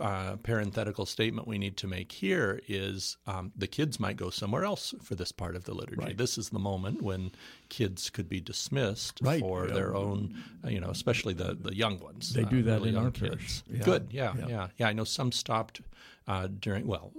uh, 0.00 0.36
parenthetical 0.36 1.06
statement 1.06 1.48
we 1.48 1.58
need 1.58 1.76
to 1.78 1.86
make 1.86 2.12
here 2.12 2.60
is 2.68 3.16
um, 3.26 3.52
the 3.56 3.66
kids 3.66 3.98
might 3.98 4.16
go 4.16 4.30
somewhere 4.30 4.64
else 4.64 4.94
for 5.02 5.14
this 5.14 5.32
part 5.32 5.56
of 5.56 5.64
the 5.64 5.74
liturgy. 5.74 6.00
Right. 6.02 6.16
This 6.16 6.36
is 6.38 6.50
the 6.50 6.58
moment 6.58 7.02
when 7.02 7.32
kids 7.68 8.10
could 8.10 8.28
be 8.28 8.40
dismissed 8.40 9.20
Right, 9.22 9.40
for 9.40 9.66
yeah. 9.68 9.74
their 9.74 9.94
own, 9.94 10.34
uh, 10.64 10.68
you 10.68 10.80
know, 10.80 10.90
especially 10.90 11.34
the, 11.34 11.56
the 11.60 11.74
young 11.74 11.98
ones. 12.00 12.32
They 12.32 12.42
uh, 12.44 12.48
do 12.48 12.62
that 12.64 12.76
really 12.78 12.90
in 12.90 12.96
our 12.96 13.10
kids. 13.10 13.20
parish. 13.28 13.62
Yeah, 13.70 13.82
Good. 13.84 14.08
Yeah, 14.10 14.34
yeah. 14.38 14.46
yeah, 14.48 14.66
yeah, 14.76 14.88
I 14.88 14.92
know 14.92 15.04
some 15.04 15.32
stopped 15.32 15.80
uh, 16.28 16.48
during 16.60 16.86
well 16.86 17.12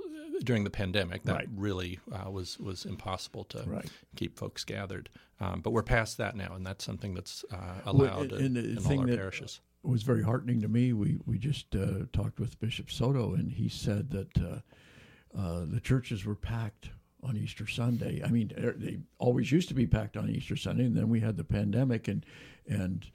during 0.44 0.64
the 0.64 0.70
pandemic. 0.70 1.24
That 1.24 1.34
Right. 1.36 1.50
really 1.56 2.00
uh, 2.12 2.30
was 2.30 2.60
was 2.60 2.86
impossible 2.86 3.44
to 3.46 3.82
keep 4.16 4.38
folks 4.38 4.64
gathered. 4.64 5.10
Um, 5.40 5.62
but 5.62 5.70
we're 5.72 5.84
past 5.84 6.18
that 6.18 6.36
now, 6.36 6.54
and 6.56 6.66
that's 6.66 6.84
something 6.84 7.14
that's 7.14 7.44
uh, 7.52 7.56
Well, 7.86 7.96
allowed 7.96 8.32
and 8.34 8.56
the 8.56 8.60
in, 8.60 8.78
in 8.78 8.78
all 8.86 9.00
our 9.00 9.06
that- 9.08 9.18
parishes. 9.18 9.62
Was 9.88 10.04
very 10.04 10.24
heartening 10.24 10.62
to 10.62 10.68
me. 10.68 10.94
We 10.94 11.20
we 11.26 11.38
just 11.38 11.76
uh, 11.76 12.06
talked 12.14 12.40
with 12.40 12.60
Bishop 12.60 12.92
Soto, 12.92 13.34
and 13.34 13.52
he 13.52 13.70
said 13.70 14.10
that 14.12 14.38
uh, 14.38 15.38
uh, 15.38 15.66
the 15.66 15.80
churches 15.80 16.26
were 16.26 16.36
packed 16.36 16.90
on 17.24 17.38
Easter 17.38 17.68
Sunday. 17.68 18.22
I 18.24 18.30
mean, 18.30 18.52
they 18.78 19.00
always 19.18 19.52
used 19.52 19.70
to 19.70 19.74
be 19.74 19.88
packed 19.88 20.18
on 20.18 20.30
Easter 20.30 20.56
Sunday, 20.56 20.86
and 20.86 20.96
then 20.96 21.10
we 21.10 21.20
had 21.20 21.38
the 21.38 21.44
pandemic, 21.44 22.08
and 22.08 22.26
and 22.68 23.06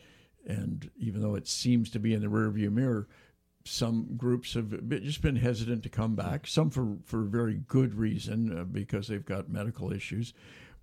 and 0.47 0.91
even 0.97 1.23
though 1.23 1.35
it 1.35 1.47
seems 1.47 1.91
to 1.91 1.99
be 1.99 2.15
in 2.15 2.21
the 2.21 2.29
rearview 2.29 2.73
mirror, 2.73 3.09
some 3.65 4.17
groups 4.17 4.55
have 4.55 4.89
just 4.89 5.23
been 5.23 5.37
hesitant 5.37 5.83
to 5.85 5.89
come 5.89 6.15
back. 6.15 6.47
Some 6.47 6.71
for 6.71 6.97
for 7.05 7.23
very 7.23 7.63
good 7.67 7.95
reason 7.95 8.59
uh, 8.59 8.65
because 8.65 9.09
they've 9.09 9.25
got 9.25 9.49
medical 9.49 9.93
issues, 9.93 10.33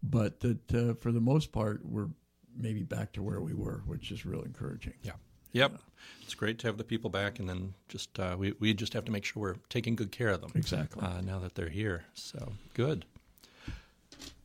but 0.02 0.39
that 0.41 0.73
uh, 0.73 0.93
for 0.93 1.12
the 1.12 1.21
most 1.21 1.52
part 1.52 1.86
we're 1.86 2.10
maybe 2.56 2.84
back 2.84 3.13
to 3.13 3.23
where 3.23 3.41
we 3.41 3.54
were, 3.54 3.84
which 3.86 4.12
is 4.12 4.25
real 4.25 4.41
encouraging. 4.41 4.93
Yeah. 5.04 5.13
Yep. 5.52 5.80
It's 6.24 6.36
great 6.36 6.60
to 6.60 6.68
have 6.68 6.78
the 6.78 6.84
people 6.84 7.10
back, 7.10 7.40
and 7.40 7.50
then 7.50 7.74
just 7.88 8.20
uh, 8.20 8.36
we 8.38 8.54
we 8.60 8.74
just 8.74 8.94
have 8.94 9.06
to 9.06 9.12
make 9.12 9.26
sure 9.26 9.42
we're 9.42 9.56
taking 9.68 9.96
good 9.96 10.12
care 10.12 10.30
of 10.30 10.42
them. 10.42 10.52
Exactly. 10.56 11.02
Uh, 11.02 11.22
now 11.22 11.40
that 11.40 11.56
they're 11.56 11.70
here, 11.70 12.06
so 12.14 12.54
good. 12.74 13.06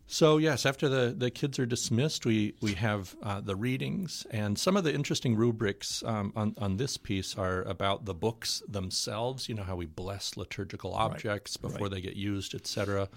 So 0.06 0.36
yes, 0.36 0.64
after 0.64 0.88
the, 0.88 1.14
the 1.16 1.30
kids 1.30 1.58
are 1.58 1.66
dismissed, 1.66 2.24
we 2.24 2.54
we 2.60 2.74
have 2.74 3.16
uh, 3.22 3.40
the 3.40 3.56
readings, 3.56 4.26
and 4.30 4.58
some 4.58 4.76
of 4.76 4.84
the 4.84 4.94
interesting 4.94 5.34
rubrics 5.36 6.02
um, 6.04 6.32
on 6.36 6.54
on 6.58 6.76
this 6.76 6.96
piece 6.96 7.36
are 7.36 7.62
about 7.62 8.04
the 8.04 8.14
books 8.14 8.62
themselves. 8.68 9.48
You 9.48 9.56
know 9.56 9.64
how 9.64 9.76
we 9.76 9.86
bless 9.86 10.36
liturgical 10.36 10.94
objects 10.94 11.56
before 11.56 11.88
they 11.88 12.00
get 12.00 12.16
used, 12.16 12.54
etc. 12.54 13.08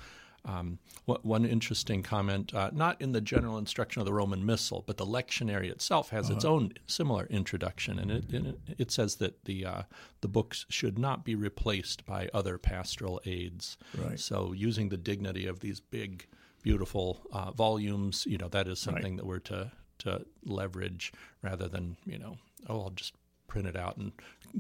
Um, 0.48 0.80
one 1.06 1.46
interesting 1.46 2.04
comment, 2.04 2.54
uh, 2.54 2.70
not 2.74 3.02
in 3.02 3.12
the 3.12 3.20
general 3.20 3.58
instruction 3.58 4.02
of 4.02 4.06
the 4.06 4.14
Roman 4.14 4.46
Missal, 4.46 4.84
but 4.88 4.96
the 4.96 5.06
lectionary 5.06 5.70
itself 5.70 6.10
has 6.12 6.30
its 6.30 6.46
own 6.46 6.72
similar 6.86 7.26
introduction, 7.26 8.00
and 8.00 8.12
it, 8.12 8.34
it, 8.34 8.56
it 8.78 8.92
says 8.92 9.18
that 9.18 9.44
the 9.44 9.66
uh, 9.66 9.82
the 10.22 10.30
books 10.30 10.66
should 10.70 10.98
not 10.98 11.26
be 11.26 11.36
replaced 11.36 12.06
by 12.06 12.30
other 12.34 12.58
pastoral 12.58 13.22
aids. 13.26 13.78
Right. 13.98 14.20
So, 14.20 14.54
using 14.54 14.88
the 14.88 14.98
dignity 14.98 15.48
of 15.48 15.60
these 15.60 15.82
big, 15.82 16.28
beautiful 16.62 17.22
uh, 17.34 17.52
volumes, 17.52 18.26
you 18.26 18.38
know, 18.38 18.48
that 18.50 18.70
is 18.70 18.80
something 18.80 19.18
that 19.18 19.26
we're 19.26 19.40
to 19.40 19.72
to 20.00 20.26
leverage 20.46 21.12
rather 21.42 21.68
than 21.68 21.98
you 22.06 22.20
know, 22.20 22.38
oh, 22.70 22.84
I'll 22.84 22.90
just 22.92 23.14
print 23.48 23.68
it 23.68 23.76
out 23.76 23.98
and 23.98 24.14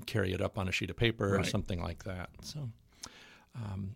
carry 0.05 0.33
it 0.33 0.41
up 0.41 0.57
on 0.57 0.67
a 0.67 0.71
sheet 0.71 0.89
of 0.89 0.97
paper 0.97 1.37
or 1.37 1.43
something 1.43 1.81
like 1.81 2.03
that. 2.03 2.29
So, 2.41 2.69
um, 3.55 3.95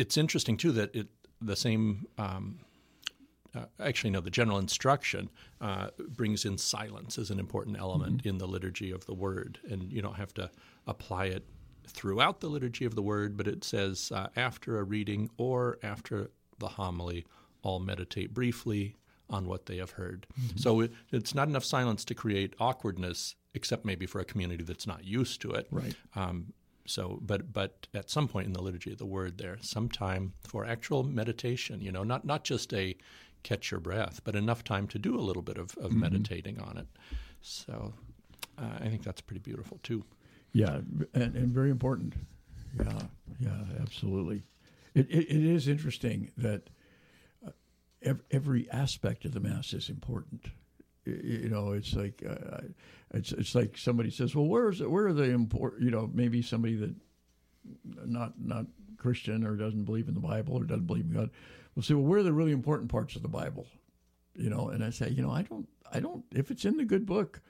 it's 0.00 0.16
interesting 0.16 0.56
too 0.56 0.72
that 0.72 0.94
it 0.94 1.08
the 1.40 1.56
same. 1.56 2.06
Um, 2.18 2.60
uh, 3.54 3.64
actually, 3.80 4.10
no, 4.10 4.20
the 4.20 4.30
general 4.30 4.58
instruction 4.58 5.28
uh, 5.60 5.88
brings 6.10 6.44
in 6.44 6.56
silence 6.56 7.18
as 7.18 7.30
an 7.30 7.40
important 7.40 7.76
element 7.78 8.24
in 8.24 8.38
the 8.38 8.46
liturgy 8.46 8.92
of 8.92 9.04
the 9.06 9.14
word. 9.14 9.58
And 9.68 9.92
you 9.92 10.00
don't 10.00 10.14
have 10.14 10.32
to 10.34 10.50
apply 10.86 11.24
it 11.26 11.44
throughout 11.84 12.38
the 12.38 12.48
liturgy 12.48 12.84
of 12.84 12.94
the 12.94 13.02
word, 13.02 13.36
but 13.36 13.48
it 13.48 13.64
says 13.64 14.12
uh, 14.14 14.28
after 14.36 14.78
a 14.78 14.84
reading 14.84 15.30
or 15.36 15.78
after 15.82 16.30
the 16.58 16.68
homily, 16.68 17.26
all 17.62 17.80
meditate 17.80 18.32
briefly 18.32 18.94
on 19.28 19.46
what 19.46 19.66
they 19.66 19.78
have 19.78 19.90
heard. 19.92 20.26
So 20.56 20.80
it, 20.80 20.92
it's 21.10 21.34
not 21.34 21.48
enough 21.48 21.64
silence 21.64 22.04
to 22.06 22.14
create 22.14 22.54
awkwardness, 22.60 23.34
except 23.54 23.84
maybe 23.84 24.06
for 24.06 24.20
a 24.20 24.24
community 24.24 24.62
that's 24.62 24.86
not 24.86 25.04
used 25.04 25.40
to 25.42 25.50
it. 25.52 25.66
Right. 25.72 25.96
Um, 26.14 26.52
so, 26.86 27.18
but 27.22 27.52
but 27.52 27.86
at 27.94 28.10
some 28.10 28.28
point 28.28 28.46
in 28.46 28.52
the 28.52 28.62
liturgy 28.62 28.92
of 28.92 28.98
the 28.98 29.06
word, 29.06 29.38
there 29.38 29.56
some 29.60 29.88
time 29.88 30.32
for 30.42 30.64
actual 30.64 31.02
meditation. 31.02 31.80
You 31.80 31.92
know, 31.92 32.02
not 32.02 32.24
not 32.24 32.44
just 32.44 32.72
a 32.72 32.96
catch 33.42 33.70
your 33.70 33.80
breath, 33.80 34.20
but 34.24 34.34
enough 34.34 34.64
time 34.64 34.86
to 34.88 34.98
do 34.98 35.16
a 35.16 35.20
little 35.20 35.42
bit 35.42 35.56
of, 35.56 35.76
of 35.78 35.92
meditating 35.92 36.60
on 36.60 36.76
it. 36.76 36.86
So, 37.40 37.94
uh, 38.58 38.78
I 38.80 38.88
think 38.88 39.02
that's 39.02 39.20
pretty 39.20 39.40
beautiful 39.40 39.78
too. 39.82 40.04
Yeah, 40.52 40.80
and, 41.14 41.36
and 41.36 41.48
very 41.48 41.70
important. 41.70 42.14
Yeah, 42.78 43.02
yeah, 43.38 43.62
absolutely. 43.80 44.42
It, 44.94 45.08
it, 45.10 45.30
it 45.30 45.44
is 45.44 45.68
interesting 45.68 46.32
that 46.36 46.68
uh, 47.46 48.14
every 48.30 48.68
aspect 48.70 49.24
of 49.24 49.32
the 49.32 49.40
mass 49.40 49.72
is 49.72 49.88
important. 49.88 50.46
You 51.04 51.48
know, 51.48 51.72
it's 51.72 51.94
like 51.94 52.22
uh, 52.28 52.60
it's 53.14 53.32
it's 53.32 53.54
like 53.54 53.78
somebody 53.78 54.10
says, 54.10 54.34
"Well, 54.34 54.46
where's 54.46 54.82
where 54.82 55.06
are 55.06 55.12
the 55.12 55.24
important?" 55.24 55.82
You 55.82 55.90
know, 55.90 56.10
maybe 56.12 56.42
somebody 56.42 56.76
that 56.76 56.94
not 58.06 58.34
not 58.38 58.66
Christian 58.98 59.46
or 59.46 59.56
doesn't 59.56 59.84
believe 59.84 60.08
in 60.08 60.14
the 60.14 60.20
Bible 60.20 60.54
or 60.56 60.64
doesn't 60.64 60.86
believe 60.86 61.06
in 61.06 61.12
God 61.12 61.30
will 61.74 61.82
say, 61.82 61.94
"Well, 61.94 62.04
where 62.04 62.20
are 62.20 62.24
the 62.24 62.32
really 62.32 62.52
important 62.52 62.90
parts 62.90 63.16
of 63.16 63.22
the 63.22 63.28
Bible?" 63.28 63.66
You 64.34 64.50
know, 64.50 64.68
and 64.68 64.84
I 64.84 64.90
say, 64.90 65.10
you 65.10 65.22
know, 65.22 65.30
I 65.30 65.42
don't, 65.42 65.68
I 65.92 66.00
don't. 66.00 66.24
If 66.32 66.50
it's 66.50 66.64
in 66.64 66.76
the 66.76 66.84
good 66.84 67.04
book, 67.06 67.40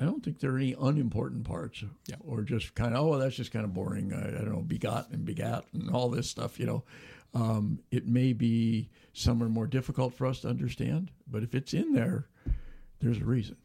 I 0.00 0.04
don't 0.04 0.22
think 0.24 0.40
there 0.40 0.52
are 0.52 0.58
any 0.58 0.74
unimportant 0.78 1.44
parts, 1.44 1.84
Yeah. 2.06 2.16
or 2.20 2.42
just 2.42 2.74
kind 2.74 2.94
of, 2.94 3.06
oh, 3.06 3.18
that's 3.18 3.36
just 3.36 3.52
kind 3.52 3.64
of 3.64 3.72
boring. 3.72 4.12
I, 4.12 4.28
I 4.28 4.30
don't 4.32 4.52
know, 4.52 4.62
begot 4.62 5.10
and 5.10 5.24
begat 5.24 5.64
and 5.72 5.90
all 5.90 6.08
this 6.08 6.28
stuff. 6.28 6.58
You 6.58 6.66
know, 6.66 6.84
um, 7.34 7.80
it 7.90 8.06
may 8.06 8.32
be 8.32 8.88
some 9.12 9.42
are 9.42 9.48
more 9.48 9.66
difficult 9.66 10.14
for 10.14 10.26
us 10.26 10.40
to 10.40 10.48
understand, 10.48 11.10
but 11.26 11.42
if 11.42 11.54
it's 11.54 11.72
in 11.74 11.92
there, 11.92 12.26
there's 13.00 13.18
a 13.18 13.24
reason. 13.24 13.56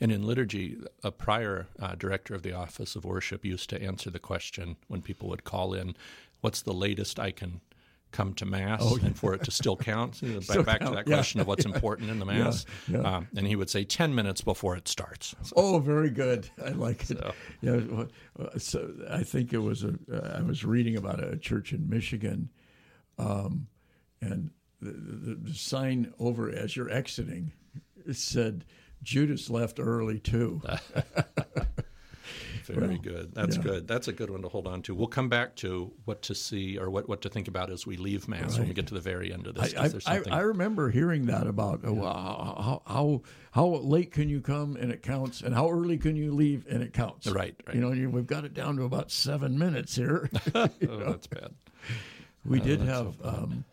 And 0.00 0.12
in 0.12 0.22
liturgy, 0.26 0.76
a 1.02 1.10
prior 1.10 1.66
uh, 1.80 1.94
director 1.94 2.34
of 2.34 2.42
the 2.42 2.52
Office 2.52 2.96
of 2.96 3.04
Worship 3.04 3.44
used 3.44 3.70
to 3.70 3.82
answer 3.82 4.10
the 4.10 4.18
question 4.18 4.76
when 4.88 5.00
people 5.02 5.28
would 5.30 5.44
call 5.44 5.72
in, 5.74 5.96
"What's 6.42 6.60
the 6.62 6.74
latest 6.74 7.18
I 7.18 7.30
can 7.30 7.60
come 8.12 8.34
to 8.34 8.44
Mass 8.44 8.82
and 9.02 9.16
for 9.18 9.32
it 9.34 9.42
to 9.44 9.50
still 9.50 9.76
count?" 9.76 10.20
You 10.22 10.34
know, 10.34 10.40
back, 10.40 10.48
Oh, 10.48 10.52
Still 10.52 10.62
back 10.64 10.78
to 10.80 10.84
count, 10.84 10.96
that 10.96 11.08
yeah. 11.08 11.14
question 11.16 11.40
of 11.40 11.46
what's 11.46 11.64
important 11.74 12.10
in 12.10 12.18
the 12.18 12.26
Mass. 12.26 12.66
yeah. 12.88 12.98
Um, 13.00 13.28
and 13.36 13.46
he 13.46 13.56
would 13.56 13.70
say, 13.70 13.84
10 13.84 14.14
minutes 14.14 14.42
before 14.42 14.76
it 14.76 14.86
starts. 14.86 15.34
Oh, 15.56 15.78
very 15.78 16.10
good. 16.10 16.50
I 16.62 16.70
like 16.70 17.00
it. 17.10 17.18
So- 17.18 17.32
Yeah. 17.62 18.04
uh, 18.38 18.58
So 18.58 18.92
I 19.10 19.22
think 19.22 19.52
it 19.54 19.58
was 19.58 19.82
a. 19.82 19.94
Uh, 20.12 20.38
I 20.38 20.42
was 20.42 20.64
reading 20.64 20.96
about 20.96 21.24
a 21.24 21.38
church 21.38 21.72
in 21.72 21.88
Michigan, 21.88 22.50
um, 23.18 23.66
and 24.20 24.50
the, 24.82 24.90
the, 24.92 25.34
the 25.36 25.54
sign 25.54 26.12
over 26.18 26.50
as 26.50 26.76
you're 26.76 26.90
exiting, 26.90 27.52
it 27.62 27.63
said 28.12 28.64
Judas 29.02 29.50
left 29.50 29.78
early 29.80 30.18
too. 30.18 30.62
Very 32.64 32.88
Well, 32.88 32.98
good. 32.98 33.34
That's 33.34 33.56
yeah. 33.56 33.62
good. 33.62 33.88
That's 33.88 34.08
a 34.08 34.12
good 34.12 34.30
one 34.30 34.40
to 34.40 34.48
hold 34.48 34.66
on 34.66 34.80
to. 34.82 34.94
We'll 34.94 35.06
come 35.06 35.28
back 35.28 35.54
to 35.56 35.92
what 36.06 36.22
to 36.22 36.34
see 36.34 36.78
or 36.78 36.88
what, 36.88 37.06
what 37.08 37.20
to 37.22 37.28
think 37.28 37.46
about 37.46 37.70
as 37.70 37.86
we 37.86 37.98
leave 37.98 38.26
Mass 38.26 38.58
when 38.58 38.68
we 38.68 38.74
get 38.74 38.86
to 38.86 38.94
the 38.94 39.00
very 39.00 39.32
end 39.34 39.46
of 39.46 39.54
this. 39.54 39.74
I, 39.76 39.88
there's 39.88 40.06
I, 40.06 40.14
something- 40.14 40.32
I 40.32 40.40
remember 40.40 40.88
hearing 40.90 41.26
that 41.26 41.46
about 41.46 41.84
uh, 41.84 41.92
how, 41.94 42.82
how 42.86 43.22
how 43.50 43.66
late 43.66 44.12
can 44.12 44.30
you 44.30 44.40
come 44.40 44.76
and 44.76 44.90
it 44.90 45.02
counts, 45.02 45.42
and 45.42 45.54
how 45.54 45.68
early 45.70 45.98
can 45.98 46.16
you 46.16 46.32
leave 46.32 46.66
and 46.68 46.82
it 46.82 46.94
counts. 46.94 47.26
Right, 47.26 47.54
right. 47.66 47.76
You 47.76 47.82
know, 47.82 47.92
you, 47.92 48.08
we've 48.08 48.26
got 48.26 48.44
it 48.46 48.54
down 48.54 48.76
to 48.76 48.84
about 48.84 49.10
seven 49.10 49.58
minutes 49.58 49.94
here. 49.94 50.30
oh, 50.54 50.68
that's 50.80 51.26
bad. 51.26 51.52
We 52.46 52.60
did 52.60 52.80
have 52.80 53.14
um, 53.22 53.64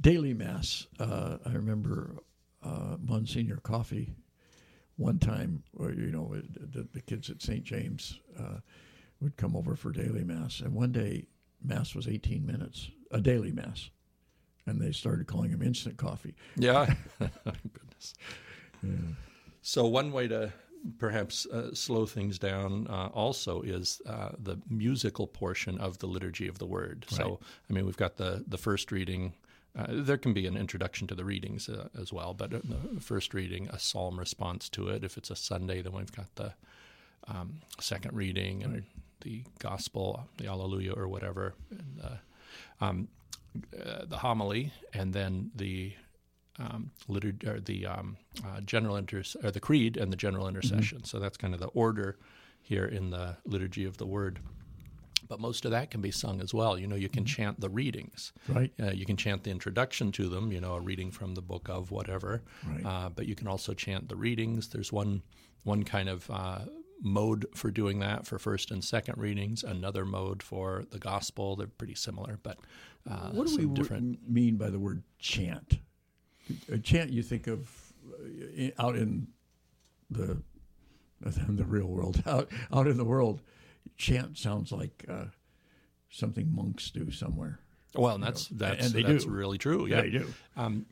daily 0.00 0.34
mass. 0.34 0.86
Uh, 0.98 1.38
I 1.46 1.52
remember 1.52 2.16
uh, 2.62 2.96
Monsignor 3.00 3.56
Coffee 3.56 4.14
one 4.96 5.18
time, 5.18 5.62
or 5.76 5.92
you 5.92 6.10
know, 6.10 6.34
the, 6.58 6.86
the 6.92 7.00
kids 7.00 7.30
at 7.30 7.40
St. 7.40 7.64
James 7.64 8.18
uh, 8.38 8.58
would 9.20 9.36
come 9.36 9.56
over 9.56 9.74
for 9.76 9.92
daily 9.92 10.24
mass, 10.24 10.60
and 10.60 10.74
one 10.74 10.92
day 10.92 11.26
mass 11.62 11.94
was 11.94 12.06
18 12.06 12.44
minutes, 12.44 12.90
a 13.10 13.20
daily 13.20 13.52
mass, 13.52 13.90
and 14.66 14.80
they 14.80 14.92
started 14.92 15.26
calling 15.26 15.50
him 15.50 15.62
instant 15.62 15.96
coffee. 15.96 16.34
Yeah. 16.56 16.94
Goodness. 17.18 18.14
So 19.62 19.86
one 19.86 20.12
way 20.12 20.28
to 20.28 20.52
perhaps 20.98 21.46
uh, 21.46 21.74
slow 21.74 22.06
things 22.06 22.38
down 22.38 22.86
uh, 22.88 23.08
also 23.12 23.60
is 23.62 24.00
uh, 24.06 24.30
the 24.38 24.58
musical 24.68 25.26
portion 25.26 25.78
of 25.78 25.98
the 25.98 26.06
liturgy 26.06 26.48
of 26.48 26.58
the 26.58 26.66
word. 26.66 27.04
So 27.08 27.40
I 27.68 27.72
mean, 27.72 27.84
we've 27.84 27.96
got 27.96 28.16
the 28.16 28.44
the 28.46 28.58
first 28.58 28.90
reading. 28.92 29.34
Uh, 29.78 29.86
there 29.90 30.18
can 30.18 30.32
be 30.32 30.46
an 30.46 30.56
introduction 30.56 31.06
to 31.06 31.14
the 31.14 31.24
readings 31.24 31.68
uh, 31.68 31.88
as 32.00 32.12
well, 32.12 32.34
but 32.34 32.50
the 32.50 33.00
first 33.00 33.32
reading, 33.34 33.68
a 33.68 33.78
psalm 33.78 34.18
response 34.18 34.68
to 34.68 34.88
it. 34.88 35.04
If 35.04 35.16
it's 35.16 35.30
a 35.30 35.36
Sunday, 35.36 35.80
then 35.80 35.92
we've 35.92 36.12
got 36.12 36.34
the 36.34 36.54
um, 37.28 37.60
second 37.78 38.12
reading 38.14 38.64
and 38.64 38.84
the 39.20 39.44
gospel, 39.58 40.28
the 40.38 40.46
Alleluia 40.48 40.92
or 40.92 41.06
whatever, 41.06 41.54
and 41.70 42.00
uh, 42.02 42.84
um, 42.84 43.08
uh, 43.78 44.04
the 44.06 44.18
homily, 44.18 44.72
and 44.92 45.12
then 45.12 45.50
the 45.54 45.92
um, 46.58 46.90
litur- 47.08 47.46
or 47.46 47.60
the 47.60 47.86
um, 47.86 48.16
uh, 48.44 48.60
general 48.62 48.96
inter- 48.96 49.22
or 49.44 49.50
the 49.50 49.60
creed 49.60 49.96
and 49.96 50.12
the 50.12 50.16
general 50.16 50.48
intercession. 50.48 51.04
So 51.04 51.18
that's 51.18 51.36
kind 51.36 51.54
of 51.54 51.60
the 51.60 51.68
order 51.68 52.18
here 52.60 52.84
in 52.86 53.10
the 53.10 53.36
liturgy 53.44 53.84
of 53.84 53.98
the 53.98 54.06
word. 54.06 54.40
But 55.28 55.40
most 55.40 55.64
of 55.64 55.70
that 55.72 55.90
can 55.90 56.00
be 56.00 56.10
sung 56.10 56.40
as 56.40 56.52
well. 56.54 56.78
You 56.78 56.86
know, 56.86 56.96
you 56.96 57.08
can 57.08 57.24
chant 57.24 57.60
the 57.60 57.68
readings. 57.68 58.32
Right. 58.48 58.72
Uh, 58.82 58.90
you 58.90 59.06
can 59.06 59.16
chant 59.16 59.44
the 59.44 59.50
introduction 59.50 60.12
to 60.12 60.28
them. 60.28 60.52
You 60.52 60.60
know, 60.60 60.74
a 60.74 60.80
reading 60.80 61.10
from 61.10 61.34
the 61.34 61.42
book 61.42 61.68
of 61.68 61.90
whatever. 61.90 62.42
Right. 62.66 62.84
Uh, 62.84 63.08
but 63.10 63.26
you 63.26 63.34
can 63.34 63.46
also 63.48 63.74
chant 63.74 64.08
the 64.08 64.16
readings. 64.16 64.68
There's 64.68 64.92
one 64.92 65.22
one 65.64 65.82
kind 65.84 66.08
of 66.08 66.30
uh, 66.30 66.60
mode 67.02 67.46
for 67.54 67.70
doing 67.70 67.98
that 68.00 68.26
for 68.26 68.38
first 68.38 68.70
and 68.70 68.82
second 68.82 69.18
readings. 69.18 69.62
Another 69.62 70.04
mode 70.04 70.42
for 70.42 70.84
the 70.90 70.98
gospel. 70.98 71.56
They're 71.56 71.66
pretty 71.66 71.94
similar, 71.94 72.38
but 72.42 72.58
uh, 73.10 73.30
What 73.30 73.48
do 73.48 73.56
we 73.56 73.66
different. 73.66 74.18
mean 74.28 74.56
by 74.56 74.70
the 74.70 74.78
word 74.78 75.02
chant? 75.18 75.78
A 76.72 76.78
chant 76.78 77.10
you 77.10 77.22
think 77.22 77.46
of 77.46 77.70
uh, 78.58 78.68
out 78.78 78.96
in 78.96 79.28
the 80.10 80.42
in 81.46 81.56
the 81.56 81.64
real 81.64 81.86
world, 81.86 82.22
out 82.26 82.50
out 82.72 82.86
in 82.86 82.96
the 82.96 83.04
world, 83.04 83.40
chant 83.96 84.38
sounds 84.38 84.72
like 84.72 85.04
uh, 85.08 85.26
something 86.10 86.52
monks 86.54 86.90
do 86.90 87.10
somewhere. 87.10 87.60
Well, 87.94 88.14
and 88.14 88.22
that's 88.24 88.46
that's 88.48 88.86
and 88.86 88.94
they 88.94 89.02
that's 89.02 89.24
do. 89.24 89.30
really 89.30 89.58
true. 89.58 89.86
Yeah, 89.86 90.02
They 90.02 90.10
do. 90.10 90.32
Um, 90.56 90.86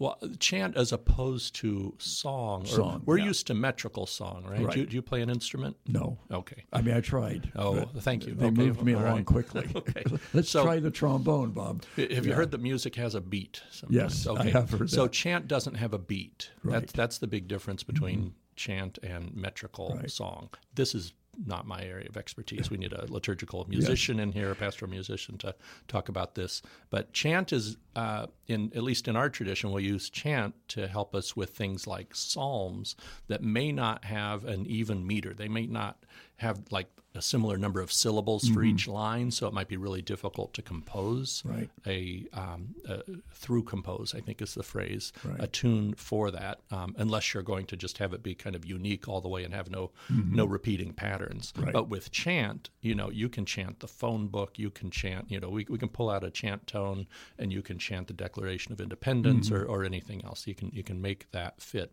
well, 0.00 0.18
chant 0.38 0.78
as 0.78 0.92
opposed 0.92 1.54
to 1.56 1.94
song. 1.98 2.62
Or 2.62 2.66
Song, 2.66 3.02
we're 3.04 3.18
yeah. 3.18 3.26
used 3.26 3.46
to 3.48 3.54
metrical 3.54 4.06
song, 4.06 4.44
right? 4.48 4.62
Right. 4.62 4.72
Do, 4.72 4.80
you, 4.80 4.86
do 4.86 4.96
you 4.96 5.02
play 5.02 5.20
an 5.20 5.28
instrument? 5.28 5.76
No, 5.86 6.18
Okay. 6.30 6.64
I 6.72 6.80
mean 6.80 6.96
I 6.96 7.00
tried. 7.02 7.52
Oh, 7.54 7.84
thank 7.98 8.26
you. 8.26 8.32
They 8.34 8.46
Okay, 8.46 8.54
moved 8.56 8.82
me 8.82 8.94
all 8.94 9.02
along 9.02 9.16
right. 9.18 9.26
quickly. 9.26 9.68
Okay. 9.76 10.02
Let's 10.32 10.48
So- 10.50 10.64
try 10.64 10.80
the 10.80 10.90
trombone, 10.90 11.50
Bob. 11.50 11.84
Have 11.96 12.24
you 12.26 12.32
heard 12.32 12.50
that 12.52 12.62
music 12.62 12.96
has 12.96 13.14
a 13.14 13.20
beat? 13.20 13.62
Yes, 13.90 14.14
sometimes? 14.22 14.46
I 14.46 14.48
okay. 14.48 14.58
have 14.58 14.70
heard 14.70 14.90
So 14.90 15.02
that. 15.02 15.12
chant 15.12 15.46
doesn't 15.48 15.74
have 15.74 15.92
a 15.92 15.98
beat. 15.98 16.50
Right. 16.64 16.72
Mm-hmm. 16.72 16.80
That's 16.80 16.92
that's 16.94 17.18
the 17.18 17.26
big 17.26 17.46
difference 17.46 17.82
between 17.84 18.32
chant 18.56 18.98
and 19.02 19.36
metrical 19.36 19.94
Right. 19.96 20.10
song. 20.10 20.48
This 20.74 20.94
is 20.94 21.12
not 21.46 21.66
my 21.66 21.82
area 21.82 22.08
of 22.08 22.16
expertise. 22.16 22.70
We 22.70 22.76
need 22.76 22.92
a 22.92 23.06
liturgical 23.10 23.66
musician 23.68 24.20
in 24.20 24.32
here, 24.32 24.50
a 24.50 24.54
pastoral 24.54 24.90
musician, 24.90 25.38
to 25.38 25.54
talk 25.88 26.08
about 26.08 26.34
this. 26.34 26.62
But 26.90 27.12
chant 27.12 27.52
is, 27.52 27.76
uh, 27.96 28.26
in 28.46 28.72
at 28.74 28.82
least 28.82 29.08
in 29.08 29.16
our 29.16 29.30
tradition, 29.30 29.70
we'll 29.70 29.82
use 29.82 30.10
chant 30.10 30.54
to 30.68 30.86
help 30.86 31.14
us 31.14 31.36
with 31.36 31.50
things 31.50 31.86
like 31.86 32.14
psalms 32.14 32.96
that 33.28 33.42
may 33.42 33.72
not 33.72 34.04
have 34.04 34.44
an 34.44 34.66
even 34.66 35.06
meter. 35.06 35.34
They 35.34 35.48
may 35.48 35.66
not 35.66 36.04
have 36.36 36.62
like 36.70 36.88
a 37.14 37.20
similar 37.20 37.56
number 37.58 37.80
of 37.80 37.90
syllables 37.92 38.48
for 38.48 38.62
each 38.62 38.86
line, 38.86 39.32
so 39.32 39.48
it 39.48 39.52
might 39.52 39.66
be 39.66 39.76
really 39.76 40.00
difficult 40.02 40.54
to 40.54 40.62
compose 40.62 41.42
Mm-hmm. 41.42 41.56
Right. 41.58 41.70
a, 41.86 42.26
um, 42.32 42.74
a 42.88 43.02
through 43.32 43.64
compose, 43.64 44.14
I 44.14 44.20
think 44.20 44.40
is 44.40 44.54
the 44.54 44.62
phrase, 44.62 45.12
Right. 45.24 45.40
a 45.40 45.46
tune 45.48 45.94
for 45.94 46.30
that, 46.30 46.60
um, 46.70 46.94
unless 46.98 47.34
you're 47.34 47.42
going 47.42 47.66
to 47.66 47.76
just 47.76 47.98
have 47.98 48.12
it 48.12 48.22
be 48.22 48.34
kind 48.36 48.54
of 48.54 48.64
unique 48.64 49.08
all 49.08 49.20
the 49.20 49.28
way 49.28 49.42
and 49.44 49.52
have 49.54 49.70
no 49.70 49.90
Mm-hmm. 50.10 50.36
no 50.36 50.44
repeating 50.44 50.92
patterns. 50.92 51.52
Right. 51.56 51.72
But 51.72 51.88
with 51.88 52.10
chant, 52.12 52.70
you 52.80 52.94
know, 52.94 53.10
you 53.10 53.28
can 53.28 53.44
chant 53.44 53.80
the 53.80 53.88
phone 53.88 54.28
book, 54.28 54.58
you 54.58 54.70
can 54.70 54.90
chant, 54.90 55.30
you 55.30 55.40
know, 55.40 55.48
we, 55.48 55.66
we 55.68 55.78
can 55.78 55.88
pull 55.88 56.10
out 56.10 56.22
a 56.22 56.30
chant 56.30 56.66
tone 56.66 57.06
and 57.38 57.52
you 57.52 57.60
can 57.62 57.78
chant 57.78 58.06
the 58.06 58.12
Declaration 58.14 58.72
of 58.72 58.80
Independence 58.80 59.50
Mm-hmm. 59.50 59.56
or, 59.70 59.80
or 59.80 59.84
anything 59.84 60.24
else. 60.24 60.46
You 60.46 60.54
can 60.54 60.70
you 60.72 60.82
can 60.84 61.00
make 61.00 61.30
that 61.32 61.60
fit. 61.60 61.92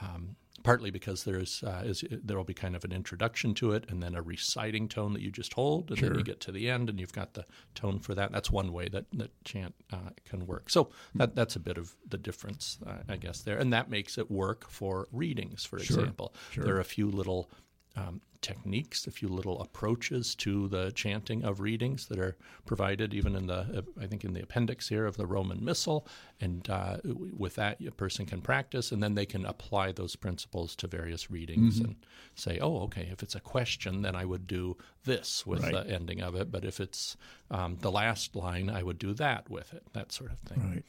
Um, 0.00 0.36
partly 0.62 0.90
because 0.90 1.24
there's 1.24 1.62
uh, 1.62 1.82
is 1.84 2.04
there 2.10 2.36
will 2.36 2.44
be 2.44 2.54
kind 2.54 2.76
of 2.76 2.84
an 2.84 2.92
introduction 2.92 3.54
to 3.54 3.72
it 3.72 3.84
and 3.88 4.02
then 4.02 4.14
a 4.14 4.22
reciting 4.22 4.88
tone 4.88 5.12
that 5.12 5.22
you 5.22 5.30
just 5.30 5.54
hold 5.54 5.90
and 5.90 5.98
then 5.98 6.14
you 6.16 6.22
get 6.24 6.40
to 6.40 6.52
the 6.52 6.68
end 6.68 6.88
and 6.90 7.00
you've 7.00 7.12
got 7.12 7.34
the 7.34 7.44
tone 7.74 7.98
for 7.98 8.14
that. 8.14 8.32
That's 8.32 8.50
one 8.50 8.72
way 8.72 8.88
that, 8.88 9.06
that 9.14 9.30
chant 9.44 9.74
uh, 9.92 10.10
can 10.24 10.46
work. 10.46 10.70
So 10.70 10.90
that 11.14 11.34
that's 11.34 11.56
a 11.56 11.60
bit 11.60 11.78
of 11.78 11.94
the 12.08 12.18
difference 12.18 12.78
uh, 12.86 12.98
i 13.08 13.16
guess 13.16 13.40
there. 13.42 13.58
And 13.58 13.72
that 13.72 13.90
makes 13.90 14.18
it 14.18 14.30
work 14.30 14.68
for 14.68 15.08
readings 15.12 15.64
for 15.64 15.78
Sure, 15.78 16.00
example. 16.00 16.34
Sure. 16.50 16.64
there 16.64 16.76
are 16.76 16.80
a 16.80 16.84
few 16.84 17.10
little 17.10 17.50
um, 17.96 18.20
techniques, 18.42 19.06
a 19.06 19.10
few 19.10 19.28
little 19.28 19.60
approaches 19.60 20.34
to 20.36 20.68
the 20.68 20.90
chanting 20.92 21.44
of 21.44 21.60
readings 21.60 22.06
that 22.06 22.18
are 22.18 22.36
provided 22.66 23.12
even 23.14 23.36
in 23.36 23.46
the, 23.46 23.84
I 24.00 24.06
think, 24.06 24.24
in 24.24 24.32
the 24.32 24.42
appendix 24.42 24.88
here 24.88 25.06
of 25.06 25.16
the 25.16 25.26
Roman 25.26 25.64
Missal. 25.64 26.06
And 26.40 26.68
uh, 26.70 26.98
with 27.04 27.54
that, 27.56 27.80
a 27.86 27.90
person 27.90 28.26
can 28.26 28.40
practice, 28.40 28.92
and 28.92 29.02
then 29.02 29.14
they 29.14 29.26
can 29.26 29.44
apply 29.44 29.92
those 29.92 30.16
principles 30.16 30.74
to 30.76 30.86
various 30.86 31.30
readings 31.30 31.76
Mm-hmm. 31.76 31.84
and 31.86 31.96
say, 32.34 32.58
oh, 32.60 32.80
okay, 32.84 33.08
if 33.12 33.22
it's 33.22 33.34
a 33.34 33.40
question, 33.40 34.02
then 34.02 34.14
I 34.16 34.24
would 34.24 34.46
do 34.46 34.76
this 35.04 35.46
with 35.46 35.62
Right. 35.62 35.72
the 35.72 35.92
ending 35.94 36.20
of 36.22 36.34
it. 36.34 36.50
But 36.50 36.64
if 36.64 36.80
it's 36.80 37.16
um, 37.50 37.76
the 37.80 37.90
last 37.90 38.34
line, 38.34 38.70
I 38.70 38.82
would 38.82 38.98
do 38.98 39.12
that 39.14 39.50
with 39.50 39.74
it, 39.74 39.82
that 39.92 40.12
sort 40.12 40.32
of 40.32 40.38
thing. 40.40 40.70
Right. 40.74 40.84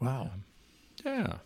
Wow. 0.00 0.30
Yeah. 1.04 1.38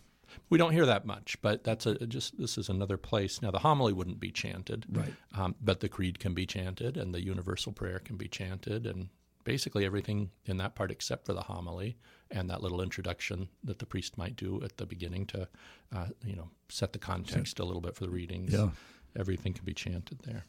We 0.49 0.57
don't 0.57 0.71
hear 0.71 0.85
that 0.85 1.05
much, 1.05 1.37
but 1.41 1.63
that's 1.63 1.85
a 1.85 1.95
just 2.07 2.37
this 2.37 2.57
is 2.57 2.69
another 2.69 2.97
place. 2.97 3.41
Now 3.41 3.51
the 3.51 3.59
homily 3.59 3.93
wouldn't 3.93 4.19
be 4.19 4.31
chanted, 4.31 4.85
Right. 4.89 5.13
Um, 5.35 5.55
but 5.61 5.79
the 5.79 5.89
creed 5.89 6.19
can 6.19 6.33
be 6.33 6.45
chanted, 6.45 6.97
and 6.97 7.13
the 7.13 7.23
universal 7.23 7.71
prayer 7.71 7.99
can 7.99 8.17
be 8.17 8.27
chanted, 8.27 8.85
and 8.85 9.09
basically 9.43 9.85
everything 9.85 10.31
in 10.45 10.57
that 10.57 10.75
part 10.75 10.91
except 10.91 11.25
for 11.25 11.33
the 11.33 11.41
homily 11.41 11.97
and 12.29 12.49
that 12.49 12.61
little 12.61 12.81
introduction 12.81 13.49
that 13.63 13.79
the 13.79 13.85
priest 13.85 14.17
might 14.17 14.35
do 14.35 14.61
at 14.63 14.77
the 14.77 14.85
beginning 14.85 15.25
to, 15.25 15.47
uh, 15.93 16.05
you 16.25 16.35
know, 16.35 16.49
set 16.69 16.93
the 16.93 16.99
context 16.99 17.59
a 17.59 17.65
little 17.65 17.81
bit 17.81 17.95
for 17.95 18.05
the 18.05 18.09
readings. 18.11 18.53
Yeah. 18.53 18.69
Everything 19.17 19.53
can 19.53 19.65
be 19.65 19.73
chanted 19.73 20.19
there. 20.23 20.45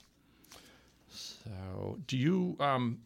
So, 1.08 1.98
do 2.06 2.16
you 2.16 2.56
um, 2.60 3.00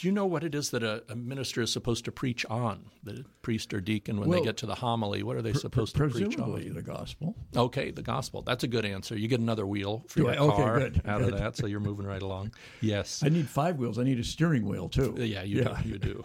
do 0.00 0.06
you 0.06 0.12
know 0.12 0.24
what 0.24 0.44
it 0.44 0.54
is 0.54 0.70
that 0.70 0.82
a, 0.82 1.02
a, 1.10 1.14
minister 1.14 1.60
is 1.60 1.70
supposed 1.70 2.06
to 2.06 2.12
preach 2.12 2.46
on? 2.46 2.86
The 3.04 3.22
priest 3.42 3.74
or 3.74 3.82
deacon, 3.82 4.18
when 4.18 4.30
well, 4.30 4.38
they 4.38 4.44
get 4.44 4.56
to 4.58 4.66
the 4.66 4.74
homily, 4.74 5.22
what 5.22 5.36
are 5.36 5.42
they 5.42 5.52
supposed 5.52 5.94
to 5.96 6.08
preach 6.08 6.22
on? 6.22 6.30
Presumably 6.30 6.70
the 6.70 6.80
gospel. 6.80 7.36
Okay, 7.54 7.90
the 7.90 8.00
gospel. 8.00 8.40
That's 8.40 8.64
a 8.64 8.66
good 8.66 8.86
answer. 8.86 9.14
You 9.14 9.28
get 9.28 9.40
another 9.40 9.66
wheel 9.66 10.02
for 10.08 10.20
your 10.20 10.30
okay, 10.30 10.56
car 10.56 10.78
good, 10.78 11.02
out 11.04 11.20
good. 11.20 11.34
of 11.34 11.38
that, 11.38 11.56
so 11.56 11.66
you're 11.66 11.80
moving 11.80 12.06
right 12.06 12.22
along. 12.22 12.52
Yes. 12.80 13.22
I 13.22 13.28
need 13.28 13.48
five 13.48 13.76
wheels. 13.76 13.98
I 13.98 14.04
need 14.04 14.18
a 14.18 14.24
steering 14.24 14.66
wheel 14.66 14.88
too. 14.88 15.14
Yeah, 15.18 15.42
you 15.42 15.58
yeah. 15.58 15.80
do. 15.82 15.88
You 15.88 15.98
do. 15.98 16.24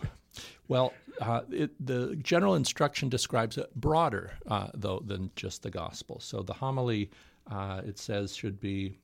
Well, 0.67 0.93
uh, 1.19 1.41
it, 1.51 1.86
the 1.86 2.15
general 2.15 2.55
instruction 2.55 3.09
describes 3.09 3.57
it 3.57 3.73
broader, 3.76 4.32
uh, 4.47 4.69
though, 4.73 5.01
than 5.05 5.32
just 5.36 5.63
the 5.63 5.69
gospel. 5.69 6.19
So 6.19 6.41
the 6.41 6.53
homily, 6.53 7.09
uh, 7.51 7.82
it 7.86 7.99
says, 7.99 8.36
should 8.36 8.59
be 8.59 8.99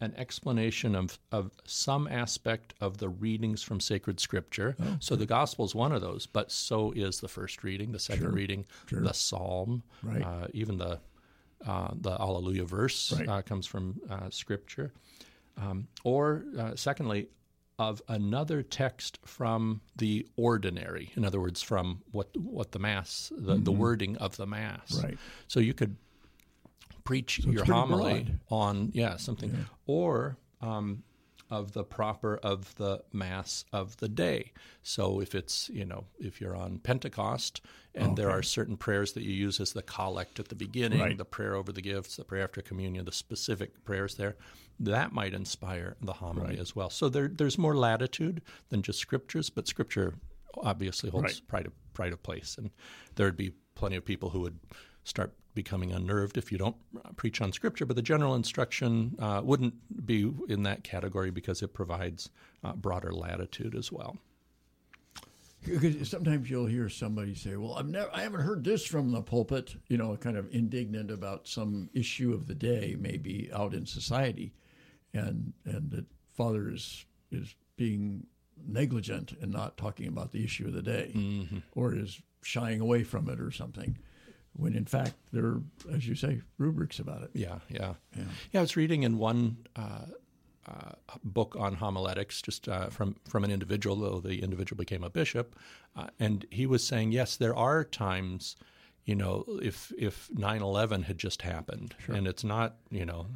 an 0.00 0.14
explanation 0.16 0.94
of, 0.94 1.18
of 1.32 1.50
some 1.64 2.06
aspect 2.08 2.74
of 2.80 2.98
the 2.98 3.08
readings 3.08 3.62
from 3.62 3.80
sacred 3.80 4.20
scripture. 4.20 4.76
Oh, 4.80 4.96
so 5.00 5.16
the 5.16 5.26
gospel 5.26 5.64
is 5.64 5.74
one 5.74 5.92
of 5.92 6.02
those, 6.02 6.26
but 6.26 6.52
so 6.52 6.92
is 6.92 7.20
the 7.20 7.28
first 7.28 7.64
reading, 7.64 7.92
the 7.92 7.98
second 7.98 8.24
sure, 8.24 8.32
reading, 8.32 8.66
sure. 8.86 9.00
the 9.00 9.14
psalm, 9.14 9.82
right. 10.02 10.22
uh, 10.22 10.48
even 10.52 10.78
the 10.78 10.98
uh, 11.66 11.88
the 11.94 12.10
Alleluia 12.20 12.64
verse 12.64 13.14
right. 13.18 13.28
uh, 13.28 13.42
comes 13.42 13.66
from 13.66 13.98
uh, 14.10 14.28
scripture. 14.30 14.92
Um, 15.56 15.88
or 16.04 16.44
uh, 16.58 16.76
secondly, 16.76 17.28
of 17.78 18.02
another 18.08 18.62
text 18.62 19.18
from 19.24 19.80
the 19.96 20.26
ordinary. 20.36 21.12
In 21.16 21.24
other 21.24 21.40
words, 21.40 21.62
from 21.62 22.02
what 22.10 22.34
what 22.36 22.72
the 22.72 22.78
mass, 22.78 23.32
the, 23.36 23.54
mm-hmm. 23.54 23.64
the 23.64 23.72
wording 23.72 24.16
of 24.18 24.36
the 24.36 24.46
mass. 24.46 25.02
Right. 25.02 25.18
So 25.48 25.60
you 25.60 25.74
could 25.74 25.96
preach 27.06 27.40
so 27.42 27.50
your 27.50 27.64
homily 27.64 28.24
broad. 28.24 28.40
on 28.50 28.90
yeah 28.94 29.16
something 29.16 29.50
Yeah. 29.50 29.64
or 29.86 30.36
um, 30.60 31.02
of 31.48 31.72
the 31.72 31.84
proper 31.84 32.38
of 32.38 32.74
the 32.74 33.02
mass 33.12 33.64
of 33.72 33.96
the 33.98 34.08
day 34.08 34.52
so 34.82 35.20
if 35.20 35.34
it's 35.34 35.68
you 35.68 35.84
know 35.84 36.04
if 36.18 36.40
you're 36.40 36.56
on 36.56 36.78
pentecost 36.80 37.60
and 37.94 38.16
there 38.16 38.30
are 38.30 38.42
certain 38.42 38.76
prayers 38.76 39.12
that 39.12 39.22
you 39.22 39.32
use 39.32 39.60
as 39.60 39.72
the 39.72 39.82
collect 39.82 40.40
at 40.40 40.48
the 40.48 40.56
beginning 40.56 41.00
Right. 41.00 41.16
the 41.16 41.24
prayer 41.24 41.54
over 41.54 41.70
the 41.72 41.80
gifts 41.82 42.16
the 42.16 42.24
prayer 42.24 42.42
after 42.42 42.60
communion 42.62 43.04
the 43.04 43.12
specific 43.12 43.84
prayers 43.84 44.16
there 44.16 44.34
that 44.80 45.12
might 45.12 45.34
inspire 45.34 45.96
the 46.02 46.14
homily 46.14 46.48
Right. 46.48 46.58
as 46.58 46.74
well 46.74 46.90
so 46.90 47.08
there, 47.08 47.28
there's 47.28 47.56
more 47.58 47.76
latitude 47.76 48.42
than 48.70 48.82
just 48.82 48.98
scriptures 48.98 49.48
but 49.48 49.68
scripture 49.68 50.14
obviously 50.62 51.10
holds 51.10 51.24
Right. 51.24 51.48
pride 51.48 51.66
of 51.66 51.72
pride 51.94 52.12
of 52.12 52.22
place 52.24 52.56
and 52.58 52.70
there'd 53.14 53.36
be 53.36 53.52
plenty 53.76 53.94
of 53.96 54.04
people 54.04 54.30
who 54.30 54.40
would 54.40 54.58
start 55.06 55.32
becoming 55.54 55.92
unnerved 55.92 56.36
if 56.36 56.52
you 56.52 56.58
don't 56.58 56.76
uh, 56.96 57.08
preach 57.16 57.40
on 57.40 57.52
scripture 57.52 57.86
but 57.86 57.96
the 57.96 58.02
general 58.02 58.34
instruction 58.34 59.16
uh, 59.18 59.40
wouldn't 59.42 59.74
be 60.06 60.30
in 60.48 60.62
that 60.64 60.84
category 60.84 61.30
because 61.30 61.62
it 61.62 61.72
provides 61.72 62.30
uh, 62.64 62.72
broader 62.72 63.12
latitude 63.12 63.74
as 63.74 63.90
well. 63.90 64.18
Sometimes 66.04 66.48
you'll 66.48 66.66
hear 66.66 66.88
somebody 66.88 67.34
say, 67.34 67.56
"Well, 67.56 67.74
I've 67.74 67.88
never, 67.88 68.08
I 68.12 68.22
haven't 68.22 68.42
heard 68.42 68.62
this 68.62 68.84
from 68.86 69.10
the 69.10 69.20
pulpit," 69.20 69.74
you 69.88 69.96
know, 69.96 70.16
kind 70.16 70.36
of 70.36 70.52
indignant 70.54 71.10
about 71.10 71.48
some 71.48 71.90
issue 71.92 72.32
of 72.32 72.46
the 72.46 72.54
day, 72.54 72.96
maybe 72.98 73.50
out 73.52 73.74
in 73.74 73.84
society, 73.84 74.52
and 75.12 75.52
and 75.64 75.90
that 75.90 76.04
Father 76.34 76.70
is 76.70 77.04
is 77.32 77.56
being 77.76 78.26
negligent 78.64 79.36
and 79.40 79.50
not 79.50 79.76
talking 79.76 80.06
about 80.06 80.30
the 80.30 80.44
issue 80.44 80.66
of 80.66 80.72
the 80.72 80.82
day, 80.82 81.12
or 81.74 81.94
is 81.94 82.22
shying 82.42 82.80
away 82.80 83.02
from 83.02 83.28
it 83.28 83.40
or 83.40 83.50
something, 83.50 83.98
when 84.56 84.74
in 84.74 84.84
fact 84.86 85.14
there, 85.32 85.44
are, 85.46 85.62
as 85.92 86.06
you 86.08 86.14
say, 86.14 86.40
rubrics 86.58 86.98
about 86.98 87.22
it. 87.22 87.30
yeah 87.34 87.58
yeah 87.68 87.94
Yeah. 88.16 88.24
yeah 88.52 88.60
i 88.60 88.62
was 88.62 88.76
reading 88.76 89.02
in 89.02 89.18
one 89.18 89.56
uh, 89.76 90.06
uh, 90.68 90.92
book 91.22 91.54
on 91.58 91.74
homiletics, 91.76 92.42
just 92.42 92.68
uh, 92.68 92.88
from 92.88 93.14
from 93.28 93.44
an 93.44 93.50
individual, 93.52 93.94
though 93.96 94.18
the 94.20 94.42
individual 94.42 94.76
became 94.76 95.04
a 95.04 95.10
bishop, 95.10 95.54
uh, 95.94 96.08
and 96.18 96.44
he 96.50 96.66
was 96.66 96.82
saying, 96.84 97.12
yes, 97.12 97.36
there 97.36 97.54
are 97.54 97.84
times, 97.84 98.56
you 99.04 99.14
know, 99.14 99.44
if 99.62 99.92
if 99.96 100.28
9/11 100.34 101.04
had 101.04 101.18
just 101.18 101.42
happened, 101.42 101.94
and 102.08 102.26
it's 102.26 102.42
not, 102.42 102.78
you 102.90 103.04
know, 103.06 103.26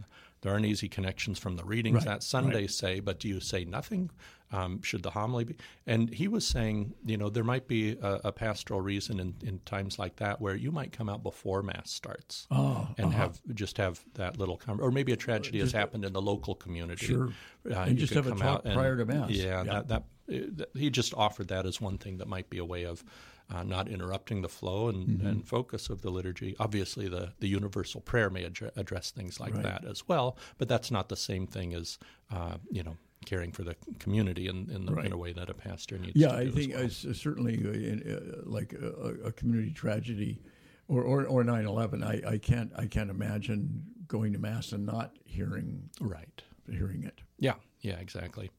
there 0.42 0.52
aren't 0.52 0.66
easy 0.66 0.88
connections 0.88 1.38
from 1.38 1.56
the 1.56 1.64
readings 1.64 1.96
Right, 1.96 2.04
that 2.06 2.22
Sunday 2.22 2.60
right. 2.62 2.70
say, 2.70 3.00
but 3.00 3.18
do 3.20 3.28
you 3.28 3.40
say 3.40 3.64
nothing? 3.64 4.10
Um, 4.52 4.82
should 4.82 5.02
the 5.04 5.10
homily 5.10 5.44
be? 5.44 5.56
And 5.86 6.12
he 6.12 6.26
was 6.26 6.44
saying, 6.46 6.94
you 7.04 7.16
know, 7.16 7.28
there 7.30 7.44
might 7.44 7.68
be 7.68 7.92
a, 8.02 8.20
a 8.24 8.32
pastoral 8.32 8.80
reason 8.80 9.20
in, 9.20 9.34
in 9.44 9.60
times 9.60 9.96
like 9.98 10.16
that 10.16 10.40
where 10.40 10.56
you 10.56 10.72
might 10.72 10.90
come 10.92 11.08
out 11.08 11.22
before 11.22 11.62
mass 11.62 11.90
starts 11.92 12.48
Oh, 12.50 12.88
and 12.98 13.12
have 13.12 13.40
just 13.54 13.76
have 13.76 14.00
that 14.14 14.38
little 14.38 14.56
com- 14.56 14.80
or 14.80 14.90
maybe 14.90 15.12
a 15.12 15.16
tragedy 15.16 15.58
has 15.60 15.66
Just 15.68 15.74
a- 15.76 15.78
happened 15.78 16.04
in 16.04 16.12
the 16.12 16.22
local 16.22 16.56
community. 16.56 17.06
Sure. 17.06 17.28
Uh, 17.70 17.74
And 17.80 17.96
just 17.98 18.12
have 18.14 18.26
a 18.26 18.30
come 18.30 18.38
talk 18.38 18.48
out 18.48 18.64
and- 18.64 18.74
prior 18.74 18.96
to 18.96 19.04
Mass. 19.04 19.30
Yeah, 19.30 19.44
Yeah. 19.44 19.62
That, 19.82 19.88
that, 19.88 20.02
uh, 20.32 20.46
that- 20.56 20.70
he 20.74 20.90
just 20.90 21.14
offered 21.14 21.46
that 21.48 21.64
as 21.64 21.80
one 21.80 21.96
thing 21.98 22.18
that 22.18 22.26
might 22.26 22.50
be 22.50 22.58
a 22.58 22.64
way 22.64 22.84
of 22.86 23.04
uh, 23.52 23.62
not 23.64 23.88
interrupting 23.88 24.42
the 24.42 24.48
flow 24.48 24.88
and, 24.88 25.08
Mm-hmm. 25.08 25.26
and 25.26 25.46
focus 25.48 25.88
of 25.90 26.02
the 26.02 26.10
liturgy. 26.10 26.54
Obviously, 26.60 27.08
the, 27.08 27.32
the 27.40 27.48
universal 27.48 28.00
prayer 28.00 28.30
may 28.30 28.44
address 28.44 29.10
things 29.10 29.40
like 29.40 29.54
Right. 29.54 29.62
that 29.64 29.84
as 29.84 30.06
well, 30.08 30.36
but 30.58 30.68
that's 30.68 30.90
not 30.90 31.08
the 31.08 31.16
same 31.16 31.46
thing 31.46 31.74
as 31.74 31.98
uh, 32.30 32.56
you 32.70 32.82
know 32.82 32.96
caring 33.26 33.52
for 33.52 33.64
the 33.64 33.74
community 33.98 34.46
in 34.46 34.70
in, 34.70 34.86
the, 34.86 34.92
in 34.92 34.94
Right. 34.94 35.12
a 35.12 35.16
way 35.16 35.32
that 35.32 35.50
a 35.50 35.54
pastor 35.54 35.98
needs. 35.98 36.14
To. 36.14 36.18
Yeah, 36.20 36.32
I 36.34 36.48
think 36.50 36.74
well. 36.74 36.84
uh, 36.86 36.88
certainly 36.88 37.56
uh, 37.64 37.72
in, 37.72 38.02
uh, 38.06 38.42
like 38.44 38.72
a, 38.74 39.28
a 39.28 39.32
community 39.32 39.72
tragedy 39.72 40.40
or, 40.88 41.02
or, 41.02 41.24
or 41.26 41.44
9/11. 41.44 42.02
I, 42.04 42.34
I 42.34 42.38
can't 42.38 42.72
I 42.76 42.86
can't 42.86 43.10
imagine 43.10 43.84
going 44.06 44.32
to 44.32 44.38
mass 44.38 44.72
and 44.72 44.86
not 44.86 45.16
hearing 45.24 45.90
right. 46.00 46.42
hearing 46.70 47.02
it. 47.04 47.20
Yeah, 47.38 47.54
yeah, 47.80 47.98
exactly. 47.98 48.50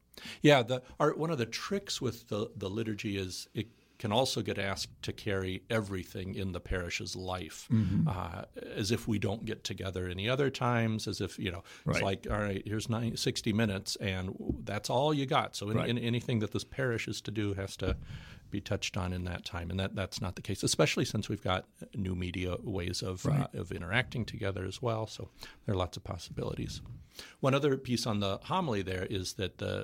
Yeah, 0.42 0.62
the 0.62 0.82
our, 1.00 1.14
one 1.14 1.30
of 1.30 1.38
the 1.38 1.46
tricks 1.46 2.00
with 2.00 2.28
the 2.28 2.50
the 2.56 2.68
liturgy 2.68 3.16
is 3.16 3.48
it 3.54 3.68
can 4.02 4.10
also 4.12 4.42
get 4.42 4.58
asked 4.58 4.90
to 5.02 5.12
carry 5.12 5.62
everything 5.70 6.34
in 6.34 6.50
the 6.52 6.58
parish's 6.60 7.14
life, 7.14 7.68
Mm-hmm. 7.70 8.08
uh, 8.08 8.42
as 8.82 8.90
if 8.90 9.06
we 9.06 9.18
don't 9.26 9.44
get 9.44 9.62
together 9.62 10.08
any 10.08 10.28
other 10.28 10.50
times, 10.50 11.06
as 11.06 11.20
if 11.20 11.38
you 11.38 11.50
know 11.52 11.62
it's 11.86 12.02
like 12.10 12.26
all 12.32 12.40
right, 12.48 12.62
here's 12.66 12.88
nine, 12.88 13.16
60 13.16 13.52
minutes, 13.52 13.90
and 13.96 14.24
that's 14.64 14.90
all 14.90 15.14
you 15.14 15.24
got. 15.26 15.54
So 15.56 15.70
any, 15.70 15.78
Right. 15.78 15.88
any- 15.88 16.02
anything 16.12 16.40
that 16.40 16.50
this 16.50 16.64
parish 16.64 17.06
is 17.12 17.20
to 17.22 17.30
do 17.30 17.54
has 17.54 17.76
to 17.76 17.96
be 18.50 18.60
touched 18.60 18.96
on 18.96 19.12
in 19.12 19.22
that 19.24 19.44
time, 19.44 19.70
and 19.70 19.78
that 19.80 19.94
that's 19.94 20.20
not 20.20 20.34
the 20.34 20.42
case, 20.42 20.62
especially 20.64 21.04
since 21.04 21.28
we've 21.30 21.44
got 21.52 21.64
new 21.94 22.14
media 22.16 22.56
ways 22.62 23.02
of 23.02 23.24
uh, 23.26 23.46
of 23.54 23.70
interacting 23.72 24.24
together 24.24 24.64
as 24.66 24.82
well. 24.82 25.06
So 25.06 25.28
there 25.64 25.74
are 25.74 25.78
lots 25.78 25.96
of 25.96 26.02
possibilities. 26.04 26.82
One 27.40 27.54
other 27.54 27.76
piece 27.76 28.04
on 28.06 28.18
the 28.20 28.40
homily 28.52 28.82
there 28.82 29.06
is 29.18 29.34
that 29.34 29.58
the 29.58 29.74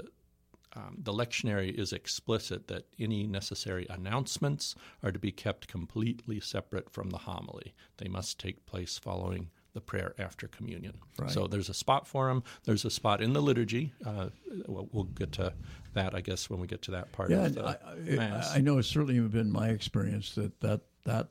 um, 0.74 0.96
the 1.02 1.12
lectionary 1.12 1.72
is 1.72 1.92
explicit 1.92 2.68
that 2.68 2.86
any 2.98 3.26
necessary 3.26 3.86
announcements 3.88 4.74
are 5.02 5.12
to 5.12 5.18
be 5.18 5.32
kept 5.32 5.68
completely 5.68 6.40
separate 6.40 6.90
from 6.90 7.10
the 7.10 7.18
homily. 7.18 7.74
They 7.96 8.08
must 8.08 8.38
take 8.38 8.66
place 8.66 8.98
following 8.98 9.50
the 9.74 9.80
prayer 9.80 10.14
after 10.18 10.48
communion. 10.48 10.94
Right. 11.18 11.30
So 11.30 11.46
there's 11.46 11.68
a 11.68 11.74
spot 11.74 12.06
for 12.06 12.28
them. 12.28 12.42
There's 12.64 12.84
a 12.84 12.90
spot 12.90 13.22
in 13.22 13.32
the 13.32 13.42
liturgy. 13.42 13.92
Uh, 14.04 14.28
we'll, 14.66 14.88
we'll 14.92 15.04
get 15.04 15.32
to 15.32 15.52
that, 15.94 16.14
I 16.14 16.20
guess, 16.20 16.50
when 16.50 16.60
we 16.60 16.66
get 16.66 16.82
to 16.82 16.90
that 16.92 17.12
part 17.12 17.30
Yeah, 17.30 17.46
of 17.46 17.54
the 17.54 17.64
I. 17.64 18.24
I, 18.24 18.56
I 18.56 18.60
know 18.60 18.78
it's 18.78 18.88
certainly 18.88 19.18
been 19.20 19.50
my 19.50 19.68
experience 19.68 20.34
that 20.34 20.58
that 20.60 20.80
that 21.04 21.28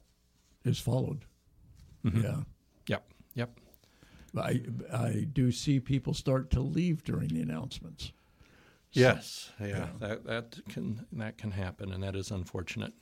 is 0.63 0.79
followed. 0.79 1.25
Yeah, 2.03 2.37
yep, 2.87 3.11
yep. 3.33 3.59
I 4.37 4.61
I 4.93 5.27
do 5.33 5.51
see 5.51 5.79
people 5.79 6.13
start 6.13 6.49
to 6.51 6.61
leave 6.61 7.03
during 7.03 7.27
the 7.29 7.41
announcements. 7.41 8.13
Yes, 8.93 9.51
yeah, 9.59 9.87
That, 9.99 10.25
that 10.25 10.59
can 10.69 11.05
that 11.13 11.37
can 11.37 11.51
happen, 11.51 11.91
and 11.91 12.01
that 12.03 12.15
is 12.15 12.31
unfortunate. 12.31 12.93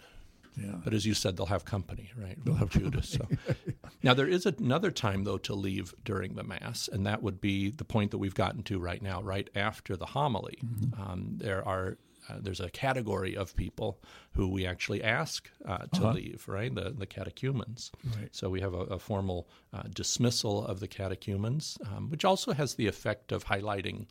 Yeah, 0.58 0.76
But 0.86 0.94
as 0.94 1.06
you 1.06 1.14
said, 1.14 1.36
they'll 1.36 1.46
have 1.48 1.66
company, 1.66 2.12
right? 2.18 2.38
They'll 2.46 2.56
have 2.56 2.70
Judas. 2.70 3.10
So. 3.10 3.28
now 4.04 4.14
there 4.14 4.28
is 4.28 4.46
another 4.46 4.90
time 4.90 5.26
though 5.26 5.38
to 5.40 5.54
leave 5.54 5.94
during 6.06 6.36
the 6.36 6.44
mass, 6.44 6.88
and 6.92 7.06
that 7.06 7.22
would 7.22 7.42
be 7.42 7.72
the 7.72 7.84
point 7.84 8.12
that 8.12 8.20
we've 8.20 8.34
gotten 8.36 8.64
to 8.64 8.80
right 8.80 9.02
now, 9.02 9.22
right 9.22 9.50
after 9.54 9.98
the 9.98 10.06
homily. 10.06 10.58
Mm-hmm. 10.66 11.02
Um, 11.02 11.32
there 11.38 11.66
are. 11.68 11.98
Uh, 12.28 12.38
there's 12.42 12.60
a 12.60 12.72
category 12.72 13.38
of 13.38 13.56
people 13.56 14.00
who 14.32 14.48
we 14.48 14.66
actually 14.66 15.04
ask 15.04 15.48
uh, 15.64 15.78
to 15.94 16.02
Uh-huh. 16.02 16.14
leave, 16.14 16.44
right? 16.48 16.74
The 16.74 16.90
the 16.98 17.06
catechumens. 17.06 17.92
Right. 18.18 18.30
So 18.34 18.50
we 18.50 18.62
have 18.62 18.74
a, 18.74 18.80
a 18.96 18.98
formal 18.98 19.48
uh, 19.72 19.84
dismissal 19.94 20.66
of 20.66 20.80
the 20.80 20.88
catechumens, 20.88 21.78
um, 21.86 22.10
which 22.10 22.26
also 22.26 22.54
has 22.54 22.74
the 22.76 22.88
effect 22.88 23.32
of 23.32 23.46
highlighting 23.46 24.08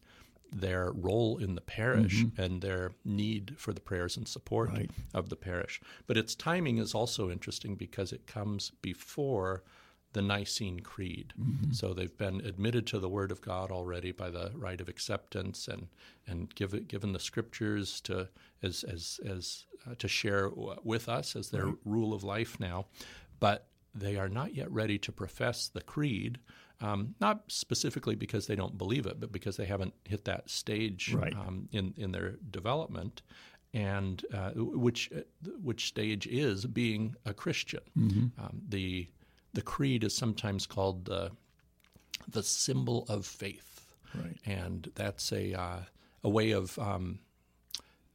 their 0.52 0.92
role 0.92 1.38
in 1.38 1.54
the 1.54 1.60
parish 1.60 2.24
and 2.38 2.62
their 2.62 2.92
need 3.04 3.54
for 3.58 3.72
the 3.72 3.80
prayers 3.80 4.16
and 4.16 4.26
support 4.28 4.68
Mm-hmm. 4.70 4.78
Right. 4.78 4.90
of 5.12 5.28
the 5.28 5.36
parish. 5.36 5.80
But 6.06 6.16
its 6.16 6.34
timing 6.34 6.78
is 6.78 6.94
also 6.94 7.30
interesting 7.30 7.74
because 7.74 8.12
it 8.12 8.26
comes 8.26 8.70
before 8.82 9.62
the 10.12 10.22
Nicene 10.22 10.78
Creed. 10.80 11.32
So 11.72 11.92
they've 11.92 12.16
been 12.16 12.40
admitted 12.42 12.86
to 12.88 13.00
the 13.00 13.08
Word 13.08 13.32
of 13.32 13.40
God 13.40 13.72
already 13.72 14.12
by 14.12 14.30
the 14.30 14.52
rite 14.54 14.80
of 14.80 14.88
acceptance, 14.88 15.66
and 15.66 15.88
and 16.28 16.54
give, 16.54 16.86
given 16.86 17.12
the 17.12 17.18
Scriptures 17.18 18.00
to 18.02 18.28
as 18.62 18.84
as 18.84 19.18
as 19.28 19.66
uh, 19.90 19.96
to 19.98 20.06
share 20.06 20.50
with 20.84 21.08
us 21.08 21.34
as 21.34 21.50
their 21.50 21.70
rule 21.84 22.14
of 22.14 22.22
life 22.22 22.60
now, 22.60 22.86
but 23.40 23.66
they 23.92 24.16
are 24.16 24.28
not 24.28 24.54
yet 24.54 24.70
ready 24.70 24.98
to 24.98 25.10
profess 25.10 25.66
the 25.68 25.82
creed. 25.82 26.38
Um, 26.80 27.14
not 27.20 27.44
specifically 27.48 28.14
because 28.16 28.46
they 28.46 28.56
don't 28.56 28.76
believe 28.76 29.06
it, 29.06 29.20
but 29.20 29.30
because 29.32 29.56
they 29.56 29.64
haven't 29.64 29.94
hit 30.04 30.24
that 30.24 30.50
stage 30.50 31.12
Right. 31.14 31.32
um, 31.34 31.68
in 31.72 31.94
in 31.96 32.12
their 32.12 32.32
development, 32.50 33.22
and 33.72 34.24
uh, 34.34 34.50
which 34.56 35.10
which 35.62 35.86
stage 35.88 36.26
is 36.26 36.66
being 36.66 37.14
a 37.24 37.32
Christian. 37.32 37.80
Um, 38.38 38.60
the 38.68 39.08
the 39.52 39.62
creed 39.62 40.02
is 40.04 40.14
sometimes 40.16 40.66
called 40.66 41.04
the 41.04 41.30
the 42.28 42.42
symbol 42.42 43.04
of 43.08 43.24
faith, 43.24 43.92
Right. 44.14 44.36
and 44.44 44.90
that's 44.94 45.32
a 45.32 45.54
uh, 45.58 45.80
a 46.24 46.28
way 46.28 46.50
of 46.50 46.78
um, 46.78 47.20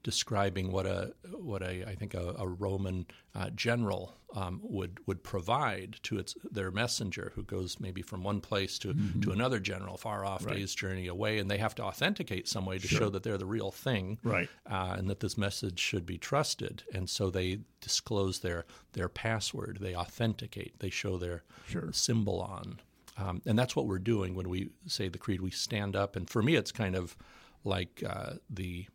describing 0.04 0.72
what 0.72 0.86
a 0.86 1.14
what 1.34 1.62
a 1.62 1.88
I 1.88 1.96
think 1.96 2.14
a, 2.14 2.36
a 2.38 2.48
Roman 2.48 3.06
uh, 3.36 3.50
general 3.52 4.16
um, 4.36 4.60
would 4.64 5.00
would 5.08 5.24
provide 5.24 5.98
to 6.04 6.18
its 6.20 6.36
their 6.52 6.72
messenger 6.72 7.32
who 7.36 7.44
goes 7.44 7.80
maybe 7.80 8.02
from 8.02 8.24
one 8.24 8.40
place 8.42 8.78
to, 8.80 8.94
to 9.22 9.32
another 9.32 9.60
general 9.60 9.98
far 9.98 10.24
off 10.24 10.46
day's 10.48 10.74
journey 10.76 11.08
away, 11.08 11.40
and 11.40 11.50
they 11.50 11.58
have 11.58 11.76
to 11.76 11.84
authenticate 11.84 12.48
some 12.48 12.66
way 12.66 12.78
to 12.78 12.88
show 12.88 13.10
that 13.10 13.24
they're 13.24 13.38
the 13.40 13.46
real 13.46 13.72
thing, 13.72 14.20
Right. 14.24 14.48
uh, 14.70 14.96
and 14.98 15.10
that 15.10 15.20
this 15.20 15.38
message 15.38 15.80
should 15.80 16.06
be 16.06 16.18
trusted. 16.18 16.84
And 16.94 17.10
so 17.10 17.30
they 17.30 17.60
disclose 17.82 18.40
their 18.40 18.66
their 18.94 19.10
password, 19.10 19.80
they 19.82 19.96
authenticate, 19.96 20.80
they 20.80 20.90
show 20.92 21.18
their 21.18 21.44
Sure. 21.68 21.92
symbol 21.92 22.40
on. 22.42 22.80
Um, 23.18 23.42
and 23.46 23.60
that's 23.60 23.76
what 23.76 23.86
we're 23.88 24.00
doing 24.00 24.34
when 24.36 24.48
we 24.48 24.70
say 24.88 25.10
the 25.10 25.18
creed. 25.18 25.42
We 25.42 25.52
stand 25.52 25.96
up, 25.96 26.16
and 26.16 26.30
for 26.30 26.42
me, 26.42 26.56
it's 26.56 26.72
kind 26.72 26.96
of 26.96 27.18
like 27.66 28.02
uh, 28.08 28.34
the 28.50 28.88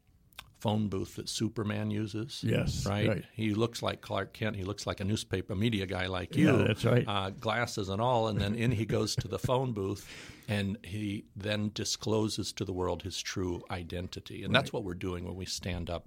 phone 0.65 0.89
booth 0.89 1.17
that 1.17 1.29
Superman 1.29 1.91
uses. 1.91 2.43
Yes, 2.43 2.87
right? 2.87 3.07
right. 3.07 3.25
He 3.35 3.53
looks 3.53 3.83
like 3.83 4.01
Clark 4.01 4.33
Kent. 4.33 4.57
He 4.57 4.65
looks 4.65 4.87
like 4.87 5.01
a 5.01 5.05
newspaper 5.05 5.55
media 5.55 5.85
guy 5.85 6.07
like 6.07 6.35
you. 6.35 6.57
Yeah, 6.57 6.65
that's 6.69 6.85
right. 6.87 7.05
Uh, 7.07 7.29
glasses 7.39 7.91
and 7.91 8.01
all, 8.01 8.29
and 8.29 8.41
then 8.41 8.55
in 8.55 8.71
he 8.71 8.87
goes 8.87 9.15
to 9.17 9.29
the 9.29 9.39
phone 9.39 9.73
booth, 9.73 10.09
and 10.49 10.79
he 10.83 11.27
then 11.37 11.71
discloses 11.75 12.51
to 12.55 12.65
the 12.65 12.73
world 12.73 13.03
his 13.03 13.21
true 13.21 13.63
identity. 13.71 14.43
And 14.43 14.55
that's 14.55 14.73
what 14.73 14.85
we're 14.85 14.95
doing 14.95 15.27
when 15.27 15.37
we 15.37 15.45
stand 15.45 15.91
up 15.91 16.07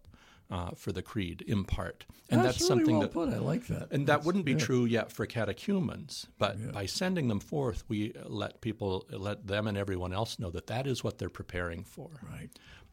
uh, 0.50 0.72
for 0.76 0.92
the 0.92 1.04
creed, 1.04 1.44
in 1.48 1.64
part. 1.64 2.08
And 2.32 2.44
that's, 2.44 2.60
really 2.60 2.68
something 2.68 2.98
well 2.98 3.02
that 3.02 3.14
put. 3.14 3.30
I 3.30 3.38
like 3.38 3.68
that. 3.68 3.92
and 3.92 4.08
that 4.08 4.26
wouldn't 4.26 4.46
be 4.46 4.56
true 4.56 4.86
yet 4.86 5.12
for 5.12 5.28
catechumens, 5.28 6.26
but 6.40 6.74
by 6.74 6.88
sending 6.88 7.28
them 7.28 7.40
forth, 7.40 7.84
we 7.88 8.14
let 8.26 8.60
people, 8.62 9.06
let 9.12 9.46
them 9.46 9.68
and 9.68 9.78
everyone 9.78 10.14
else 10.14 10.40
know 10.40 10.50
that 10.50 10.66
that 10.68 10.88
is 10.88 11.04
what 11.04 11.20
they're 11.20 11.30
preparing 11.30 11.84
for. 11.84 12.10
Right. 12.32 12.50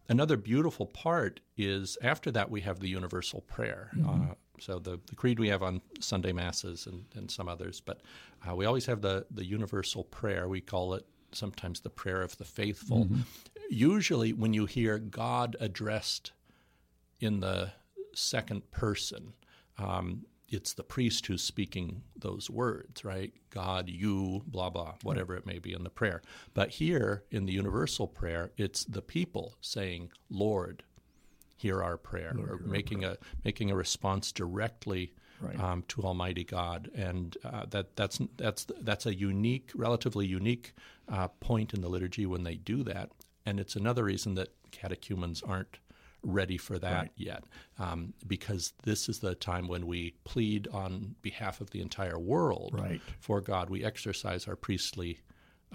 Another 0.08 0.36
beautiful 0.36 0.86
part 0.86 1.40
is 1.56 1.96
after 2.02 2.30
that 2.32 2.50
we 2.50 2.60
have 2.60 2.80
the 2.80 2.88
universal 2.88 3.40
prayer. 3.42 3.90
Uh, 4.06 4.34
so 4.60 4.78
the, 4.78 5.00
the 5.06 5.14
creed 5.14 5.38
we 5.38 5.48
have 5.48 5.62
on 5.62 5.80
Sunday 6.00 6.32
masses 6.32 6.86
and, 6.86 7.04
and 7.14 7.30
some 7.30 7.48
others, 7.48 7.80
but 7.80 8.00
uh, 8.48 8.54
we 8.54 8.66
always 8.66 8.86
have 8.86 9.00
the, 9.00 9.26
the 9.30 9.44
universal 9.44 10.04
prayer. 10.04 10.46
We 10.48 10.60
call 10.60 10.94
it 10.94 11.06
sometimes 11.32 11.80
the 11.80 11.90
prayer 11.90 12.22
of 12.22 12.36
the 12.38 12.44
faithful. 12.44 13.08
Usually, 13.70 14.32
when 14.32 14.52
you 14.52 14.66
hear 14.66 14.98
God 14.98 15.56
addressed 15.58 16.32
in 17.18 17.40
the 17.40 17.72
second 18.14 18.70
person, 18.70 19.32
um, 19.78 20.26
it's 20.54 20.72
the 20.74 20.82
priest 20.84 21.26
who's 21.26 21.42
speaking 21.42 22.02
those 22.16 22.48
words, 22.48 23.04
right? 23.04 23.32
God, 23.50 23.88
you, 23.88 24.42
blah, 24.46 24.70
blah, 24.70 24.94
whatever 25.02 25.34
it 25.36 25.46
may 25.46 25.58
be 25.58 25.72
in 25.72 25.84
the 25.84 25.90
prayer. 25.90 26.22
But 26.54 26.70
here 26.70 27.24
in 27.30 27.46
the 27.46 27.52
universal 27.52 28.06
prayer, 28.06 28.52
it's 28.56 28.84
the 28.84 29.02
people 29.02 29.54
saying, 29.60 30.10
Lord, 30.30 30.82
hear 31.56 31.82
our 31.82 31.96
prayer, 31.96 32.34
or 32.38 32.58
making 32.64 33.04
a 33.04 33.16
making 33.44 33.70
a 33.70 33.76
response 33.76 34.32
directly 34.32 35.12
Right. 35.40 35.58
um, 35.60 35.82
to 35.88 36.02
Almighty 36.02 36.44
God, 36.44 36.90
and 36.94 37.36
uh, 37.44 37.66
that 37.70 37.96
that's 37.96 38.20
that's 38.36 38.66
that's 38.80 39.04
a 39.04 39.14
unique, 39.14 39.72
relatively 39.74 40.26
unique 40.26 40.72
uh, 41.08 41.28
point 41.28 41.74
in 41.74 41.80
the 41.80 41.88
liturgy 41.88 42.24
when 42.24 42.44
they 42.44 42.54
do 42.54 42.82
that, 42.84 43.10
and 43.44 43.58
it's 43.58 43.74
another 43.76 44.04
reason 44.04 44.36
that 44.36 44.50
catechumens 44.70 45.42
aren't 45.42 45.78
ready 46.24 46.56
for 46.56 46.78
that 46.78 47.10
yet, 47.16 47.44
um, 47.78 48.12
because 48.26 48.72
this 48.82 49.08
is 49.08 49.18
the 49.20 49.34
time 49.34 49.68
when 49.68 49.86
we 49.86 50.14
plead 50.24 50.68
on 50.68 51.14
behalf 51.22 51.60
of 51.60 51.70
the 51.70 51.80
entire 51.80 52.18
world 52.18 52.70
Right. 52.74 53.00
for 53.20 53.40
God. 53.40 53.70
We 53.70 53.84
exercise 53.84 54.48
our 54.48 54.56
priestly. 54.56 55.20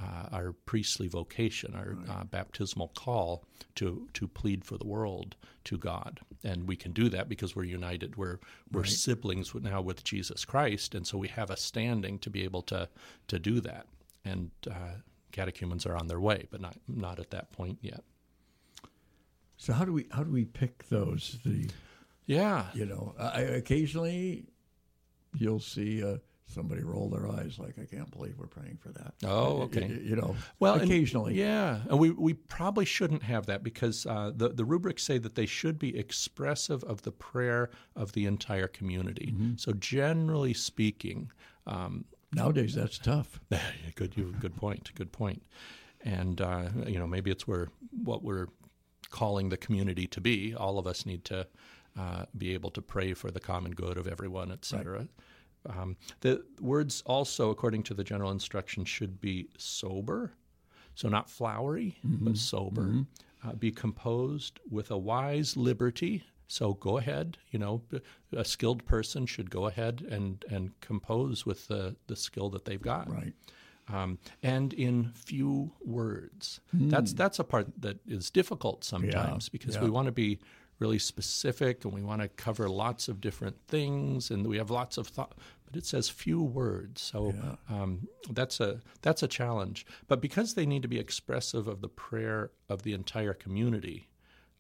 Uh, 0.01 0.29
our 0.31 0.53
priestly 0.65 1.09
vocation, 1.09 1.75
our 1.75 1.97
uh, 2.09 2.23
baptismal 2.23 2.87
call 2.95 3.43
to 3.75 4.07
to 4.13 4.29
plead 4.29 4.63
for 4.63 4.77
the 4.77 4.87
world 4.87 5.35
to 5.65 5.77
God, 5.77 6.21
and 6.41 6.69
we 6.69 6.77
can 6.77 6.93
do 6.93 7.09
that 7.09 7.27
because 7.27 7.53
we're 7.53 7.65
united. 7.65 8.15
We're 8.15 8.39
we're 8.71 8.85
siblings 8.85 9.53
now 9.53 9.81
with 9.81 10.05
Jesus 10.05 10.45
Christ, 10.45 10.95
and 10.95 11.05
so 11.05 11.17
we 11.17 11.27
have 11.27 11.49
a 11.49 11.57
standing 11.57 12.17
to 12.19 12.29
be 12.29 12.45
able 12.45 12.61
to 12.63 12.87
to 13.27 13.39
do 13.39 13.59
that. 13.59 13.87
And 14.23 14.51
uh, 14.71 15.01
catechumens 15.33 15.85
are 15.85 15.97
on 15.97 16.07
their 16.07 16.21
way, 16.21 16.47
but 16.49 16.61
not 16.61 16.77
not 16.87 17.19
at 17.19 17.31
that 17.31 17.51
point 17.51 17.79
yet. 17.81 18.05
So 19.61 19.73
how 19.73 19.83
do 19.83 19.91
we 19.91 20.05
how 20.11 20.23
do 20.23 20.31
we 20.31 20.45
pick 20.45 20.87
those? 20.87 21.37
The 21.45 21.69
Yeah, 22.25 22.67
you 22.73 22.85
know, 22.85 23.13
I, 23.19 23.41
occasionally 23.41 24.45
you'll 25.35 25.59
see 25.59 26.01
uh, 26.01 26.17
somebody 26.47 26.81
roll 26.81 27.09
their 27.09 27.27
eyes 27.27 27.59
like 27.59 27.77
I 27.77 27.83
can't 27.83 28.09
believe 28.09 28.35
we're 28.39 28.47
praying 28.47 28.77
for 28.81 28.89
that. 28.93 29.13
Oh, 29.25 29.63
okay. 29.63 29.81
y- 29.81 29.99
You, 30.01 30.15
know, 30.15 30.35
Well, 30.59 30.75
and- 30.75 30.83
occasionally. 30.83 31.35
yeah, 31.35 31.81
and 31.89 31.99
we, 31.99 32.09
we 32.11 32.33
probably 32.33 32.85
shouldn't 32.85 33.21
have 33.23 33.47
that 33.47 33.61
because 33.61 34.05
uh, 34.05 34.31
the 34.33 34.47
the 34.47 34.63
rubrics 34.63 35.03
say 35.03 35.17
that 35.17 35.35
they 35.35 35.45
should 35.45 35.77
be 35.77 35.95
expressive 35.97 36.81
of 36.85 37.01
the 37.01 37.11
prayer 37.11 37.69
of 37.97 38.13
the 38.13 38.25
entire 38.27 38.67
community. 38.67 39.35
So 39.57 39.73
generally 39.73 40.53
speaking, 40.53 41.31
um, 41.67 42.05
Nowadays 42.31 42.75
that's 42.75 42.97
tough. 42.99 43.41
good 43.95 44.15
you 44.15 44.33
good 44.39 44.55
point, 44.55 44.91
good 44.95 45.11
point, 45.11 45.41
and 46.01 46.39
uh, 46.39 46.69
you 46.87 46.97
know 46.99 47.07
maybe 47.07 47.29
it's 47.29 47.45
where 47.47 47.67
what 48.03 48.23
we're 48.23 48.47
calling 49.09 49.49
the 49.49 49.57
community 49.57 50.07
to 50.07 50.21
be. 50.21 50.53
All 50.55 50.77
of 50.77 50.87
us 50.87 51.05
need 51.05 51.25
to 51.25 51.47
uh, 51.97 52.25
be 52.37 52.53
able 52.53 52.69
to 52.71 52.81
pray 52.81 53.13
for 53.13 53.31
the 53.31 53.39
common 53.39 53.71
good 53.71 53.97
of 53.97 54.07
everyone, 54.07 54.51
etc. 54.51 55.07
Um, 55.67 55.97
the 56.21 56.43
words 56.61 57.03
also, 57.05 57.49
according 57.49 57.83
to 57.83 57.93
the 57.93 58.03
general 58.03 58.31
instruction, 58.31 58.85
should 58.85 59.19
be 59.19 59.49
sober, 59.57 60.33
so 60.95 61.09
not 61.09 61.29
flowery, 61.29 61.97
but 62.03 62.37
sober. 62.37 62.81
Uh, 63.43 63.53
be 63.53 63.71
composed 63.71 64.59
with 64.69 64.91
a 64.91 64.97
wise 64.97 65.55
liberty. 65.55 66.23
So 66.47 66.73
go 66.73 66.97
ahead, 66.97 67.37
you 67.51 67.59
know, 67.59 67.81
a 68.33 68.43
skilled 68.43 68.85
person 68.85 69.25
should 69.25 69.49
go 69.49 69.67
ahead 69.67 70.05
and, 70.09 70.43
and 70.49 70.77
compose 70.81 71.45
with 71.45 71.67
the, 71.67 71.95
the 72.07 72.15
skill 72.15 72.49
that 72.49 72.65
they've 72.65 72.81
got 72.81 73.09
Right. 73.09 73.33
Um, 73.91 74.19
and 74.43 74.73
in 74.73 75.11
few 75.15 75.71
words. 75.83 76.59
That's 76.73 77.13
that's 77.13 77.39
a 77.39 77.43
part 77.43 77.67
that 77.81 77.97
is 78.07 78.29
difficult 78.29 78.83
sometimes 78.83 79.49
because 79.49 79.75
yeah. 79.75 79.83
we 79.83 79.89
want 79.89 80.05
to 80.05 80.11
be 80.11 80.39
really 80.79 80.99
specific 80.99 81.83
and 81.83 81.93
we 81.93 82.01
want 82.01 82.21
to 82.21 82.29
cover 82.29 82.69
lots 82.69 83.07
of 83.09 83.19
different 83.19 83.57
things 83.67 84.31
and 84.31 84.47
we 84.47 84.57
have 84.57 84.69
lots 84.69 84.97
of 84.97 85.07
thought. 85.07 85.33
But 85.65 85.75
it 85.75 85.85
says 85.85 86.09
few 86.09 86.41
words, 86.41 87.01
so 87.01 87.33
um, 87.69 88.07
that's 88.31 88.59
a 88.59 88.79
that's 89.01 89.21
a 89.21 89.27
challenge. 89.27 89.85
But 90.07 90.21
because 90.21 90.55
they 90.55 90.65
need 90.65 90.81
to 90.81 90.87
be 90.87 90.99
expressive 90.99 91.67
of 91.67 91.81
the 91.81 91.89
prayer 91.89 92.51
of 92.69 92.83
the 92.83 92.93
entire 92.93 93.33
community. 93.33 94.07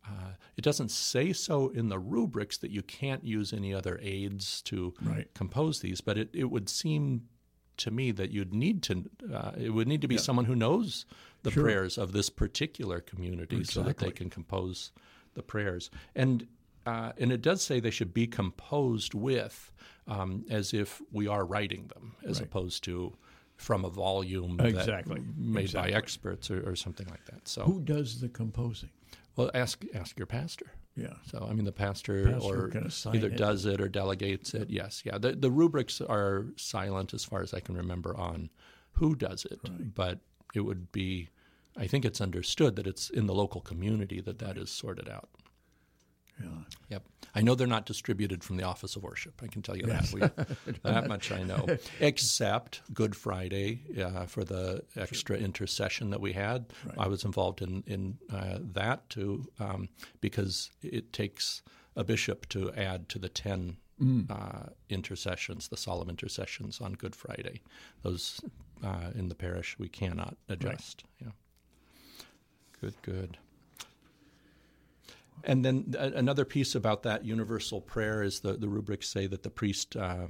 Uh, 0.07 0.31
it 0.57 0.63
doesn't 0.63 0.89
say 0.89 1.31
so 1.33 1.69
in 1.69 1.89
the 1.89 1.99
rubrics 1.99 2.57
that 2.57 2.71
you 2.71 2.81
can't 2.81 3.23
use 3.23 3.53
any 3.53 3.73
other 3.73 3.99
aids 4.01 4.61
to 4.63 4.93
Right. 5.01 5.31
compose 5.35 5.81
these, 5.81 6.01
but 6.01 6.17
it, 6.17 6.29
it 6.33 6.45
would 6.45 6.67
seem 6.67 7.27
to 7.79 7.91
me 7.91 8.11
that 8.11 8.31
you'd 8.31 8.53
need 8.53 8.83
to 8.83 9.05
uh, 9.33 9.51
it 9.57 9.71
would 9.71 9.87
need 9.87 10.01
to 10.01 10.07
be 10.07 10.17
someone 10.17 10.45
who 10.45 10.55
knows 10.55 11.05
the 11.43 11.51
Sure. 11.51 11.63
prayers 11.63 11.97
of 11.97 12.11
this 12.11 12.29
particular 12.29 12.99
community 13.01 13.63
so 13.63 13.81
that 13.83 13.97
they 13.97 14.11
can 14.11 14.29
compose 14.29 14.91
the 15.33 15.41
prayers 15.43 15.89
and 16.15 16.47
uh, 16.85 17.11
and 17.17 17.31
it 17.31 17.41
does 17.41 17.61
say 17.61 17.79
they 17.79 17.91
should 17.91 18.13
be 18.13 18.25
composed 18.27 19.13
with 19.13 19.71
um, 20.07 20.45
as 20.49 20.73
if 20.73 21.01
we 21.11 21.27
are 21.27 21.45
writing 21.45 21.87
them 21.93 22.15
as 22.25 22.39
Right. 22.39 22.47
opposed 22.47 22.83
to 22.85 23.15
from 23.55 23.83
a 23.85 23.89
volume 23.89 24.59
Exactly. 24.61 25.15
that 25.19 25.37
made 25.37 25.61
Exactly. 25.65 25.91
by 25.91 25.97
experts 25.97 26.49
or, 26.49 26.67
or 26.69 26.75
something 26.75 27.07
like 27.07 27.25
that 27.25 27.47
so 27.47 27.63
Who 27.63 27.79
does 27.81 28.21
the 28.21 28.29
composing? 28.29 28.89
well 29.35 29.51
ask 29.53 29.83
ask 29.93 30.17
your 30.17 30.25
pastor 30.27 30.71
Yeah. 30.99 31.13
so 31.29 31.47
I 31.49 31.53
mean, 31.53 31.65
the 31.65 31.71
pastor, 31.71 32.31
Pastor 32.33 32.71
or 33.05 33.13
either 33.13 33.27
it. 33.27 33.37
does 33.37 33.65
it 33.65 33.79
or 33.81 33.87
delegates 33.87 34.53
it. 34.53 34.69
Yes, 34.69 35.01
yeah. 35.05 35.17
The 35.17 35.33
the 35.33 35.51
rubrics 35.51 36.01
are 36.01 36.45
silent 36.57 37.13
as 37.13 37.23
far 37.23 37.41
as 37.41 37.53
I 37.53 37.59
can 37.59 37.75
remember 37.75 38.15
on 38.17 38.49
who 38.93 39.15
does 39.15 39.45
it, 39.45 39.59
but 39.95 40.19
it 40.53 40.61
would 40.61 40.91
be. 40.91 41.29
I 41.77 41.87
think 41.87 42.03
it's 42.03 42.19
understood 42.19 42.75
that 42.75 42.87
it's 42.87 43.09
in 43.09 43.27
the 43.27 43.33
local 43.33 43.61
community 43.61 44.19
that 44.21 44.39
that 44.39 44.57
is 44.57 44.69
sorted 44.69 45.07
out. 45.07 45.29
Yeah. 46.41 46.49
Yep. 46.89 47.03
I 47.35 47.41
know 47.41 47.55
they're 47.55 47.67
not 47.67 47.85
distributed 47.85 48.43
from 48.43 48.57
the 48.57 48.63
Office 48.63 48.95
of 48.95 49.03
Worship. 49.03 49.41
I 49.43 49.47
can 49.47 49.61
tell 49.61 49.77
you 49.77 49.85
yes. 49.87 50.11
that. 50.11 50.47
We, 50.65 50.73
that 50.83 51.07
much 51.07 51.31
I 51.31 51.43
know. 51.43 51.77
Except 51.99 52.81
Good 52.93 53.15
Friday 53.15 53.81
uh, 54.01 54.25
for 54.25 54.43
the 54.43 54.83
extra 54.95 55.37
sure. 55.37 55.45
intercession 55.45 56.09
that 56.09 56.21
we 56.21 56.33
had. 56.33 56.65
Right. 56.85 56.97
I 56.97 57.07
was 57.07 57.23
involved 57.23 57.61
in 57.61 57.83
in 57.85 58.17
uh, 58.31 58.59
that 58.73 59.09
too 59.09 59.45
um, 59.59 59.89
because 60.21 60.71
it 60.81 61.13
takes 61.13 61.61
a 61.95 62.03
bishop 62.03 62.47
to 62.49 62.71
add 62.73 63.09
to 63.09 63.19
the 63.19 63.29
ten 63.29 63.77
mm. 64.01 64.29
uh, 64.29 64.69
intercessions, 64.89 65.67
the 65.67 65.77
solemn 65.77 66.09
intercessions 66.09 66.81
on 66.81 66.93
Good 66.93 67.15
Friday. 67.15 67.61
Those 68.01 68.41
uh, 68.83 69.11
in 69.15 69.29
the 69.29 69.35
parish 69.35 69.77
we 69.77 69.89
cannot 69.89 70.37
adjust. 70.47 71.03
Right. 71.21 71.27
Yeah. 71.27 72.21
Good. 72.81 72.93
Good. 73.01 73.37
And 75.43 75.63
then 75.63 75.95
another 75.97 76.45
piece 76.45 76.75
about 76.75 77.03
that 77.03 77.25
universal 77.25 77.81
prayer 77.81 78.23
is 78.23 78.39
the, 78.41 78.53
the 78.53 78.69
rubrics 78.69 79.07
say 79.09 79.27
that 79.27 79.43
the 79.43 79.49
priest 79.49 79.95
uh, 79.95 80.27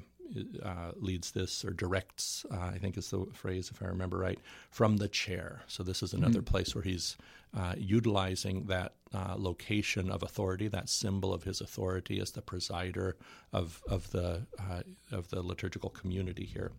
uh, 0.64 0.92
leads 0.96 1.32
this 1.32 1.66
or 1.66 1.72
directs, 1.72 2.46
uh, 2.52 2.72
I 2.74 2.78
think 2.78 2.98
is 2.98 3.10
the 3.10 3.26
phrase, 3.34 3.72
if 3.74 3.82
I 3.82 3.88
remember 3.88 4.18
right, 4.18 4.40
from 4.72 4.98
the 4.98 5.08
chair. 5.08 5.62
So 5.68 5.84
this 5.84 6.04
is 6.04 6.14
another 6.14 6.40
mm-hmm. 6.40 6.54
place 6.54 6.76
where 6.76 6.84
he's 6.84 7.18
uh, 7.58 7.74
utilizing 7.78 8.66
that 8.66 8.94
uh, 9.14 9.34
location 9.38 10.12
of 10.12 10.22
authority, 10.22 10.68
that 10.68 10.88
symbol 10.88 11.34
of 11.34 11.44
his 11.44 11.62
authority 11.62 12.20
as 12.20 12.32
the 12.32 12.42
presider 12.42 13.14
of 13.54 13.82
of 13.90 14.12
the 14.12 14.46
uh, 14.60 14.82
of 15.12 15.30
the 15.30 15.42
liturgical 15.42 15.90
community 15.90 16.46
here 16.46 16.72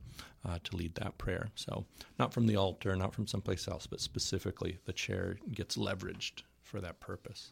uh, 0.49 0.59
to 0.63 0.77
lead 0.77 0.95
that 0.95 1.19
prayer. 1.19 1.49
So 1.57 1.85
not 2.21 2.33
from 2.33 2.47
the 2.47 2.57
altar, 2.57 2.95
not 2.95 3.13
from 3.13 3.27
someplace 3.27 3.67
else, 3.67 3.89
but 3.89 4.01
specifically 4.01 4.79
the 4.85 4.93
chair 4.93 5.39
gets 5.53 5.77
leveraged 5.77 6.43
for 6.63 6.81
that 6.81 7.01
purpose. 7.01 7.51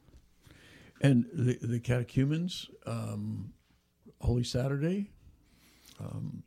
And 1.00 1.26
the, 1.32 1.58
the 1.60 1.80
catechumens, 1.80 2.68
um, 2.86 3.52
Holy 4.20 4.44
Saturday, 4.44 5.10
um, 6.00 6.42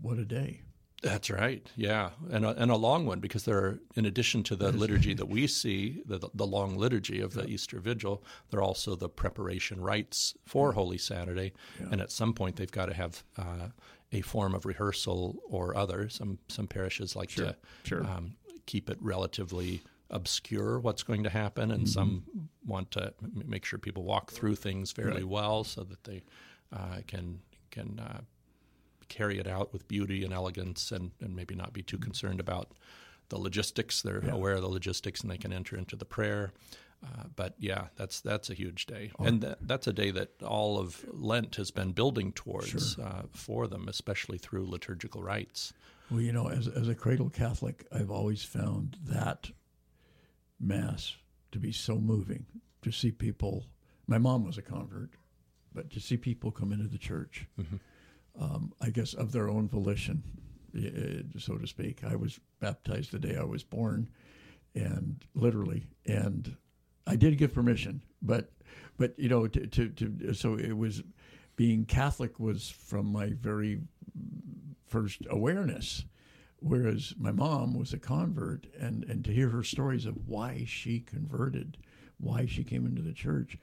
what 0.00 0.18
a 0.18 0.24
day. 0.24 0.62
That's 1.02 1.30
right. 1.30 1.66
Yeah, 1.76 2.10
and 2.30 2.44
a, 2.44 2.50
and 2.50 2.70
a 2.70 2.76
long 2.76 3.06
one 3.06 3.20
because 3.20 3.44
there 3.44 3.56
are, 3.56 3.78
in 3.94 4.04
addition 4.04 4.42
to 4.44 4.56
the 4.56 4.70
liturgy 4.70 5.14
that 5.14 5.26
we 5.26 5.46
see, 5.46 6.02
the 6.04 6.28
the 6.34 6.46
long 6.46 6.76
liturgy 6.76 7.20
of 7.20 7.32
the 7.32 7.42
yeah. 7.42 7.54
Easter 7.54 7.80
Vigil, 7.80 8.22
there 8.50 8.60
are 8.60 8.62
also 8.62 8.94
the 8.96 9.08
preparation 9.08 9.80
rites 9.80 10.34
for 10.44 10.72
Holy 10.72 10.98
Saturday, 10.98 11.52
yeah. 11.80 11.86
and 11.90 12.02
at 12.02 12.12
some 12.12 12.34
point 12.34 12.56
they've 12.56 12.70
got 12.70 12.86
to 12.86 12.94
have 12.94 13.24
uh, 13.38 13.68
a 14.12 14.20
form 14.20 14.54
of 14.54 14.66
rehearsal 14.66 15.38
or 15.48 15.74
other. 15.74 16.10
Some 16.10 16.38
some 16.48 16.66
parishes 16.66 17.16
like 17.16 17.30
sure. 17.30 17.46
to 17.46 17.56
sure. 17.84 18.04
Um, 18.04 18.36
keep 18.66 18.90
it 18.90 18.98
relatively 19.00 19.80
obscure 20.10 20.78
what's 20.80 21.02
going 21.02 21.22
to 21.24 21.30
happen, 21.30 21.70
and 21.70 21.84
mm-hmm. 21.84 21.92
some 21.92 22.24
want 22.66 22.90
to 22.92 23.12
make 23.46 23.64
sure 23.64 23.78
people 23.78 24.04
walk 24.04 24.30
through 24.30 24.56
things 24.56 24.92
fairly 24.92 25.22
right. 25.22 25.28
well 25.28 25.64
so 25.64 25.82
that 25.84 26.04
they 26.04 26.22
uh, 26.72 26.98
can 27.06 27.40
can 27.70 28.00
uh, 28.00 28.20
carry 29.08 29.38
it 29.38 29.46
out 29.46 29.72
with 29.72 29.86
beauty 29.88 30.24
and 30.24 30.32
elegance, 30.32 30.92
and, 30.92 31.10
and 31.20 31.34
maybe 31.34 31.54
not 31.54 31.72
be 31.72 31.82
too 31.82 31.96
mm-hmm. 31.96 32.04
concerned 32.04 32.40
about 32.40 32.72
the 33.28 33.38
logistics. 33.38 34.02
They're 34.02 34.24
yeah. 34.24 34.32
aware 34.32 34.54
of 34.54 34.62
the 34.62 34.68
logistics, 34.68 35.20
and 35.20 35.30
they 35.30 35.38
can 35.38 35.52
enter 35.52 35.76
into 35.76 35.96
the 35.96 36.04
prayer. 36.04 36.52
Uh, 37.02 37.24
but 37.34 37.54
yeah, 37.58 37.86
that's 37.96 38.20
that's 38.20 38.50
a 38.50 38.54
huge 38.54 38.86
day, 38.86 39.10
oh. 39.18 39.24
and 39.24 39.40
th- 39.40 39.56
that's 39.62 39.86
a 39.86 39.92
day 39.92 40.10
that 40.10 40.30
all 40.42 40.78
of 40.78 41.02
Lent 41.12 41.56
has 41.56 41.70
been 41.70 41.92
building 41.92 42.30
towards 42.32 42.94
sure. 42.94 43.04
uh, 43.04 43.22
for 43.32 43.66
them, 43.66 43.88
especially 43.88 44.36
through 44.36 44.66
liturgical 44.66 45.22
rites. 45.22 45.72
Well, 46.10 46.20
you 46.20 46.32
know, 46.32 46.48
as 46.48 46.68
as 46.68 46.88
a 46.88 46.94
cradle 46.94 47.30
Catholic, 47.30 47.86
I've 47.90 48.10
always 48.10 48.42
found 48.42 48.98
that 49.04 49.50
Mass 50.60 51.16
to 51.52 51.58
be 51.58 51.72
so 51.72 51.96
moving 51.96 52.46
to 52.82 52.90
see 52.90 53.10
people. 53.10 53.66
My 54.06 54.18
mom 54.18 54.44
was 54.44 54.58
a 54.58 54.62
convert, 54.62 55.10
but 55.74 55.90
to 55.90 56.00
see 56.00 56.16
people 56.16 56.50
come 56.50 56.72
into 56.72 56.88
the 56.88 56.98
church, 56.98 57.46
mm-hmm. 57.58 57.76
um, 58.42 58.72
I 58.80 58.90
guess 58.90 59.14
of 59.14 59.32
their 59.32 59.48
own 59.48 59.68
volition, 59.68 60.22
so 61.38 61.56
to 61.56 61.66
speak. 61.66 62.04
I 62.04 62.16
was 62.16 62.40
baptized 62.60 63.12
the 63.12 63.18
day 63.18 63.36
I 63.36 63.44
was 63.44 63.62
born, 63.62 64.08
and 64.74 65.24
literally, 65.34 65.86
and 66.06 66.56
I 67.06 67.16
did 67.16 67.38
give 67.38 67.54
permission, 67.54 68.02
but 68.22 68.50
but 68.96 69.18
you 69.18 69.28
know, 69.28 69.46
to, 69.46 69.66
to, 69.66 69.88
to 69.88 70.34
so 70.34 70.56
it 70.56 70.76
was 70.76 71.02
being 71.56 71.84
Catholic 71.84 72.38
was 72.38 72.68
from 72.68 73.10
my 73.10 73.32
very 73.40 73.80
first 74.86 75.22
awareness 75.30 76.04
Whereas 76.60 77.14
my 77.18 77.32
mom 77.32 77.74
was 77.74 77.92
a 77.92 77.98
convert, 77.98 78.66
and, 78.78 79.04
and 79.04 79.24
to 79.24 79.32
hear 79.32 79.48
her 79.48 79.62
stories 79.62 80.04
of 80.04 80.28
why 80.28 80.64
she 80.66 81.00
converted, 81.00 81.78
why 82.18 82.46
she 82.46 82.64
came 82.64 82.86
into 82.86 83.02
the 83.02 83.14
church, 83.14 83.56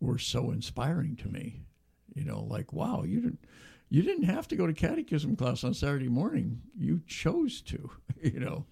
were 0.00 0.18
so 0.18 0.50
inspiring 0.52 1.16
to 1.16 1.28
me. 1.28 1.62
You 2.14 2.24
know, 2.24 2.44
like 2.44 2.72
wow, 2.72 3.02
you 3.02 3.20
didn't 3.20 3.44
you 3.88 4.02
didn't 4.02 4.24
have 4.24 4.48
to 4.48 4.56
go 4.56 4.66
to 4.66 4.72
catechism 4.72 5.36
class 5.36 5.64
on 5.64 5.74
Saturday 5.74 6.08
morning. 6.08 6.62
You 6.78 7.02
chose 7.06 7.60
to. 7.62 7.90
You 8.22 8.40
know, 8.40 8.66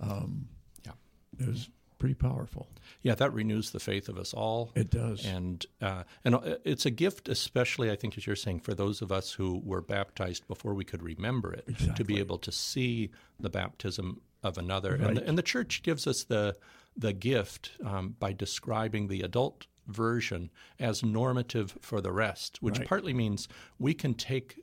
um, 0.00 0.46
yeah, 0.84 0.92
it 1.40 1.48
was 1.48 1.70
pretty 2.06 2.34
powerful. 2.34 2.68
Yeah, 3.02 3.14
that 3.16 3.32
renews 3.32 3.70
the 3.70 3.80
faith 3.80 4.08
of 4.08 4.18
us 4.18 4.32
all. 4.32 4.70
It 4.74 4.90
does, 4.90 5.24
and 5.24 5.64
uh, 5.80 6.04
and 6.24 6.36
uh, 6.36 6.56
it's 6.64 6.86
a 6.86 6.90
gift, 6.90 7.28
especially 7.28 7.90
I 7.90 7.96
think, 7.96 8.16
as 8.16 8.26
you're 8.26 8.36
saying, 8.36 8.60
for 8.60 8.74
those 8.74 9.02
of 9.02 9.10
us 9.10 9.32
who 9.32 9.60
were 9.64 9.80
baptized 9.80 10.46
before 10.46 10.74
we 10.74 10.84
could 10.84 11.02
remember 11.02 11.52
it, 11.52 11.64
exactly. 11.66 11.94
to 11.96 12.04
be 12.04 12.18
able 12.18 12.38
to 12.38 12.52
see 12.52 13.10
the 13.40 13.50
baptism 13.50 14.20
of 14.42 14.58
another, 14.58 14.92
right. 14.92 15.00
and, 15.00 15.16
the, 15.16 15.28
and 15.28 15.38
the 15.38 15.42
church 15.42 15.82
gives 15.82 16.06
us 16.06 16.24
the 16.24 16.56
the 16.96 17.12
gift 17.12 17.72
um, 17.84 18.14
by 18.18 18.32
describing 18.32 19.08
the 19.08 19.22
adult 19.22 19.66
version 19.86 20.50
as 20.78 21.02
normative 21.02 21.76
for 21.80 22.00
the 22.00 22.12
rest, 22.12 22.58
which 22.62 22.78
right. 22.78 22.88
partly 22.88 23.12
means 23.12 23.48
we 23.78 23.94
can 23.94 24.14
take 24.14 24.60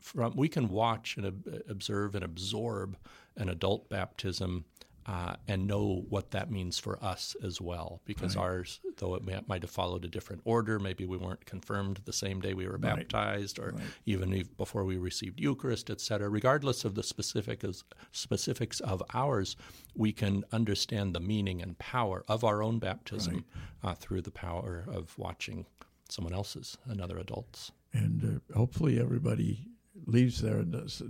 from 0.00 0.34
we 0.34 0.48
can 0.48 0.68
watch 0.68 1.16
and 1.16 1.44
observe 1.68 2.14
and 2.14 2.24
absorb 2.24 2.96
an 3.36 3.48
adult 3.48 3.88
baptism 3.88 4.64
uh, 5.06 5.34
and 5.48 5.66
know 5.66 6.04
what 6.08 6.30
that 6.30 6.50
means 6.50 6.78
for 6.78 7.02
us 7.02 7.36
as 7.42 7.60
well. 7.60 8.00
Because 8.04 8.36
right. 8.36 8.42
ours, 8.42 8.80
though 8.98 9.14
it 9.14 9.24
may, 9.24 9.40
might 9.46 9.62
have 9.62 9.70
followed 9.70 10.04
a 10.04 10.08
different 10.08 10.42
order, 10.44 10.78
maybe 10.78 11.04
we 11.04 11.16
weren't 11.16 11.44
confirmed 11.44 12.00
the 12.04 12.12
same 12.12 12.40
day 12.40 12.54
we 12.54 12.66
were 12.66 12.72
right. 12.72 12.96
baptized, 12.96 13.58
or 13.58 13.72
right. 13.72 13.82
even 14.06 14.46
before 14.56 14.84
we 14.84 14.96
received 14.96 15.40
Eucharist, 15.40 15.90
etc. 15.90 16.28
Regardless 16.28 16.84
of 16.84 16.94
the 16.94 17.02
specific, 17.02 17.64
specifics 18.12 18.80
of 18.80 19.02
ours, 19.12 19.56
we 19.94 20.12
can 20.12 20.44
understand 20.52 21.14
the 21.14 21.20
meaning 21.20 21.62
and 21.62 21.78
power 21.78 22.24
of 22.28 22.44
our 22.44 22.62
own 22.62 22.78
baptism 22.78 23.44
uh, 23.82 23.94
through 23.94 24.22
the 24.22 24.30
power 24.30 24.84
of 24.88 25.16
watching 25.18 25.66
someone 26.08 26.34
else's, 26.34 26.76
another 26.86 27.18
adult's. 27.18 27.72
And 27.92 28.42
uh, 28.52 28.56
hopefully 28.56 29.00
everybody 29.00 29.66
leaves 30.06 30.40
there 30.40 30.58
and 30.58 30.72
does. 30.72 31.02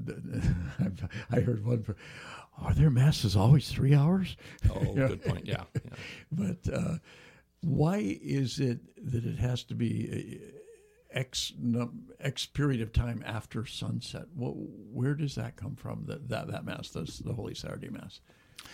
I 1.30 1.40
heard 1.40 1.64
one 1.64 1.84
are 2.59 2.74
their 2.74 2.90
masses 2.90 3.36
always 3.36 3.68
three 3.68 3.94
hours? 3.94 4.36
Oh, 4.70 4.92
good 4.94 5.24
point. 5.24 5.46
Yeah. 5.46 5.64
yeah. 5.74 5.96
but 6.32 6.72
uh, 6.72 6.96
why 7.61 8.18
is 8.22 8.61
it 8.61 8.80
that 9.12 9.24
it 9.24 9.38
has 9.38 9.64
to 9.64 9.74
be 9.74 10.40
X 11.11 11.53
X 12.20 12.46
period 12.46 12.80
of 12.80 12.92
time 12.92 13.22
after 13.26 13.64
sunset? 13.66 14.26
Well, 14.34 14.55
where 14.57 15.14
does 15.14 15.34
that 15.36 15.57
come 15.57 15.76
from? 15.76 16.05
That 16.07 16.28
that, 16.28 16.48
that 16.48 16.64
mass, 16.64 16.90
the, 16.90 17.03
the 17.24 17.34
Holy 17.34 17.55
Saturday 17.55 17.88
Mass. 17.90 18.20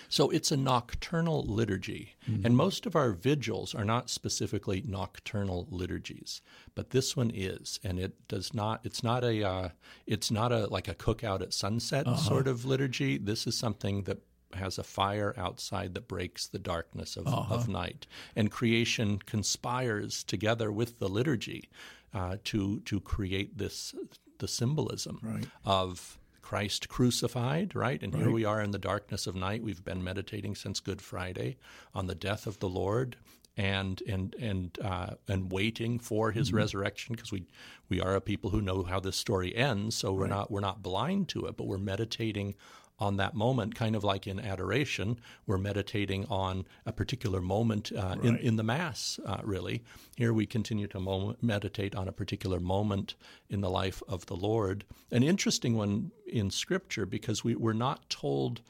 So 0.08 0.30
it's 0.30 0.50
a 0.50 0.56
nocturnal 0.56 1.44
liturgy. 1.46 2.16
Mm-hmm. 2.28 2.46
And 2.46 2.56
most 2.56 2.86
of 2.86 2.96
our 2.96 3.12
vigils 3.12 3.74
are 3.74 3.84
not 3.84 4.10
specifically 4.10 4.82
nocturnal 4.86 5.66
liturgies, 5.70 6.40
but 6.74 6.90
this 6.90 7.16
one 7.16 7.30
is. 7.34 7.78
And 7.84 7.98
it 7.98 8.28
does 8.28 8.54
not, 8.54 8.80
it's 8.84 9.02
not 9.02 9.24
a, 9.24 9.46
uh, 9.46 9.68
it's 10.06 10.30
not 10.30 10.52
a, 10.52 10.66
like 10.66 10.88
a 10.88 10.94
cookout 10.94 11.42
at 11.42 11.52
sunset 11.52 12.06
uh-huh. 12.06 12.16
sort 12.16 12.48
of 12.48 12.64
liturgy. 12.64 13.18
This 13.18 13.46
is 13.46 13.56
something 13.56 14.02
that 14.04 14.18
has 14.54 14.78
a 14.78 14.84
fire 14.84 15.34
outside 15.36 15.94
that 15.94 16.08
breaks 16.08 16.46
the 16.46 16.58
darkness 16.58 17.16
of, 17.16 17.26
uh-huh. 17.26 17.54
of 17.54 17.68
night. 17.68 18.06
And 18.34 18.50
creation 18.50 19.18
conspires 19.18 20.24
together 20.24 20.72
with 20.72 20.98
the 20.98 21.08
liturgy 21.08 21.68
uh, 22.14 22.38
to, 22.44 22.80
to 22.80 23.00
create 23.00 23.58
this, 23.58 23.94
the 24.38 24.48
symbolism 24.48 25.18
right. 25.22 25.44
of 25.64 26.18
Christ 26.48 26.88
crucified, 26.88 27.74
right? 27.74 28.02
And 28.02 28.14
right. 28.14 28.22
here 28.22 28.32
we 28.32 28.46
are 28.46 28.62
in 28.62 28.70
the 28.70 28.78
darkness 28.78 29.26
of 29.26 29.34
night. 29.34 29.62
We've 29.62 29.84
been 29.84 30.02
meditating 30.02 30.54
since 30.54 30.80
Good 30.80 31.02
Friday 31.02 31.58
on 31.94 32.06
the 32.06 32.14
death 32.14 32.46
of 32.46 32.58
the 32.58 32.70
Lord 32.70 33.16
and 33.58 34.02
and 34.08 34.34
and 34.36 34.78
uh, 34.82 35.16
and 35.28 35.52
waiting 35.52 35.98
for 35.98 36.30
His 36.30 36.48
mm-hmm. 36.48 36.56
resurrection 36.56 37.14
because 37.14 37.30
we 37.30 37.44
we 37.90 38.00
are 38.00 38.14
a 38.14 38.22
people 38.22 38.48
who 38.48 38.62
know 38.62 38.82
how 38.82 38.98
this 38.98 39.16
story 39.16 39.54
ends. 39.54 39.94
So 39.94 40.10
we're 40.14 40.22
right. 40.22 40.30
not 40.30 40.50
we're 40.50 40.60
not 40.60 40.82
blind 40.82 41.28
to 41.28 41.44
it, 41.44 41.58
but 41.58 41.66
we're 41.66 41.76
meditating 41.76 42.54
on 42.98 43.16
that 43.16 43.34
moment, 43.34 43.74
kind 43.74 43.94
of 43.94 44.02
like 44.02 44.26
in 44.26 44.40
adoration, 44.40 45.18
we're 45.46 45.58
meditating 45.58 46.26
on 46.26 46.66
a 46.84 46.92
particular 46.92 47.40
moment 47.40 47.92
uh, 47.96 48.16
right. 48.16 48.24
in, 48.24 48.36
in 48.38 48.56
the 48.56 48.62
Mass, 48.62 49.20
uh, 49.24 49.38
really. 49.44 49.82
Here 50.16 50.32
we 50.32 50.46
continue 50.46 50.86
to 50.88 51.00
moment, 51.00 51.42
meditate 51.42 51.94
on 51.94 52.08
a 52.08 52.12
particular 52.12 52.58
moment 52.58 53.14
in 53.48 53.60
the 53.60 53.70
life 53.70 54.02
of 54.08 54.26
the 54.26 54.36
Lord. 54.36 54.84
An 55.12 55.22
interesting 55.22 55.76
one 55.76 56.10
in 56.26 56.50
Scripture 56.50 57.06
because 57.06 57.44
we, 57.44 57.54
we're 57.54 57.72
not 57.72 58.08
told 58.10 58.62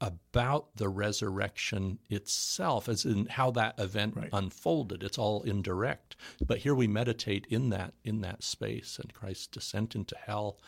about 0.00 0.74
the 0.76 0.88
resurrection 0.88 1.98
itself, 2.08 2.88
as 2.88 3.04
in 3.04 3.26
how 3.26 3.50
that 3.50 3.78
event 3.78 4.16
Right. 4.16 4.30
unfolded. 4.32 5.02
It's 5.02 5.18
all 5.18 5.42
indirect. 5.42 6.16
But 6.46 6.58
here 6.58 6.74
we 6.74 6.86
meditate 6.86 7.46
in 7.50 7.68
that 7.70 7.92
in 8.02 8.22
that 8.22 8.42
space 8.42 8.98
and 8.98 9.12
Christ's 9.12 9.46
descent 9.46 9.94
into 9.94 10.16
hell 10.16 10.58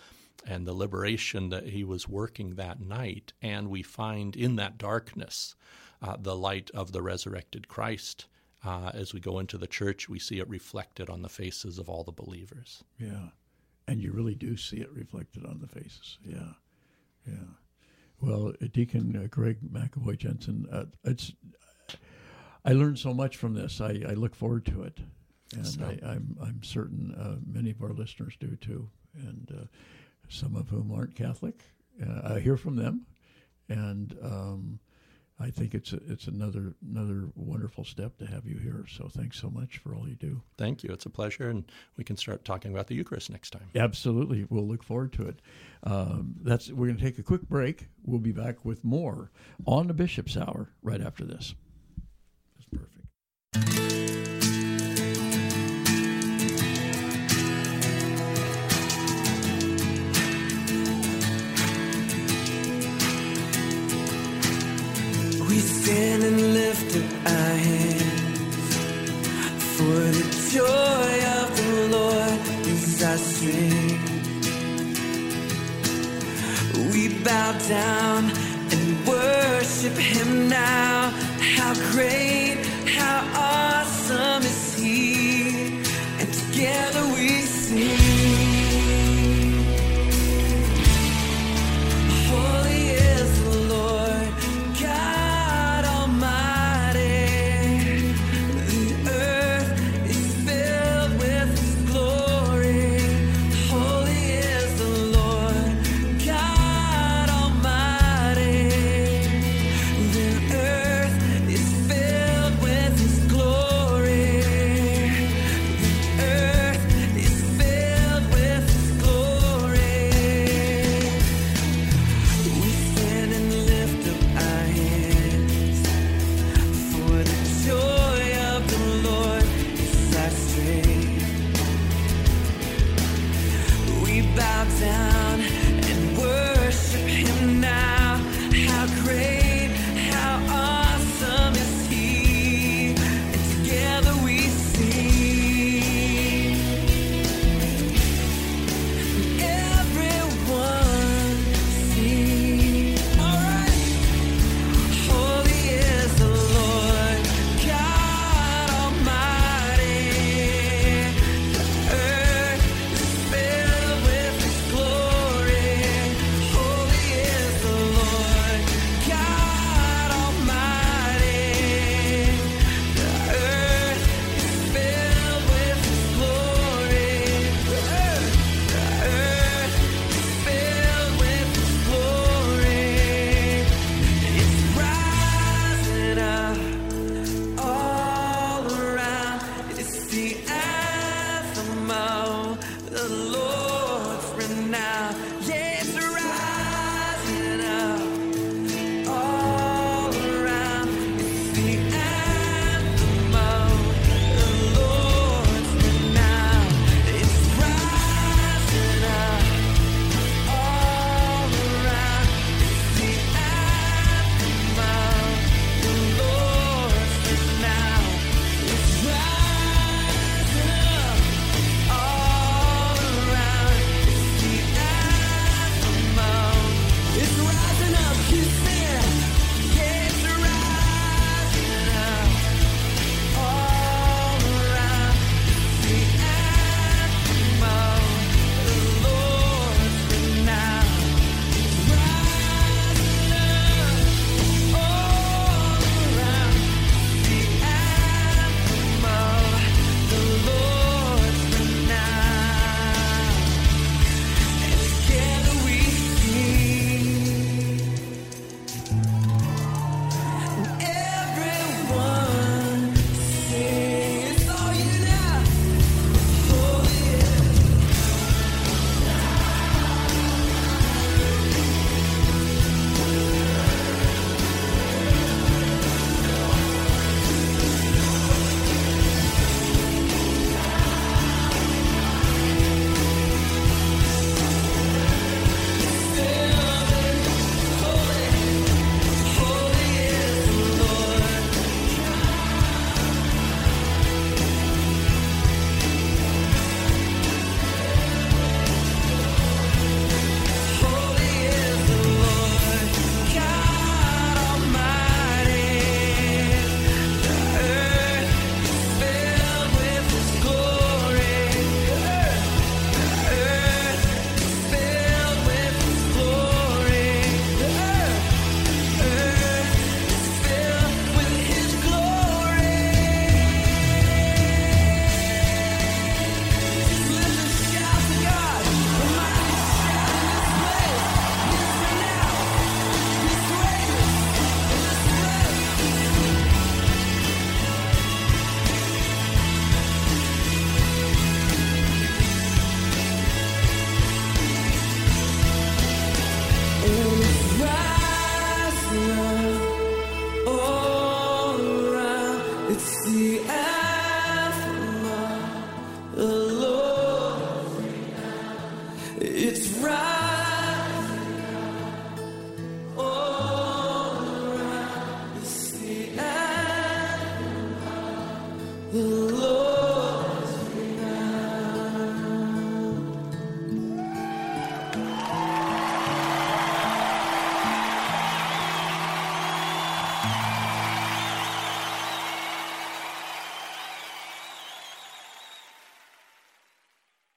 and 0.47 0.66
the 0.66 0.72
liberation 0.74 1.49
that 1.51 1.68
he 1.68 1.85
was 1.85 2.09
working 2.09 2.55
that 2.55 2.80
night. 2.80 3.33
And 3.43 3.68
we 3.68 3.83
find 3.83 4.35
in 4.37 4.57
that 4.57 4.78
darkness 4.78 5.55
uh, 6.01 6.16
the 6.20 6.37
light 6.37 6.70
of 6.74 6.93
the 6.93 7.03
resurrected 7.03 7.68
Christ. 7.68 8.26
Uh, 8.64 8.91
as 8.95 9.12
we 9.12 9.20
go 9.20 9.39
into 9.41 9.59
the 9.59 9.66
church, 9.66 10.09
we 10.09 10.18
see 10.18 10.39
it 10.39 10.49
reflected 10.49 11.11
on 11.11 11.22
the 11.22 11.28
faces 11.28 11.78
of 11.78 11.89
all 11.89 12.05
the 12.05 12.12
believers. 12.12 12.85
Yeah. 12.99 13.28
And 13.89 14.01
you 14.01 14.12
really 14.12 14.35
do 14.37 14.57
see 14.57 14.76
it 14.76 14.93
reflected 14.93 15.45
on 15.45 15.59
the 15.61 15.66
faces. 15.66 16.18
Yeah. 16.24 16.53
Yeah. 17.26 17.35
Well, 18.20 18.53
uh, 18.62 18.66
Deacon 18.72 19.16
uh, 19.16 19.26
Greg 19.28 19.59
McAvoy 19.72 20.16
Jensen, 20.16 20.66
uh, 20.70 20.85
it's 21.05 21.33
I 22.64 22.72
learned 22.72 22.99
so 22.99 23.12
much 23.12 23.37
from 23.37 23.55
this. 23.55 23.80
I, 23.80 24.03
I 24.09 24.12
look 24.14 24.37
forward 24.37 24.64
to 24.66 24.83
it, 24.83 24.99
and 25.57 25.66
So- 25.66 25.83
I, 25.85 25.99
I'm 26.12 26.37
I'm 26.41 26.62
certain 26.62 27.12
uh, 27.14 27.37
many 27.45 27.70
of 27.70 27.83
our 27.83 27.93
listeners 27.93 28.37
do 28.39 28.55
too, 28.57 28.89
and 29.16 29.51
uh, 29.53 29.64
some 30.33 30.57
of 30.57 30.68
whom 30.68 30.93
aren't 30.93 31.14
Catholic. 31.14 31.62
Uh, 32.01 32.35
I 32.35 32.41
hear 32.41 32.57
from 32.57 32.76
them, 32.76 33.07
and 33.68 34.16
um, 34.22 34.78
I 35.39 35.51
think 35.51 35.74
it's 35.74 35.93
a, 35.93 36.01
it's 36.09 36.26
another 36.26 36.74
another 36.89 37.28
wonderful 37.35 37.85
step 37.85 38.16
to 38.18 38.26
have 38.26 38.47
you 38.47 38.59
here. 38.59 38.85
So 38.89 39.09
thanks 39.09 39.41
so 39.41 39.51
much 39.51 39.78
for 39.78 39.95
all 39.95 40.09
you 40.09 40.14
do. 40.14 40.43
Thank 40.57 40.85
you. 40.85 40.91
It's 40.93 41.07
a 41.07 41.11
pleasure. 41.11 41.49
And 41.49 41.64
we 41.97 42.05
can 42.05 42.16
start 42.16 42.45
talking 42.45 42.72
about 42.72 42.87
the 42.87 42.95
Eucharist 42.95 43.30
next 43.30 43.51
time. 43.51 43.68
Absolutely, 43.74 44.47
we'll 44.49 44.66
look 44.66 44.83
forward 44.83 45.12
to 45.14 45.28
it. 45.28 45.41
Um, 45.83 46.37
that's 46.43 46.70
we're 46.70 46.87
going 46.87 46.99
to 46.99 47.05
take 47.05 47.18
a 47.18 47.22
quick 47.22 47.43
break. 47.43 47.89
We'll 48.05 48.20
be 48.20 48.33
back 48.33 48.64
with 48.64 48.85
more 48.85 49.30
on 49.66 49.89
the 49.89 49.95
Bishop's 49.95 50.37
Hour 50.37 50.70
right 50.83 51.01
after 51.01 51.24
this. 51.24 51.55
We 65.93 66.24
and 66.24 66.55
lift 66.55 66.97
up 66.97 67.11
our 67.26 67.55
hands 67.68 68.74
for 69.76 70.01
the 70.16 70.26
joy 70.55 71.14
of 71.38 71.49
the 71.59 71.72
Lord 71.97 72.40
is 72.66 73.03
our 73.03 73.18
strength. 73.18 74.09
We 76.95 77.03
bow 77.22 77.53
down 77.68 78.30
and 78.72 79.07
worship 79.07 79.97
Him 79.99 80.49
now. 80.49 80.91